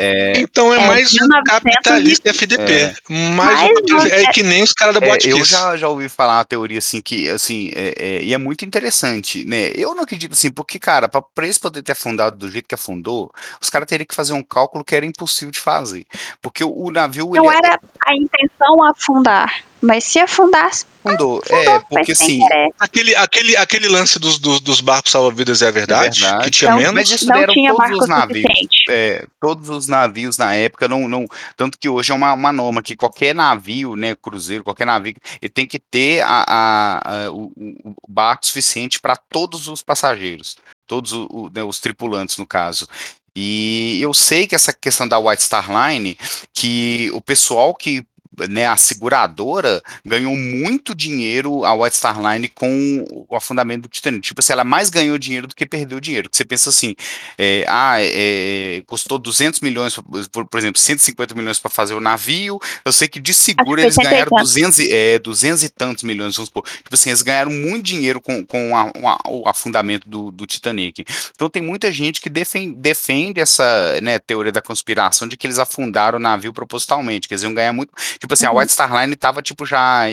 É, 0.00 0.32
então 0.38 0.72
é, 0.72 0.82
é 0.82 0.86
mais 0.86 1.12
um 1.12 1.28
capitalista 1.44 2.30
FDP. 2.30 2.72
É. 2.72 2.94
Mais 3.34 3.70
um, 3.70 3.98
é 4.10 4.32
que 4.32 4.42
nem 4.42 4.62
os 4.62 4.72
caras 4.72 4.98
da 4.98 5.06
é, 5.06 5.18
Eu 5.24 5.44
já, 5.44 5.76
já 5.76 5.88
ouvi 5.88 6.08
falar 6.08 6.38
uma 6.38 6.44
teoria 6.44 6.78
assim 6.78 7.02
que, 7.02 7.28
assim, 7.28 7.70
é, 7.74 7.94
é, 7.98 8.22
e 8.22 8.32
é 8.32 8.38
muito 8.38 8.64
interessante, 8.64 9.44
né? 9.44 9.72
Eu 9.74 9.94
não 9.94 10.04
acredito 10.04 10.32
assim, 10.32 10.50
porque, 10.50 10.78
cara, 10.78 11.06
para 11.08 11.44
eles 11.44 11.58
poder 11.58 11.82
ter 11.82 11.92
afundado 11.92 12.36
do 12.36 12.50
jeito 12.50 12.66
que 12.66 12.74
afundou, 12.74 13.30
os 13.60 13.68
caras 13.68 13.86
teriam 13.86 14.06
que 14.06 14.14
fazer 14.14 14.32
um 14.32 14.42
cálculo 14.42 14.82
que 14.82 14.96
era 14.96 15.04
impossível 15.04 15.52
de 15.52 15.60
fazer. 15.60 16.06
Porque 16.40 16.64
o, 16.64 16.72
o 16.72 16.90
navio. 16.90 17.30
Não 17.34 17.52
era 17.52 17.78
a 18.06 18.14
intenção 18.14 18.82
afundar. 18.84 19.62
Mas 19.82 20.04
se 20.04 20.18
afundasse. 20.18 20.86
Afundou. 21.04 21.42
É, 21.48 21.78
porque 21.80 22.12
assim. 22.12 22.40
Aquele, 22.78 23.14
aquele, 23.16 23.56
aquele 23.56 23.88
lance 23.88 24.18
dos, 24.18 24.38
dos, 24.38 24.60
dos 24.60 24.80
barcos 24.80 25.12
salva-vidas 25.12 25.62
é 25.62 25.72
verdade? 25.72 26.24
É 26.24 26.26
verdade. 26.26 26.44
Que 26.44 26.50
tinha 26.50 26.70
não, 26.70 26.78
menos? 26.78 26.94
Mas 26.94 27.10
isso 27.10 27.26
não 27.26 27.46
tinha 27.46 27.74
todos 27.74 27.98
os 27.98 28.08
navios. 28.08 28.68
É, 28.88 29.26
todos 29.40 29.68
os 29.68 29.86
navios 29.86 30.38
na 30.38 30.54
época, 30.54 30.88
não, 30.88 31.08
não. 31.08 31.26
Tanto 31.56 31.78
que 31.78 31.88
hoje 31.88 32.12
é 32.12 32.14
uma, 32.14 32.32
uma 32.34 32.52
norma 32.52 32.82
que 32.82 32.96
qualquer 32.96 33.34
navio, 33.34 33.96
né, 33.96 34.14
cruzeiro, 34.14 34.64
qualquer 34.64 34.86
navio, 34.86 35.14
ele 35.40 35.50
tem 35.50 35.66
que 35.66 35.78
ter 35.78 36.22
a, 36.22 36.44
a, 36.46 37.24
a 37.26 37.30
o, 37.30 37.52
o, 37.56 37.94
barco 38.08 38.46
suficiente 38.46 39.00
para 39.00 39.16
todos 39.16 39.68
os 39.68 39.82
passageiros. 39.82 40.56
Todos 40.86 41.12
o, 41.12 41.50
né, 41.54 41.62
os 41.62 41.80
tripulantes, 41.80 42.36
no 42.36 42.46
caso. 42.46 42.86
E 43.34 43.98
eu 44.02 44.12
sei 44.12 44.46
que 44.46 44.54
essa 44.54 44.72
questão 44.72 45.06
da 45.06 45.18
White 45.18 45.44
Star 45.44 45.68
Line, 45.70 46.18
que 46.52 47.10
o 47.14 47.20
pessoal 47.20 47.74
que 47.74 48.04
né, 48.48 48.66
a 48.66 48.76
seguradora 48.76 49.82
ganhou 50.04 50.36
muito 50.36 50.94
dinheiro, 50.94 51.64
a 51.64 51.74
White 51.74 51.96
Star 51.96 52.20
Line, 52.20 52.48
com 52.48 53.04
o 53.28 53.36
afundamento 53.36 53.82
do 53.82 53.88
Titanic. 53.88 54.22
Tipo 54.22 54.40
assim, 54.40 54.52
ela 54.52 54.64
mais 54.64 54.88
ganhou 54.90 55.18
dinheiro 55.18 55.46
do 55.46 55.54
que 55.54 55.66
perdeu 55.66 56.00
dinheiro. 56.00 56.28
Você 56.30 56.44
pensa 56.44 56.70
assim, 56.70 56.94
é, 57.36 57.64
ah, 57.68 57.96
é, 57.98 58.82
custou 58.86 59.18
200 59.18 59.60
milhões, 59.60 59.96
por, 60.30 60.46
por 60.46 60.58
exemplo, 60.58 60.80
150 60.80 61.34
milhões 61.34 61.58
para 61.58 61.70
fazer 61.70 61.94
o 61.94 62.00
navio, 62.00 62.58
eu 62.84 62.92
sei 62.92 63.08
que 63.08 63.20
de 63.20 63.34
seguro 63.34 63.80
eles 63.80 63.96
ganharam 63.96 64.30
200, 64.30 64.78
é, 64.80 65.18
200 65.18 65.64
e 65.64 65.68
tantos 65.68 66.04
milhões, 66.04 66.36
vamos 66.36 66.48
supor. 66.48 66.64
Tipo 66.64 66.94
assim, 66.94 67.10
eles 67.10 67.22
ganharam 67.22 67.50
muito 67.50 67.84
dinheiro 67.84 68.20
com, 68.20 68.44
com 68.44 68.76
a, 68.76 68.90
a, 68.90 69.18
o 69.28 69.48
afundamento 69.48 70.08
do, 70.08 70.30
do, 70.30 70.46
Titanic. 70.46 71.04
Então 71.34 71.48
tem 71.48 71.62
muita 71.62 71.92
gente 71.92 72.20
que 72.20 72.28
defende, 72.28 72.74
defende 72.76 73.40
essa 73.40 74.00
né, 74.00 74.18
teoria 74.18 74.52
da 74.52 74.62
conspiração 74.62 75.28
de 75.28 75.36
que 75.36 75.46
eles 75.46 75.58
afundaram 75.58 76.18
o 76.18 76.20
navio 76.20 76.52
propositalmente, 76.52 77.28
que 77.28 77.34
eles 77.34 77.42
iam 77.42 77.54
ganhar 77.54 77.72
muito. 77.72 77.92
Tipo 78.20 78.34
assim, 78.34 78.46
uhum. 78.46 78.52
a 78.52 78.60
White 78.60 78.72
Star 78.72 79.00
Line 79.00 79.16
tava 79.16 79.40
tipo 79.40 79.64
já 79.64 80.04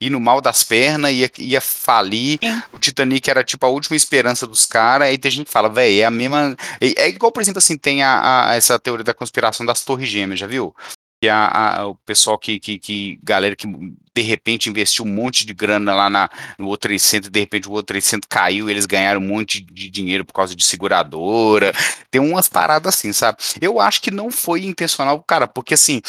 indo 0.00 0.20
mal 0.20 0.40
das 0.40 0.62
pernas, 0.62 1.12
ia, 1.12 1.30
ia 1.38 1.60
falir. 1.60 2.38
Sim. 2.40 2.62
O 2.72 2.78
Titanic 2.78 3.28
era 3.28 3.42
tipo 3.42 3.66
a 3.66 3.68
última 3.68 3.96
esperança 3.96 4.46
dos 4.46 4.64
caras. 4.64 5.08
Aí 5.08 5.18
tem 5.18 5.30
gente 5.30 5.46
que 5.46 5.52
fala, 5.52 5.68
velho, 5.68 6.00
é 6.00 6.04
a 6.04 6.10
mesma. 6.10 6.56
É, 6.80 7.02
é, 7.02 7.08
igual, 7.08 7.32
por 7.32 7.42
exemplo, 7.42 7.58
assim, 7.58 7.76
tem 7.76 8.02
a, 8.02 8.50
a, 8.50 8.54
essa 8.54 8.78
teoria 8.78 9.04
da 9.04 9.12
conspiração 9.12 9.66
das 9.66 9.84
Torres 9.84 10.08
Gêmeas, 10.08 10.38
já 10.38 10.46
viu? 10.46 10.72
que 11.20 11.28
a, 11.28 11.48
a, 11.48 11.86
o 11.88 11.96
pessoal 11.96 12.38
que, 12.38 12.60
que, 12.60 12.78
que, 12.78 13.18
galera 13.22 13.56
que 13.56 13.66
de 14.14 14.22
repente 14.22 14.68
investiu 14.68 15.04
um 15.04 15.08
monte 15.08 15.44
de 15.44 15.52
grana 15.52 15.94
lá 15.94 16.08
na, 16.08 16.30
no 16.58 16.68
outro 16.68 16.96
Center, 16.98 17.30
de 17.30 17.40
repente 17.40 17.68
o 17.68 17.72
outro 17.72 18.00
Center 18.00 18.28
caiu, 18.28 18.70
eles 18.70 18.86
ganharam 18.86 19.20
um 19.20 19.26
monte 19.26 19.60
de 19.60 19.90
dinheiro 19.90 20.24
por 20.24 20.32
causa 20.32 20.54
de 20.54 20.64
seguradora, 20.64 21.72
tem 22.10 22.20
umas 22.20 22.48
paradas 22.48 22.94
assim, 22.94 23.12
sabe? 23.12 23.38
Eu 23.60 23.80
acho 23.80 24.00
que 24.00 24.10
não 24.10 24.30
foi 24.30 24.64
intencional, 24.64 25.22
cara, 25.26 25.48
porque 25.48 25.74
assim, 25.74 26.00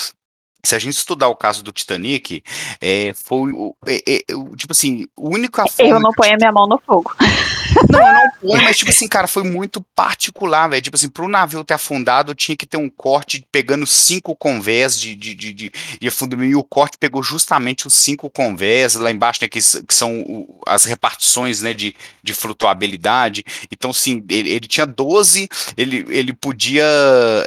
se 0.64 0.76
a 0.76 0.80
gente 0.80 0.95
estudar 0.95 1.28
o 1.30 1.36
caso 1.36 1.64
do 1.64 1.72
Titanic, 1.72 2.43
é, 2.82 3.14
foi 3.14 3.51
o, 3.51 3.76
é, 3.86 3.95
é, 3.95 4.20
tipo 4.57 4.72
assim, 4.72 5.07
o 5.16 5.30
único 5.30 5.62
Eu 5.78 5.99
não 5.99 6.12
ponho 6.12 6.34
a 6.34 6.38
minha 6.38 6.51
mão 6.51 6.68
no 6.68 6.80
fogo. 6.86 7.16
Não, 7.90 8.00
eu 8.00 8.58
não 8.58 8.64
mas 8.64 8.78
tipo 8.78 8.92
assim, 8.92 9.08
cara, 9.08 9.28
foi 9.28 9.44
muito 9.44 9.82
particular, 9.96 10.68
velho. 10.68 10.82
Tipo 10.82 10.96
assim, 10.96 11.10
pro 11.10 11.28
navio 11.28 11.64
ter 11.64 11.74
afundado, 11.74 12.36
tinha 12.36 12.56
que 12.56 12.66
ter 12.66 12.78
um 12.78 12.90
corte 12.90 13.44
pegando 13.52 13.86
cinco 13.88 14.36
convés 14.36 15.00
de, 15.00 15.16
de, 15.16 15.34
de, 15.34 15.54
de, 15.54 15.72
de 16.00 16.08
afundamento, 16.08 16.52
e 16.52 16.56
o 16.56 16.64
corte 16.64 16.98
pegou 17.00 17.24
justamente 17.24 17.88
os 17.88 17.94
cinco 17.94 18.30
convés 18.30 18.96
lá 18.96 19.12
embaixo, 19.12 19.40
né, 19.42 19.48
que, 19.48 19.60
que 19.60 19.94
são 19.94 20.48
as 20.68 20.86
repartições, 20.86 21.62
né, 21.62 21.74
de, 21.74 21.96
de 22.24 22.34
flutuabilidade. 22.34 23.44
Então, 23.72 23.92
sim, 23.92 24.24
ele, 24.30 24.50
ele 24.50 24.68
tinha 24.68 24.86
12, 24.86 25.50
ele, 25.76 26.06
ele 26.10 26.34
podia 26.34 26.86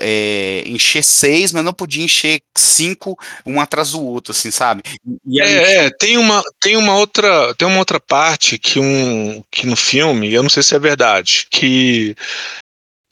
é, 0.00 0.64
encher 0.66 1.04
seis, 1.04 1.52
mas 1.52 1.64
não 1.64 1.72
podia 1.72 2.04
encher 2.04 2.42
cinco 2.56 3.16
um 3.46 3.60
atrás 3.60 3.92
do 3.92 4.02
outro, 4.02 4.32
assim, 4.32 4.50
sabe? 4.50 4.82
é, 5.38 5.86
é, 5.86 5.90
tem 5.90 6.16
uma, 6.18 6.42
tem 6.60 6.76
uma 6.76 6.96
outra, 6.96 7.54
tem 7.54 7.68
uma 7.68 7.78
outra 7.78 8.00
parte 8.00 8.58
que 8.58 8.80
um, 8.80 9.42
que 9.50 9.66
no 9.66 9.76
filme, 9.76 10.31
eu 10.32 10.42
não 10.42 10.50
sei 10.50 10.62
se 10.62 10.74
é 10.74 10.78
verdade, 10.78 11.46
que 11.50 12.16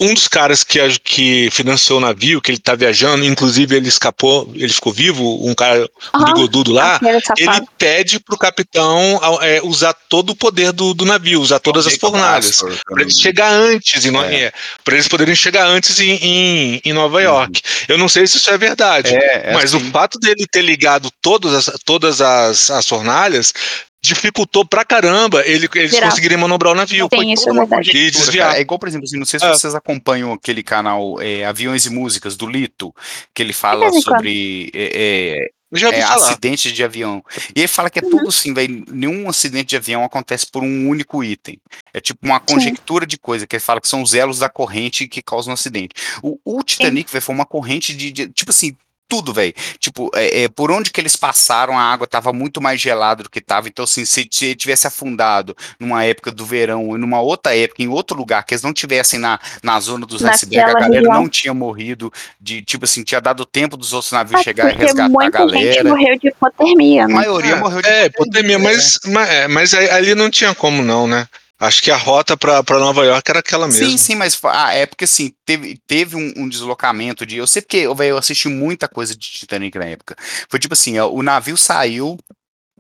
um 0.01 0.14
dos 0.14 0.27
caras 0.27 0.64
que, 0.64 0.81
que 1.01 1.51
financiou 1.53 1.99
o 1.99 2.01
navio, 2.01 2.41
que 2.41 2.51
ele 2.51 2.59
tá 2.59 2.75
viajando, 2.75 3.23
inclusive 3.23 3.77
ele 3.77 3.89
escapou, 3.89 4.51
ele 4.55 4.73
ficou 4.73 4.93
vivo, 4.95 5.47
um 5.47 5.55
cara 5.55 5.87
uhum. 6.14 6.25
bigodudo 6.25 6.73
lá, 6.73 6.99
ele 7.37 7.66
pede 7.77 8.18
pro 8.18 8.39
capitão 8.39 9.21
é, 9.43 9.61
usar 9.62 9.93
todo 9.93 10.31
o 10.31 10.37
poder 10.37 10.73
do, 10.73 10.95
do 10.95 11.05
navio, 11.05 11.43
usar 11.43 11.59
todas 11.59 11.87
as 11.87 11.97
fornalhas, 11.97 12.62
para 12.87 13.03
eles 13.03 13.18
chegar 13.21 13.53
antes, 13.53 14.07
em, 14.07 14.16
é. 14.16 14.45
é 14.45 14.53
para 14.83 14.95
eles 14.95 15.07
poderem 15.07 15.37
chegar 15.37 15.66
antes 15.66 16.01
em, 16.01 16.12
em, 16.14 16.81
em 16.83 16.93
Nova 16.95 17.18
uhum. 17.18 17.25
York. 17.25 17.61
Eu 17.87 17.99
não 17.99 18.09
sei 18.09 18.27
se 18.27 18.39
isso 18.39 18.51
é 18.51 18.57
verdade, 18.57 19.14
é, 19.14 19.51
é 19.51 19.53
mas 19.53 19.75
assim. 19.75 19.87
o 19.87 19.91
fato 19.91 20.18
dele 20.18 20.47
ter 20.51 20.62
ligado 20.62 21.11
todas 21.21 21.68
as, 21.68 21.79
todas 21.85 22.23
as, 22.23 22.71
as 22.71 22.89
fornalhas 22.89 23.53
dificultou 24.03 24.64
pra 24.64 24.84
caramba 24.84 25.46
ele, 25.46 25.68
eles 25.74 25.90
Virar. 25.90 26.09
conseguirem 26.09 26.38
manobrar 26.38 26.72
o 26.72 26.76
navio. 26.76 27.09
Tem 27.09 27.32
isso, 27.32 27.48
é 27.48 27.53
verdade. 27.53 27.90
E 27.94 28.11
desviar. 28.11 28.57
É 28.57 28.61
igual, 28.61 28.78
por 28.78 28.88
exemplo, 28.88 29.05
assim, 29.05 29.18
não 29.18 29.26
sei 29.26 29.38
se 29.38 29.46
é. 29.46 29.53
vocês 29.53 29.74
acompanham 29.74 30.32
aquele 30.32 30.62
canal 30.62 31.20
é, 31.20 31.44
Aviões 31.44 31.84
e 31.84 31.90
Músicas 31.90 32.36
do 32.36 32.46
Lito, 32.46 32.94
que 33.34 33.42
ele 33.42 33.53
fala 33.53 33.90
sobre 33.92 34.70
é, 34.74 35.51
é, 35.72 36.03
acidentes 36.03 36.72
de 36.72 36.82
avião. 36.82 37.22
E 37.55 37.61
ele 37.61 37.68
fala 37.68 37.90
que 37.90 37.98
é 37.98 38.03
uhum. 38.03 38.11
tudo 38.11 38.28
assim, 38.28 38.55
velho. 38.55 38.84
Nenhum 38.88 39.28
acidente 39.28 39.68
de 39.68 39.76
avião 39.76 40.03
acontece 40.03 40.46
por 40.51 40.62
um 40.62 40.88
único 40.88 41.22
item. 41.22 41.59
É 41.92 42.01
tipo 42.01 42.26
uma 42.26 42.40
conjectura 42.40 43.05
Sim. 43.05 43.09
de 43.09 43.18
coisa, 43.18 43.46
que 43.46 43.57
ele 43.57 43.61
fala 43.62 43.80
que 43.80 43.88
são 43.88 44.03
os 44.03 44.14
elos 44.14 44.38
da 44.38 44.48
corrente 44.48 45.07
que 45.07 45.22
causam 45.22 45.53
um 45.53 45.55
acidente. 45.55 45.94
O, 46.22 46.38
o 46.44 46.62
Titanic, 46.62 47.11
véio, 47.11 47.22
foi 47.22 47.34
uma 47.34 47.46
corrente 47.46 47.94
de, 47.94 48.11
de, 48.11 48.28
Tipo 48.28 48.51
assim, 48.51 48.76
tudo, 49.11 49.34
velho. 49.34 49.52
Tipo, 49.80 50.08
é, 50.14 50.44
é, 50.44 50.48
por 50.48 50.70
onde 50.70 50.92
que 50.92 51.00
eles 51.00 51.16
passaram, 51.16 51.76
a 51.76 51.82
água 51.82 52.06
tava 52.06 52.32
muito 52.32 52.62
mais 52.62 52.80
gelada 52.80 53.24
do 53.24 53.28
que 53.28 53.40
tava. 53.40 53.66
Então, 53.66 53.82
assim, 53.82 54.04
se 54.04 54.24
tivesse 54.24 54.86
afundado 54.86 55.56
numa 55.80 56.04
época 56.04 56.30
do 56.30 56.46
verão 56.46 56.96
e 56.96 56.98
numa 56.98 57.20
outra 57.20 57.56
época, 57.56 57.82
em 57.82 57.88
outro 57.88 58.16
lugar, 58.16 58.44
que 58.44 58.54
eles 58.54 58.62
não 58.62 58.72
tivessem 58.72 59.18
na, 59.18 59.40
na 59.64 59.80
zona 59.80 60.06
dos 60.06 60.24
icebergs, 60.24 60.70
a 60.70 60.78
galera 60.78 60.94
região. 61.00 61.14
não 61.14 61.28
tinha 61.28 61.52
morrido 61.52 62.12
de, 62.40 62.62
tipo 62.62 62.84
assim, 62.84 63.02
tinha 63.02 63.20
dado 63.20 63.44
tempo 63.44 63.76
dos 63.76 63.92
outros 63.92 64.12
navios 64.12 64.40
é 64.40 64.44
chegar 64.44 64.72
e 64.72 64.76
resgatar 64.76 65.26
a 65.26 65.30
galera. 65.30 65.72
Gente 65.72 65.84
morreu 65.84 66.18
de 66.18 66.28
hipotermia, 66.28 67.08
né? 67.08 67.14
A 67.14 67.16
maioria 67.16 67.52
é, 67.52 67.56
morreu 67.56 67.82
de 67.82 67.88
é, 67.88 68.06
hipotermia. 68.06 68.58
mas, 68.61 69.00
mas, 69.06 69.28
é, 69.28 69.48
mas 69.48 69.74
ali 69.74 70.14
não 70.14 70.30
tinha 70.30 70.54
como 70.54 70.82
não, 70.82 71.08
né? 71.08 71.26
Acho 71.61 71.82
que 71.82 71.90
a 71.90 71.96
rota 71.96 72.38
para 72.38 72.78
Nova 72.78 73.04
York 73.04 73.30
era 73.30 73.40
aquela 73.40 73.66
mesma. 73.66 73.86
Sim, 73.86 73.98
sim, 73.98 74.14
mas 74.14 74.40
ah, 74.44 74.72
é 74.72 74.86
porque 74.86 75.04
assim, 75.04 75.30
teve, 75.44 75.78
teve 75.86 76.16
um, 76.16 76.32
um, 76.34 76.48
deslocamento 76.48 77.26
de. 77.26 77.36
Eu 77.36 77.46
sei 77.46 77.61
porque 77.61 77.76
eu, 77.76 77.94
eu 78.02 78.16
assisti 78.16 78.48
muita 78.48 78.88
coisa 78.88 79.14
de 79.14 79.28
Titanic 79.30 79.78
na 79.78 79.84
época. 79.84 80.16
Foi 80.48 80.58
tipo 80.58 80.72
assim: 80.72 80.98
o 80.98 81.22
navio 81.22 81.58
saiu 81.58 82.18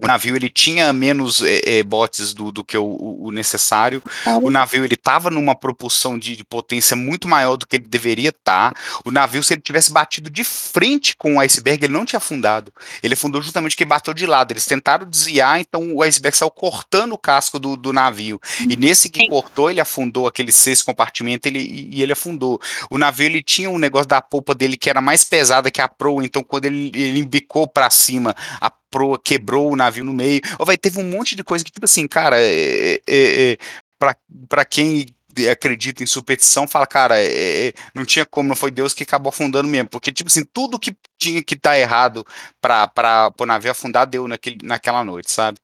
o 0.02 0.06
navio 0.06 0.36
ele 0.36 0.48
tinha 0.48 0.92
menos 0.92 1.42
é, 1.42 1.78
é, 1.78 1.82
botes 1.82 2.32
do, 2.32 2.50
do 2.50 2.64
que 2.64 2.76
o, 2.76 3.16
o 3.20 3.30
necessário. 3.30 4.02
O 4.42 4.50
navio 4.50 4.84
ele 4.84 4.94
estava 4.94 5.30
numa 5.30 5.54
propulsão 5.54 6.18
de, 6.18 6.36
de, 6.36 6.44
potência 6.44 6.96
muito 6.96 7.28
maior 7.28 7.56
do 7.56 7.66
que 7.66 7.76
ele 7.76 7.86
deveria 7.86 8.30
estar. 8.30 8.72
Tá. 8.72 8.80
O 9.04 9.10
navio, 9.10 9.42
se 9.42 9.54
ele 9.54 9.60
tivesse 9.60 9.92
batido 9.92 10.30
de 10.30 10.42
frente 10.42 11.14
com 11.16 11.36
o 11.36 11.40
iceberg, 11.40 11.84
ele 11.84 11.92
não 11.92 12.04
tinha 12.04 12.18
afundado. 12.18 12.72
Ele 13.02 13.14
afundou 13.14 13.42
justamente 13.42 13.72
porque 13.72 13.84
bateu 13.84 14.14
de 14.14 14.26
lado. 14.26 14.52
Eles 14.52 14.66
tentaram 14.66 15.08
desviar, 15.08 15.60
então 15.60 15.94
o 15.94 16.02
iceberg 16.02 16.36
saiu 16.36 16.50
cortando 16.50 17.12
o 17.12 17.18
casco 17.18 17.58
do, 17.58 17.76
do 17.76 17.92
navio. 17.92 18.40
E 18.68 18.76
nesse 18.76 19.08
que 19.08 19.20
Sim. 19.20 19.28
cortou, 19.28 19.70
ele 19.70 19.80
afundou 19.80 20.26
aquele 20.26 20.52
sexto 20.52 20.86
compartimento 20.86 21.46
ele, 21.46 21.88
e 21.92 22.02
ele 22.02 22.12
afundou. 22.12 22.60
O 22.90 22.98
navio 22.98 23.26
ele 23.26 23.42
tinha 23.42 23.70
um 23.70 23.78
negócio 23.78 24.08
da 24.08 24.20
polpa 24.20 24.54
dele 24.54 24.76
que 24.76 24.88
era 24.88 25.00
mais 25.00 25.24
pesada 25.24 25.70
que 25.70 25.80
a 25.80 25.88
proa, 25.88 26.24
então 26.24 26.42
quando 26.42 26.64
ele, 26.64 26.90
ele 26.94 27.20
embicou 27.20 27.68
para 27.68 27.90
cima, 27.90 28.34
a 28.60 28.70
proa 28.90 29.18
quebrou 29.18 29.72
o 29.72 29.76
navio 29.76 30.04
no 30.04 30.12
meio. 30.12 30.40
Ou 30.58 30.66
vai, 30.66 30.76
teve 30.76 30.98
um 30.98 31.08
monte 31.08 31.36
de 31.36 31.44
coisa 31.44 31.64
que, 31.64 31.70
tipo 31.70 31.84
assim, 31.84 32.06
cara, 32.08 32.36
é, 32.40 32.94
é, 32.94 33.52
é, 33.52 33.58
pra, 33.98 34.16
pra 34.48 34.64
quem 34.64 35.06
acredita 35.50 36.02
em 36.02 36.06
superstição, 36.06 36.66
fala, 36.66 36.86
cara, 36.86 37.18
é, 37.18 37.68
é, 37.68 37.72
não 37.94 38.04
tinha 38.04 38.26
como, 38.26 38.48
não 38.48 38.56
foi 38.56 38.70
Deus 38.70 38.92
que 38.92 39.04
acabou 39.04 39.30
afundando 39.30 39.68
mesmo. 39.68 39.88
Porque, 39.88 40.12
tipo 40.12 40.28
assim, 40.28 40.44
tudo 40.44 40.78
que 40.78 40.96
tinha 41.18 41.42
que 41.42 41.54
estar 41.54 41.70
tá 41.70 41.78
errado 41.78 42.26
pra, 42.60 42.88
pra, 42.88 43.32
o 43.38 43.46
navio 43.46 43.70
afundar 43.70 44.06
deu 44.06 44.26
naquele, 44.26 44.58
naquela 44.62 45.04
noite, 45.04 45.30
sabe? 45.30 45.58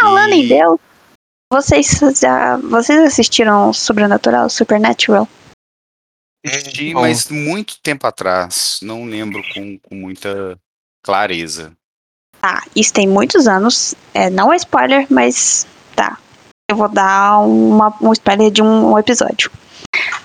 Falando 0.00 0.32
e... 0.32 0.44
em 0.44 0.48
Deus, 0.48 0.80
vocês 1.52 1.98
já. 2.20 2.56
Vocês 2.56 3.00
assistiram 3.00 3.72
Sobrenatural, 3.72 4.48
Supernatural? 4.48 5.28
Assisti, 6.46 6.94
mas 6.94 7.28
muito 7.28 7.80
tempo 7.82 8.06
atrás. 8.06 8.78
Não 8.82 9.04
lembro 9.04 9.42
com, 9.52 9.78
com 9.78 9.94
muita 9.94 10.58
clareza. 11.02 11.76
Tá, 12.40 12.62
isso 12.74 12.92
tem 12.92 13.06
muitos 13.06 13.46
anos. 13.46 13.94
É, 14.14 14.30
não 14.30 14.52
é 14.52 14.56
spoiler, 14.56 15.06
mas 15.10 15.66
tá. 15.94 16.16
Eu 16.70 16.76
vou 16.76 16.88
dar 16.88 17.38
uma, 17.40 17.94
um 18.00 18.12
spoiler 18.12 18.50
de 18.50 18.62
um, 18.62 18.92
um 18.92 18.98
episódio. 18.98 19.50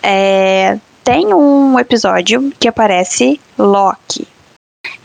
É, 0.01 0.78
tem 1.03 1.34
um 1.34 1.78
episódio 1.80 2.51
que 2.59 2.68
aparece 2.68 3.39
Loki. 3.57 4.28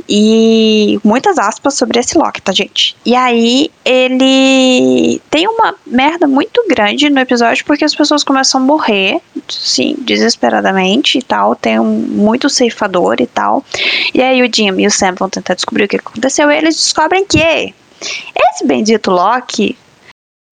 E 0.08 0.98
muitas 1.04 1.38
aspas 1.38 1.74
sobre 1.74 2.00
esse 2.00 2.18
Loki, 2.18 2.42
tá, 2.42 2.52
gente? 2.52 2.96
E 3.04 3.14
aí 3.14 3.70
ele 3.84 5.20
tem 5.30 5.46
uma 5.46 5.74
merda 5.86 6.26
muito 6.26 6.64
grande 6.68 7.08
no 7.08 7.20
episódio 7.20 7.64
porque 7.64 7.84
as 7.84 7.94
pessoas 7.94 8.24
começam 8.24 8.60
a 8.60 8.64
morrer, 8.64 9.20
sim, 9.48 9.94
desesperadamente 9.98 11.18
e 11.18 11.22
tal. 11.22 11.54
Tem 11.54 11.78
um, 11.78 11.84
muito 11.84 12.48
ceifador 12.48 13.16
e 13.20 13.26
tal. 13.26 13.64
E 14.12 14.20
aí 14.22 14.42
o 14.42 14.50
Jim 14.52 14.80
e 14.80 14.86
o 14.86 14.90
Sam 14.90 15.14
vão 15.14 15.28
tentar 15.28 15.54
descobrir 15.54 15.84
o 15.84 15.88
que 15.88 15.96
aconteceu 15.96 16.50
e 16.50 16.56
eles 16.56 16.76
descobrem 16.76 17.24
que 17.24 17.38
esse 17.40 18.66
bendito 18.66 19.10
Loki 19.10 19.76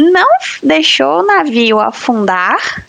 não 0.01 0.29
deixou 0.63 1.21
o 1.21 1.27
navio 1.27 1.81
afundar 1.81 2.87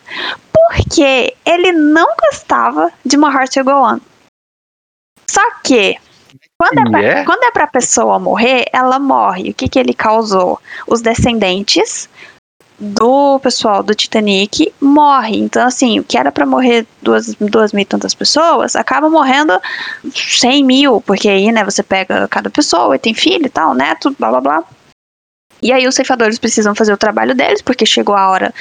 porque 0.53 1.33
ele 1.45 1.71
não 1.71 2.07
gostava 2.29 2.91
de 3.03 3.17
uma 3.17 3.33
Heart 3.33 3.53
to 3.53 3.63
Go 3.63 3.71
On. 3.71 3.99
Só 5.27 5.41
que 5.63 5.97
quando 6.61 6.79
é, 6.79 6.91
pra, 6.91 6.99
yeah. 6.99 7.25
quando 7.25 7.43
é 7.43 7.51
pra 7.51 7.67
pessoa 7.67 8.19
morrer, 8.19 8.65
ela 8.73 8.99
morre. 8.99 9.51
O 9.51 9.53
que, 9.53 9.69
que 9.69 9.79
ele 9.79 9.93
causou? 9.93 10.59
Os 10.85 11.01
descendentes 11.01 12.09
do 12.77 13.39
pessoal 13.39 13.81
do 13.81 13.95
Titanic 13.95 14.73
morre. 14.79 15.37
Então, 15.37 15.65
assim, 15.65 15.99
o 15.99 16.03
que 16.03 16.17
era 16.17 16.31
para 16.31 16.45
morrer 16.45 16.85
duas, 17.01 17.33
duas 17.35 17.71
mil 17.71 17.83
e 17.83 17.85
tantas 17.85 18.13
pessoas, 18.13 18.75
acaba 18.75 19.09
morrendo 19.09 19.59
cem 20.13 20.63
mil, 20.63 21.01
porque 21.01 21.29
aí, 21.29 21.51
né, 21.51 21.63
você 21.63 21.81
pega 21.81 22.27
cada 22.27 22.49
pessoa 22.49 22.95
e 22.95 22.99
tem 22.99 23.13
filho 23.13 23.45
e 23.45 23.49
tal, 23.49 23.73
neto, 23.73 24.13
blá 24.17 24.29
blá 24.29 24.41
blá. 24.41 24.63
E 25.61 25.73
aí 25.73 25.87
os 25.87 25.95
ceifadores 25.95 26.39
precisam 26.39 26.73
fazer 26.73 26.93
o 26.93 26.97
trabalho 26.97 27.35
deles, 27.35 27.61
porque 27.61 27.85
chegou 27.85 28.15
a 28.15 28.29
hora. 28.29 28.53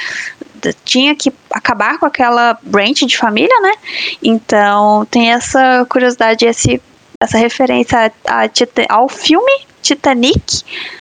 Tinha 0.84 1.14
que 1.14 1.32
acabar 1.52 1.98
com 1.98 2.06
aquela 2.06 2.58
branch 2.62 3.06
de 3.06 3.16
família, 3.16 3.60
né? 3.60 3.72
Então 4.20 5.06
tem 5.06 5.32
essa 5.32 5.86
curiosidade, 5.88 6.44
esse, 6.44 6.82
essa 7.20 7.38
referência 7.38 8.12
a, 8.26 8.44
a, 8.44 8.48
ao 8.88 9.08
filme 9.08 9.66
Titanic 9.82 10.62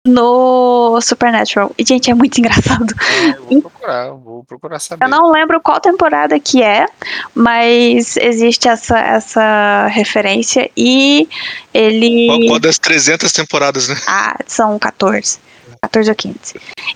no 0.07 1.01
Supernatural. 1.01 1.73
E, 1.77 1.85
gente, 1.85 2.11
é 2.11 2.15
muito 2.15 2.39
engraçado. 2.39 2.95
É, 3.01 3.33
vou 3.33 3.61
procurar, 3.63 4.11
vou 4.13 4.45
procurar 4.45 4.79
saber. 4.79 5.05
Eu 5.05 5.09
não 5.09 5.31
lembro 5.31 5.61
qual 5.61 5.81
temporada 5.81 6.39
que 6.39 6.63
é, 6.63 6.87
mas 7.35 8.17
existe 8.17 8.69
essa, 8.69 8.99
essa 8.99 9.89
referência 9.89 10.71
e 10.77 11.29
ele... 11.75 12.27
Qual, 12.29 12.47
qual 12.47 12.61
das 12.61 12.79
300 12.79 13.33
temporadas, 13.33 13.89
né? 13.89 13.97
Ah, 14.07 14.39
são 14.47 14.79
14. 14.79 15.41
14 15.83 16.11
ou 16.11 16.17
15. 16.17 16.37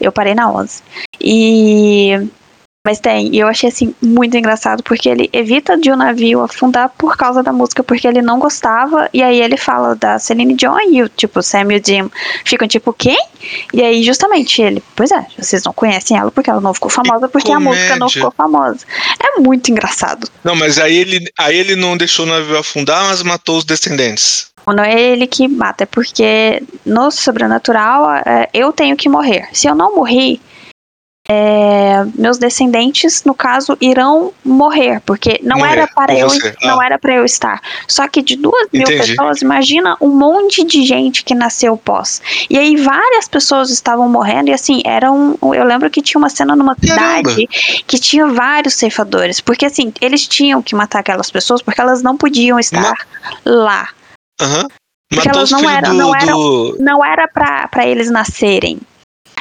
Eu 0.00 0.12
parei 0.12 0.34
na 0.34 0.50
11. 0.50 0.82
E 1.20 2.28
mas 2.82 2.98
tem, 2.98 3.34
e 3.34 3.38
eu 3.38 3.46
achei 3.46 3.68
assim 3.68 3.94
muito 4.00 4.34
engraçado 4.38 4.82
porque 4.82 5.06
ele 5.06 5.28
evita 5.34 5.76
de 5.76 5.92
um 5.92 5.96
navio 5.96 6.40
afundar 6.40 6.88
por 6.96 7.14
causa 7.14 7.42
da 7.42 7.52
música, 7.52 7.82
porque 7.82 8.08
ele 8.08 8.22
não 8.22 8.38
gostava, 8.38 9.06
e 9.12 9.22
aí 9.22 9.38
ele 9.38 9.58
fala 9.58 9.94
da 9.94 10.18
Celine 10.18 10.54
Dion 10.54 10.78
e 10.90 11.02
o 11.02 11.08
tipo 11.08 11.42
Sam 11.42 11.72
e 11.72 11.78
o 11.78 11.82
Jim 11.84 12.10
ficam 12.42 12.66
tipo, 12.66 12.90
quem? 12.94 13.18
E 13.74 13.82
aí 13.82 14.02
justamente 14.02 14.62
ele, 14.62 14.82
pois 14.96 15.10
é, 15.10 15.26
vocês 15.38 15.62
não 15.62 15.74
conhecem 15.74 16.16
ela 16.16 16.30
porque 16.30 16.48
ela 16.48 16.60
não 16.60 16.72
ficou 16.72 16.90
famosa, 16.90 17.28
porque 17.28 17.52
a 17.52 17.60
música 17.60 17.96
não 17.96 18.08
ficou 18.08 18.30
famosa. 18.30 18.86
É 19.22 19.40
muito 19.40 19.70
engraçado. 19.70 20.26
Não, 20.42 20.56
mas 20.56 20.78
aí 20.78 20.96
ele, 20.96 21.30
aí 21.38 21.58
ele 21.58 21.76
não 21.76 21.98
deixou 21.98 22.24
o 22.24 22.28
navio 22.28 22.56
afundar, 22.56 23.04
mas 23.08 23.22
matou 23.22 23.58
os 23.58 23.64
descendentes. 23.64 24.48
Não 24.66 24.84
é 24.84 25.00
ele 25.00 25.26
que 25.26 25.48
mata, 25.48 25.84
é 25.84 25.86
porque 25.86 26.62
no 26.86 27.10
sobrenatural 27.10 28.14
é, 28.24 28.48
eu 28.54 28.72
tenho 28.72 28.96
que 28.96 29.08
morrer. 29.08 29.48
Se 29.52 29.66
eu 29.66 29.74
não 29.74 29.96
morrer, 29.96 30.38
é, 31.32 32.04
meus 32.16 32.38
descendentes, 32.38 33.22
no 33.22 33.34
caso, 33.34 33.78
irão 33.80 34.32
morrer, 34.44 35.00
porque 35.06 35.38
não 35.44 35.58
morrer, 35.58 35.72
era 35.72 35.86
para 35.86 36.12
eu 36.18 36.26
ah. 36.26 36.66
não 36.66 36.82
era 36.82 36.98
para 36.98 37.14
eu 37.14 37.24
estar. 37.24 37.62
Só 37.86 38.08
que 38.08 38.20
de 38.20 38.34
duas 38.34 38.66
mil 38.72 38.82
Entendi. 38.82 39.14
pessoas, 39.14 39.40
imagina 39.40 39.96
um 40.00 40.08
monte 40.08 40.64
de 40.64 40.84
gente 40.84 41.22
que 41.22 41.32
nasceu 41.32 41.76
pós. 41.76 42.20
E 42.50 42.58
aí 42.58 42.74
várias 42.74 43.28
pessoas 43.28 43.70
estavam 43.70 44.08
morrendo 44.08 44.50
e 44.50 44.52
assim 44.52 44.82
era 44.84 45.12
um, 45.12 45.36
eu 45.54 45.62
lembro 45.62 45.88
que 45.88 46.02
tinha 46.02 46.18
uma 46.18 46.28
cena 46.28 46.56
numa 46.56 46.74
Caramba. 46.74 47.30
cidade 47.30 47.46
que 47.86 48.00
tinha 48.00 48.26
vários 48.26 48.74
ceifadores, 48.74 49.40
porque 49.40 49.64
assim 49.64 49.92
eles 50.00 50.26
tinham 50.26 50.60
que 50.60 50.74
matar 50.74 50.98
aquelas 50.98 51.30
pessoas 51.30 51.62
porque 51.62 51.80
elas 51.80 52.02
não 52.02 52.16
podiam 52.16 52.58
estar 52.58 52.80
Ma 52.80 52.94
lá. 53.44 53.88
Uhum. 54.42 54.66
Porque 55.12 55.28
elas 55.28 55.50
não 55.50 55.68
eram, 55.68 55.90
do, 55.90 55.96
não 55.96 56.14
eram, 56.14 56.38
do... 56.38 56.76
não 56.80 57.04
era 57.04 57.28
para 57.28 57.86
eles 57.86 58.10
nascerem. 58.10 58.80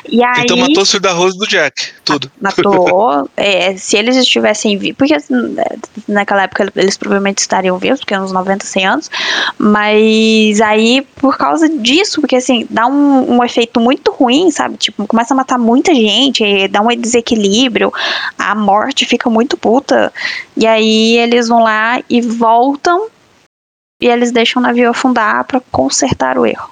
E 0.07 0.23
aí, 0.23 0.43
então 0.43 0.57
matou 0.57 0.83
o 0.83 0.99
da 0.99 1.11
Rose 1.11 1.37
do 1.37 1.47
Jack, 1.47 1.91
tudo. 2.03 2.31
Matou. 2.39 3.29
é, 3.35 3.75
se 3.75 3.97
eles 3.97 4.15
estivessem 4.15 4.77
vivos, 4.77 4.97
porque 4.97 5.13
assim, 5.13 5.55
é, 5.57 5.75
naquela 6.07 6.43
época 6.43 6.71
eles 6.75 6.97
provavelmente 6.97 7.39
estariam 7.39 7.77
vivos, 7.77 7.99
porque 7.99 8.13
é 8.13 8.21
uns 8.21 8.31
90, 8.31 8.65
100 8.65 8.87
anos. 8.87 9.11
Mas 9.57 10.61
aí, 10.61 11.01
por 11.15 11.37
causa 11.37 11.67
disso, 11.69 12.21
porque 12.21 12.37
assim, 12.37 12.67
dá 12.69 12.87
um, 12.87 13.37
um 13.37 13.43
efeito 13.43 13.79
muito 13.79 14.11
ruim, 14.11 14.51
sabe? 14.51 14.77
Tipo, 14.77 15.07
começa 15.07 15.33
a 15.33 15.37
matar 15.37 15.57
muita 15.57 15.93
gente, 15.93 16.67
dá 16.67 16.81
um 16.81 16.87
desequilíbrio, 16.95 17.91
a 18.37 18.55
morte 18.55 19.05
fica 19.05 19.29
muito 19.29 19.57
puta. 19.57 20.11
E 20.55 20.65
aí 20.65 21.17
eles 21.17 21.47
vão 21.47 21.63
lá 21.63 22.01
e 22.09 22.21
voltam 22.21 23.07
e 24.01 24.07
eles 24.07 24.31
deixam 24.31 24.61
o 24.61 24.65
navio 24.65 24.89
afundar 24.89 25.43
para 25.45 25.59
consertar 25.71 26.37
o 26.37 26.45
erro. 26.45 26.69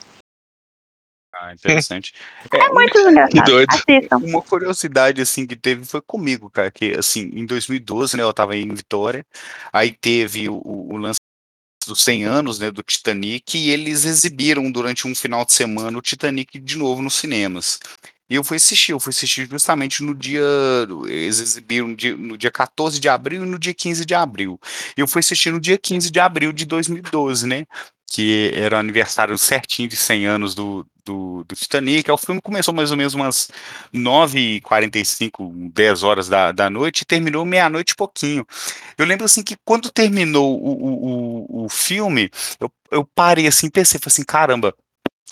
Ah, 1.48 1.54
interessante. 1.54 2.14
É, 2.54 2.58
é 2.58 2.70
muito 2.70 2.98
engraçado. 2.98 3.66
Assistam. 3.70 4.18
Uma 4.18 4.42
curiosidade, 4.42 5.22
assim, 5.22 5.46
que 5.46 5.56
teve 5.56 5.86
foi 5.86 6.02
comigo, 6.02 6.50
cara, 6.50 6.72
que, 6.72 6.94
assim, 6.94 7.30
em 7.34 7.46
2012, 7.46 8.16
né, 8.16 8.24
eu 8.24 8.34
tava 8.34 8.56
em 8.56 8.74
Vitória, 8.74 9.26
aí 9.72 9.92
teve 9.92 10.48
o, 10.50 10.62
o 10.64 10.98
lance 10.98 11.20
dos 11.86 12.04
100 12.04 12.26
anos, 12.26 12.60
né, 12.60 12.70
do 12.72 12.84
Titanic, 12.84 13.58
e 13.58 13.70
eles 13.70 14.06
exibiram 14.06 14.70
durante 14.72 15.08
um 15.08 15.16
final 15.16 15.46
de 15.46 15.54
semana 15.54 15.98
o 15.98 16.02
Titanic 16.02 16.60
de 16.60 16.78
novo 16.78 17.02
nos 17.02 17.16
cinemas. 17.16 17.80
E 18.30 18.36
eu 18.36 18.44
fui 18.44 18.58
assistir, 18.58 18.92
eu 18.92 19.00
fui 19.00 19.12
assistir 19.12 19.48
justamente 19.50 20.04
no 20.04 20.14
dia. 20.14 20.42
Eles 21.06 21.40
exibiram 21.40 21.88
no 21.88 22.38
dia 22.38 22.52
14 22.52 23.00
de 23.00 23.08
abril 23.08 23.44
e 23.44 23.48
no 23.48 23.58
dia 23.58 23.74
15 23.74 24.06
de 24.06 24.14
abril. 24.14 24.60
Eu 24.98 25.08
fui 25.08 25.22
assistir 25.22 25.50
no 25.52 25.62
dia 25.62 25.78
15 25.78 26.12
de 26.12 26.20
abril 26.20 26.52
de 26.52 26.66
2012, 26.66 27.48
né? 27.48 27.66
Que 28.10 28.52
era 28.56 28.80
aniversário 28.80 29.38
certinho 29.38 29.90
de 29.90 29.98
100 29.98 30.26
anos 30.26 30.56
do, 30.56 30.86
do, 31.06 31.44
do 31.44 31.56
Titanic. 31.56 32.10
O 32.10 32.18
filme 32.18 32.42
começou 32.42 32.74
mais 32.74 32.92
ou 32.92 32.98
menos 32.98 33.14
umas 33.14 33.50
9h45, 33.94 35.72
10 35.74 36.04
horas 36.04 36.28
da, 36.28 36.52
da 36.52 36.70
noite 36.70 37.02
e 37.02 37.06
terminou 37.06 37.46
meia-noite 37.46 37.94
e 37.94 37.96
pouquinho. 37.96 38.46
Eu 38.98 39.06
lembro 39.06 39.26
assim 39.26 39.44
que 39.44 39.58
quando 39.64 39.92
terminou 39.92 40.58
o, 40.62 41.64
o, 41.64 41.66
o 41.66 41.70
filme, 41.70 42.30
eu, 42.60 42.72
eu 42.92 43.06
parei 43.06 43.48
assim, 43.48 43.70
pensei, 43.70 44.00
falei 44.00 44.14
assim, 44.14 44.24
caramba 44.24 44.74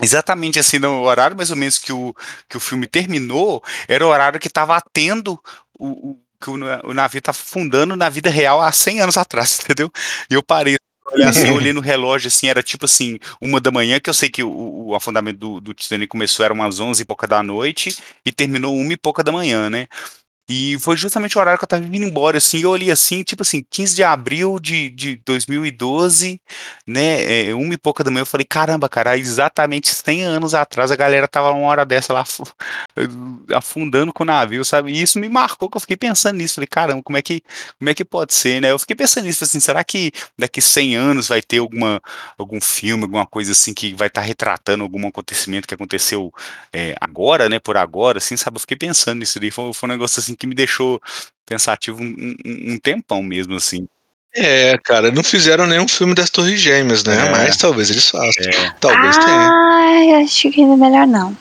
exatamente 0.01 0.59
assim 0.59 0.77
no 0.77 1.03
horário 1.03 1.37
mais 1.37 1.49
ou 1.51 1.55
menos 1.55 1.77
que 1.77 1.93
o, 1.93 2.13
que 2.49 2.57
o 2.57 2.59
filme 2.59 2.85
terminou, 2.87 3.63
era 3.87 4.05
o 4.05 4.09
horário 4.09 4.39
que 4.39 4.47
estava 4.47 4.75
atendo 4.75 5.39
o, 5.73 6.11
o, 6.11 6.19
que 6.41 6.49
o, 6.49 6.55
o 6.89 6.93
navio 6.93 7.19
estava 7.19 7.37
fundando 7.37 7.95
na 7.95 8.09
vida 8.09 8.29
real 8.29 8.61
há 8.61 8.71
100 8.71 9.01
anos 9.01 9.17
atrás, 9.17 9.59
entendeu? 9.63 9.91
E 10.29 10.33
eu 10.33 10.43
parei 10.43 10.75
olhar 11.11 11.29
assim, 11.29 11.47
eu 11.47 11.55
olhei 11.55 11.73
no 11.73 11.81
relógio, 11.81 12.27
assim, 12.27 12.47
era 12.47 12.63
tipo 12.63 12.85
assim, 12.85 13.19
uma 13.39 13.59
da 13.59 13.71
manhã, 13.71 13.99
que 13.99 14.09
eu 14.09 14.13
sei 14.13 14.29
que 14.29 14.43
o, 14.43 14.87
o 14.87 14.95
afundamento 14.95 15.37
do, 15.37 15.61
do 15.61 15.73
Titanic 15.73 16.09
começou, 16.09 16.43
era 16.43 16.53
umas 16.53 16.79
11 16.79 17.01
e 17.01 17.05
pouca 17.05 17.27
da 17.27 17.41
noite, 17.43 17.97
e 18.25 18.31
terminou 18.31 18.75
uma 18.75 18.93
e 18.93 18.97
pouca 18.97 19.23
da 19.23 19.31
manhã, 19.31 19.69
né? 19.69 19.87
E 20.47 20.77
foi 20.79 20.95
justamente 20.95 21.35
o 21.37 21.41
horário 21.41 21.57
que 21.57 21.63
eu 21.63 21.67
tava 21.67 21.81
vindo 21.81 22.05
embora, 22.05 22.37
assim, 22.37 22.59
eu 22.59 22.69
olhei 22.69 22.91
assim, 22.91 23.23
tipo 23.23 23.41
assim, 23.41 23.65
15 23.67 23.95
de 23.95 24.03
abril 24.03 24.59
de, 24.59 24.91
de 24.91 25.15
2012, 25.25 26.39
né, 26.85 27.49
é, 27.49 27.55
uma 27.55 27.73
e 27.73 27.77
pouca 27.77 28.03
da 28.03 28.11
manhã, 28.11 28.21
eu 28.21 28.27
falei, 28.27 28.45
caramba, 28.45 28.87
cara, 28.87 29.17
exatamente 29.17 29.89
100 29.89 30.23
anos 30.23 30.53
atrás 30.53 30.91
a 30.91 30.95
galera 30.95 31.27
tava 31.27 31.49
uma 31.51 31.67
hora 31.67 31.83
dessa 31.83 32.13
lá 32.13 32.23
afundando 33.55 34.13
com 34.13 34.21
o 34.21 34.25
navio, 34.25 34.63
sabe, 34.63 34.91
e 34.91 35.01
isso 35.01 35.17
me 35.19 35.27
marcou, 35.27 35.67
que 35.67 35.77
eu 35.77 35.81
fiquei 35.81 35.97
pensando 35.97 36.37
nisso, 36.37 36.55
falei, 36.55 36.67
caramba, 36.67 37.01
como 37.01 37.17
é 37.17 37.23
que, 37.23 37.41
como 37.79 37.89
é 37.89 37.95
que 37.95 38.05
pode 38.05 38.35
ser, 38.35 38.61
né, 38.61 38.69
eu 38.69 38.77
fiquei 38.77 38.95
pensando 38.95 39.25
nisso, 39.25 39.43
assim, 39.43 39.59
será 39.59 39.83
que 39.83 40.11
daqui 40.37 40.61
100 40.61 40.95
anos 40.95 41.27
vai 41.27 41.41
ter 41.41 41.57
alguma, 41.57 41.99
algum 42.37 42.61
filme, 42.61 43.03
alguma 43.03 43.25
coisa 43.25 43.51
assim, 43.51 43.73
que 43.73 43.95
vai 43.95 44.09
estar 44.09 44.21
tá 44.21 44.27
retratando 44.27 44.83
algum 44.83 45.07
acontecimento 45.07 45.67
que 45.67 45.73
aconteceu 45.73 46.31
é, 46.71 46.95
agora, 47.01 47.49
né, 47.49 47.57
por 47.57 47.77
agora, 47.77 48.19
assim, 48.19 48.37
sabe, 48.37 48.57
eu 48.57 48.61
fiquei 48.61 48.77
pensando 48.77 49.17
nisso 49.17 49.39
daí, 49.39 49.49
foi, 49.49 49.73
foi 49.73 49.89
um 49.89 49.91
negócio 49.91 50.19
assim, 50.19 50.34
que 50.35 50.47
me 50.47 50.55
deixou 50.55 51.01
pensativo 51.45 52.01
um, 52.01 52.35
um, 52.45 52.73
um 52.73 52.79
tempão 52.79 53.21
mesmo, 53.21 53.55
assim. 53.55 53.87
É, 54.35 54.77
cara, 54.83 55.11
não 55.11 55.23
fizeram 55.23 55.65
nenhum 55.65 55.87
filme 55.87 56.13
das 56.13 56.29
Torres 56.29 56.59
Gêmeas, 56.59 57.03
né? 57.05 57.27
É. 57.27 57.31
Mas 57.31 57.55
talvez 57.55 57.89
eles 57.89 58.09
façam. 58.09 58.43
É. 58.45 58.75
Talvez 58.81 59.17
tenha. 59.17 59.49
Ai, 59.49 60.23
acho 60.23 60.51
que 60.51 60.61
é 60.61 60.65
melhor 60.65 61.07
não. 61.07 61.35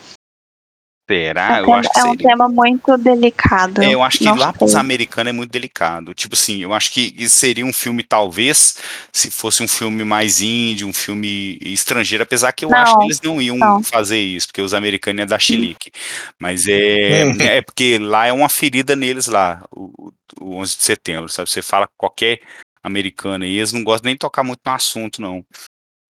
Será? 1.06 1.58
É, 1.58 1.60
eu 1.60 1.74
acho 1.74 1.90
que 1.90 2.00
é 2.00 2.04
um 2.04 2.16
tema 2.16 2.48
muito 2.48 2.96
delicado. 2.96 3.82
É, 3.82 3.92
eu 3.92 4.02
acho 4.02 4.18
que 4.18 4.24
lá 4.24 4.52
para 4.54 4.64
os 4.64 4.74
americanos 4.74 5.30
é 5.30 5.32
muito 5.32 5.50
delicado. 5.50 6.14
Tipo 6.14 6.34
assim, 6.34 6.62
eu 6.62 6.72
acho 6.72 6.90
que 6.90 7.28
seria 7.28 7.64
um 7.64 7.72
filme, 7.74 8.02
talvez, 8.02 8.78
se 9.12 9.30
fosse 9.30 9.62
um 9.62 9.68
filme 9.68 10.02
mais 10.02 10.40
índio, 10.40 10.88
um 10.88 10.94
filme 10.94 11.58
estrangeiro, 11.60 12.24
apesar 12.24 12.52
que 12.52 12.64
eu 12.64 12.70
não, 12.70 12.78
acho 12.78 12.98
que 12.98 13.04
eles 13.04 13.20
não 13.20 13.40
iam 13.40 13.58
não. 13.58 13.82
fazer 13.82 14.18
isso, 14.18 14.46
porque 14.46 14.62
os 14.62 14.72
americanos 14.72 15.22
é 15.22 15.26
da 15.26 15.38
chilique. 15.38 15.90
Mas 16.38 16.66
é, 16.66 17.24
uhum. 17.26 17.36
é 17.38 17.60
porque 17.60 17.98
lá 17.98 18.26
é 18.26 18.32
uma 18.32 18.48
ferida 18.48 18.96
neles 18.96 19.26
lá, 19.26 19.62
o, 19.70 20.10
o 20.40 20.56
11 20.56 20.76
de 20.76 20.82
setembro, 20.84 21.28
sabe? 21.28 21.50
Você 21.50 21.60
fala 21.60 21.86
qualquer 21.98 22.40
americano 22.82 23.44
e 23.44 23.58
eles 23.58 23.72
não 23.72 23.84
gostam 23.84 24.08
nem 24.08 24.14
de 24.14 24.20
tocar 24.20 24.42
muito 24.42 24.60
no 24.64 24.72
assunto, 24.72 25.20
não. 25.20 25.44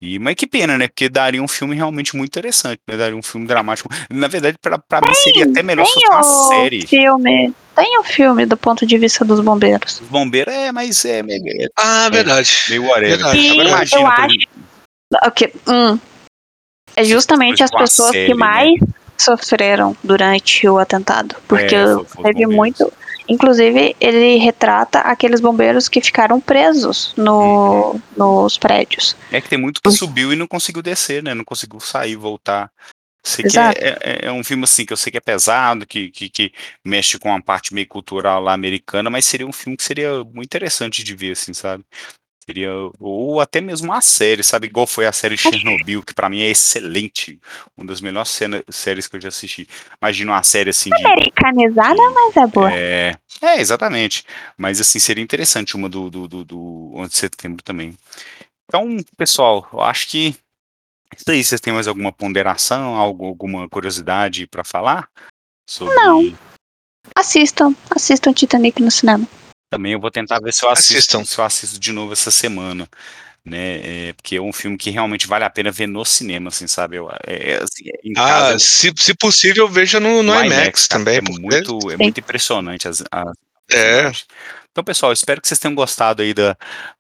E, 0.06 0.20
mas 0.20 0.36
que 0.36 0.46
pena, 0.46 0.78
né? 0.78 0.90
Porque 0.90 1.08
daria 1.08 1.42
um 1.42 1.48
filme 1.48 1.78
realmente 1.78 2.14
muito 2.18 2.30
interessante, 2.30 2.82
né? 2.86 2.98
Daria 2.98 3.16
um 3.16 3.24
filme 3.24 3.48
dramático. 3.48 3.88
Na 4.10 4.28
verdade, 4.28 4.58
pra, 4.62 4.78
pra 4.78 5.00
tem, 5.00 5.10
mim 5.10 5.16
seria 5.16 5.46
até 5.46 5.64
melhor 5.64 5.86
se 5.86 5.94
fosse 5.94 6.08
uma 6.08 6.24
série. 6.50 6.86
Filme. 6.86 7.54
Tem 7.74 8.00
um 8.00 8.04
filme 8.04 8.46
do 8.46 8.58
ponto 8.58 8.86
de 8.86 8.98
vista 8.98 9.24
dos 9.24 9.40
bombeiros. 9.40 10.02
Os 10.02 10.08
bombeiros 10.10 10.54
é, 10.54 10.74
mas 10.74 11.06
é 11.06 11.24
meio. 11.24 11.42
É, 11.48 11.68
ah, 11.78 12.10
verdade. 12.10 12.54
É, 12.68 12.70
meio 12.72 12.84
whatever. 12.84 13.18
Verdade. 13.18 13.50
Agora 13.50 13.70
imagina. 13.70 14.02
Eu 14.02 14.08
acho... 14.08 14.38
Ok. 15.26 15.54
Hum. 15.70 16.00
É 16.98 17.06
justamente 17.06 17.64
as 17.64 17.72
pessoas 17.72 18.12
série, 18.12 18.26
que 18.26 18.34
né? 18.34 18.40
mais 18.40 18.82
né? 18.82 18.88
Sofreram 19.18 19.96
durante 20.04 20.68
o 20.68 20.78
atentado. 20.78 21.36
Porque 21.48 21.76
é, 21.76 22.24
teve 22.24 22.48
muito. 22.48 22.92
Inclusive, 23.28 23.96
ele 24.02 24.38
retrata 24.38 25.00
aqueles 25.00 25.40
bombeiros 25.40 25.88
que 25.88 26.02
ficaram 26.02 26.42
presos 26.42 27.14
no, 27.16 27.94
uhum. 27.94 28.02
nos 28.18 28.58
prédios. 28.58 29.16
É 29.32 29.40
que 29.40 29.48
tem 29.48 29.58
muito 29.58 29.82
que 29.82 29.92
subiu 29.92 30.34
e 30.34 30.36
não 30.36 30.48
conseguiu 30.48 30.82
descer, 30.82 31.24
né? 31.24 31.34
Não 31.34 31.46
conseguiu 31.46 31.80
sair, 31.80 32.16
voltar. 32.16 32.70
Sei 33.26 33.46
que 33.46 33.58
é, 33.58 33.72
é, 33.78 34.26
é, 34.26 34.32
um 34.34 34.44
filme 34.44 34.66
assim 34.66 34.86
que 34.86 34.92
eu 34.92 34.98
sei 34.98 35.10
que 35.10 35.18
é 35.18 35.22
pesado, 35.22 35.88
que, 35.88 36.12
que, 36.12 36.30
que, 36.30 36.52
mexe 36.84 37.18
com 37.18 37.30
uma 37.30 37.42
parte 37.42 37.74
meio 37.74 37.88
cultural 37.88 38.42
lá 38.42 38.52
americana, 38.52 39.10
mas 39.10 39.24
seria 39.24 39.48
um 39.48 39.54
filme 39.54 39.78
que 39.78 39.84
seria 39.84 40.22
muito 40.26 40.44
interessante 40.44 41.02
de 41.02 41.16
ver, 41.16 41.32
assim, 41.32 41.54
sabe? 41.54 41.86
Seria, 42.46 42.72
ou 43.00 43.40
até 43.40 43.62
mesmo 43.62 43.88
uma 43.88 44.02
série, 44.02 44.44
sabe? 44.44 44.68
Igual 44.68 44.86
foi 44.86 45.06
a 45.06 45.14
série 45.14 45.38
Chernobyl, 45.38 46.04
que 46.04 46.14
para 46.14 46.30
mim 46.30 46.42
é 46.42 46.50
excelente. 46.50 47.40
Uma 47.78 47.88
das 47.88 48.02
melhores 48.02 48.32
cena, 48.32 48.62
séries 48.70 49.08
que 49.08 49.16
eu 49.16 49.22
já 49.22 49.30
assisti. 49.30 49.66
Imagina 50.02 50.34
uma 50.34 50.44
série 50.44 50.72
assim. 50.72 50.90
De, 50.90 51.06
Americanizada, 51.06 51.96
de, 51.96 52.10
mas 52.10 52.36
é 52.36 52.48
boa. 52.48 52.74
É, 52.74 53.16
é, 53.42 53.62
exatamente. 53.62 54.26
Mas 54.58 54.82
assim, 54.82 55.00
seria 55.00 55.24
interessante 55.24 55.76
uma 55.78 55.88
do, 55.88 56.10
do, 56.10 56.28
do, 56.28 56.44
do 56.44 56.92
11 56.96 57.10
de 57.10 57.18
setembro 57.18 57.64
também. 57.64 57.98
Então, 58.68 58.98
pessoal, 59.16 59.66
eu 59.72 59.80
acho 59.80 60.10
que 60.10 60.36
isso 61.18 61.32
aí, 61.32 61.44
vocês 61.44 61.62
têm 61.62 61.74
mais 61.74 61.88
alguma 61.88 62.12
ponderação, 62.12 62.96
algo, 62.96 63.26
alguma 63.26 63.70
curiosidade 63.70 64.48
para 64.48 64.66
falar? 64.66 65.08
Sobre... 65.70 65.96
Não. 65.96 66.38
Assistam, 67.16 67.74
assistam 67.90 68.34
Titanic 68.34 68.82
no 68.82 68.92
cinema. 68.92 69.26
Também 69.74 69.94
eu 69.94 70.00
vou 70.00 70.12
tentar 70.12 70.40
ver 70.40 70.54
se 70.54 70.64
eu 70.64 70.70
assisto, 70.70 71.26
se 71.26 71.38
eu 71.38 71.44
assisto 71.44 71.80
de 71.80 71.92
novo 71.92 72.14
essa 72.14 72.32
semana. 72.32 72.88
Né, 73.46 74.08
é, 74.08 74.14
porque 74.14 74.38
é 74.38 74.42
um 74.42 74.54
filme 74.54 74.78
que 74.78 74.90
realmente 74.90 75.28
vale 75.28 75.44
a 75.44 75.50
pena 75.50 75.70
ver 75.70 75.86
no 75.86 76.06
cinema, 76.06 76.48
assim, 76.48 76.66
sabe? 76.66 76.96
Eu, 76.96 77.10
é, 77.28 77.56
assim, 77.62 77.90
é, 77.90 78.12
ah, 78.16 78.28
casa, 78.28 78.60
se, 78.60 78.94
se 78.96 79.14
possível, 79.14 79.68
veja 79.68 80.00
no, 80.00 80.24
no, 80.24 80.34
no 80.34 80.46
IMAX, 80.46 80.62
IMAX 80.62 80.88
também. 80.88 81.18
É 81.18 81.22
muito, 81.22 81.92
é 81.92 81.98
muito 81.98 82.22
impressionante 82.22 82.88
as, 82.88 83.04
as 83.12 83.34
é. 83.72 84.12
Então, 84.74 84.84
pessoal, 84.84 85.14
espero 85.14 85.40
que 85.40 85.48
vocês 85.48 85.60
tenham 85.60 85.76
gostado 85.76 86.24
aí 86.24 86.34
da, 86.34 86.58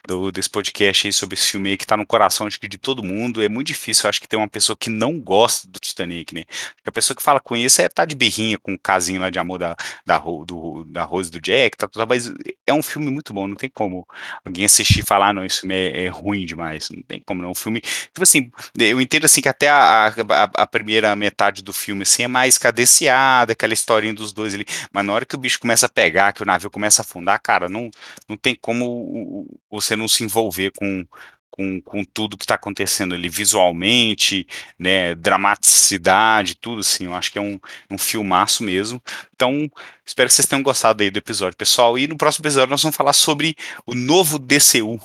do, 0.08 0.32
desse 0.32 0.48
podcast 0.48 1.08
aí 1.08 1.12
sobre 1.12 1.34
esse 1.34 1.48
filme 1.48 1.72
aí 1.72 1.78
que 1.78 1.88
tá 1.88 1.98
no 1.98 2.06
coração 2.06 2.48
de, 2.48 2.60
de 2.60 2.78
todo 2.78 3.02
mundo. 3.02 3.42
É 3.42 3.50
muito 3.50 3.66
difícil, 3.66 4.04
eu 4.06 4.10
acho 4.10 4.22
que 4.22 4.28
tem 4.28 4.38
uma 4.38 4.48
pessoa 4.48 4.78
que 4.78 4.92
não 4.92 5.20
gosta 5.20 5.68
do 5.68 5.80
Titanic, 5.80 6.36
né? 6.36 6.44
A 6.86 6.92
pessoa 6.92 7.18
que 7.18 7.24
fala 7.24 7.40
com 7.40 7.56
isso 7.56 7.82
é 7.82 7.90
tá 7.90 8.06
de 8.06 8.14
birrinha 8.14 8.60
com 8.60 8.76
o 8.76 8.80
casinho 8.80 9.20
lá 9.20 9.32
de 9.32 9.40
amor 9.40 9.58
da, 9.58 9.76
da, 10.06 10.20
do, 10.20 10.84
da 10.86 11.04
Rose 11.04 11.32
do 11.32 11.42
Jack, 11.42 11.76
tá 11.76 11.88
tudo, 11.88 12.06
mas 12.08 12.32
é 12.68 12.72
um 12.72 12.84
filme 12.84 13.10
muito 13.10 13.34
bom, 13.34 13.48
não 13.48 13.56
tem 13.56 13.72
como 13.72 14.08
alguém 14.46 14.66
assistir 14.66 15.00
e 15.00 15.04
falar, 15.04 15.34
não, 15.34 15.50
filme 15.50 15.74
é, 15.74 16.06
é, 16.06 16.08
ruim 16.10 16.46
demais, 16.46 16.92
não 16.92 17.02
tem 17.02 17.24
como 17.26 17.42
não. 17.42 17.50
Um 17.50 17.56
filme, 17.56 17.82
tipo 17.82 18.22
assim, 18.22 18.52
eu 18.78 19.02
entendo 19.02 19.26
assim 19.26 19.42
que 19.42 19.50
até 19.50 19.70
a, 19.70 20.10
a, 20.10 20.44
a, 20.62 20.68
primeira 20.68 21.16
metade 21.16 21.64
do 21.64 21.74
filme 21.74 22.04
assim 22.04 22.22
é 22.22 22.28
mais 22.28 22.60
cadenciada, 22.60 23.54
aquela 23.54 23.74
historinha 23.74 24.14
dos 24.14 24.32
dois 24.32 24.54
ali, 24.54 24.66
mas 24.92 25.04
na 25.04 25.14
hora 25.14 25.26
que 25.26 25.36
o 25.36 25.40
bicho 25.40 25.60
começa 25.60 25.88
a 25.88 25.90
pegar, 25.90 26.34
que 26.34 26.44
o 26.44 26.46
navio 26.46 26.70
começa 26.70 27.02
a 27.02 27.04
afundar, 27.04 27.42
cara, 27.42 27.63
não, 27.70 27.90
não 28.28 28.38
tem 28.38 28.56
como 28.56 29.48
você 29.70 29.96
não 29.96 30.08
se 30.08 30.24
envolver 30.24 30.72
com, 30.72 31.06
com, 31.54 31.80
com 31.82 32.04
tudo 32.04 32.36
que 32.36 32.46
está 32.46 32.56
acontecendo 32.56 33.14
ali 33.14 33.30
visualmente, 33.30 34.48
né, 34.78 35.14
dramaticidade, 35.14 36.56
tudo 36.56 36.80
assim, 36.80 37.06
eu 37.06 37.14
acho 37.14 37.32
que 37.32 37.38
é 37.38 37.42
um, 37.42 37.60
um 37.92 37.98
filmaço 37.98 38.64
mesmo. 38.64 39.00
Então, 39.36 39.70
espero 40.04 40.28
que 40.28 40.34
vocês 40.34 40.48
tenham 40.48 40.64
gostado 40.64 41.04
aí 41.04 41.12
do 41.12 41.20
episódio, 41.20 41.56
pessoal. 41.56 41.96
E 41.98 42.08
no 42.08 42.18
próximo 42.18 42.44
episódio 42.44 42.72
nós 42.72 42.82
vamos 42.82 42.98
falar 42.98 43.14
sobre 43.14 43.56
o 43.86 43.94
novo 43.94 44.40
DCU. 44.40 45.00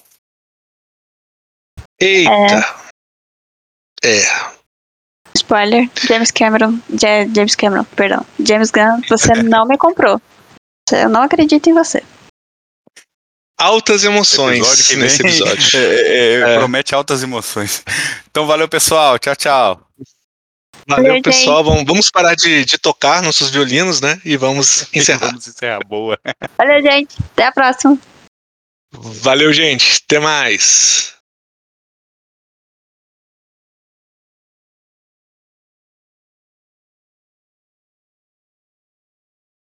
Eita! 2.01 2.65
É. 4.03 4.21
é. 4.21 4.59
Spoiler, 5.37 5.91
James 6.09 6.31
Cameron, 6.31 6.79
James 6.99 7.55
Cameron, 7.55 7.85
perdão, 7.85 8.25
James 8.41 8.71
Gunn, 8.71 9.03
você 9.07 9.35
não 9.45 9.67
me 9.67 9.77
comprou. 9.77 10.21
Eu 10.91 11.11
não 11.11 11.23
acredito 11.23 11.69
em 11.69 11.75
você 11.75 12.03
altas 13.59 14.05
emoções 14.05 14.61
episódio 14.61 14.99
nesse 14.99 15.23
episódio. 15.23 15.69
É, 15.75 15.79
é, 15.79 16.35
é, 16.35 16.55
é, 16.55 16.59
promete 16.59 16.95
altas 16.95 17.23
emoções. 17.23 17.83
Então 18.31 18.47
valeu, 18.47 18.69
pessoal. 18.69 19.19
Tchau, 19.19 19.37
tchau. 19.37 19.89
Valeu, 20.87 21.21
pessoal. 21.21 21.63
Vamos, 21.63 21.85
vamos 21.85 22.11
parar 22.11 22.35
de, 22.35 22.65
de, 22.65 22.79
tocar 22.79 23.23
nossos 23.23 23.51
violinos, 23.51 24.01
né? 24.01 24.21
E 24.25 24.37
vamos 24.37 24.87
encerrar. 24.95 25.27
vamos 25.27 25.47
encerrar. 25.47 25.81
Boa. 25.87 26.19
Valeu, 26.57 26.81
gente. 26.81 27.17
Até 27.33 27.47
a 27.47 27.53
próxima. 27.53 27.99
Valeu, 28.91 29.53
gente. 29.53 30.01
Até 30.05 30.19
mais. 30.19 31.18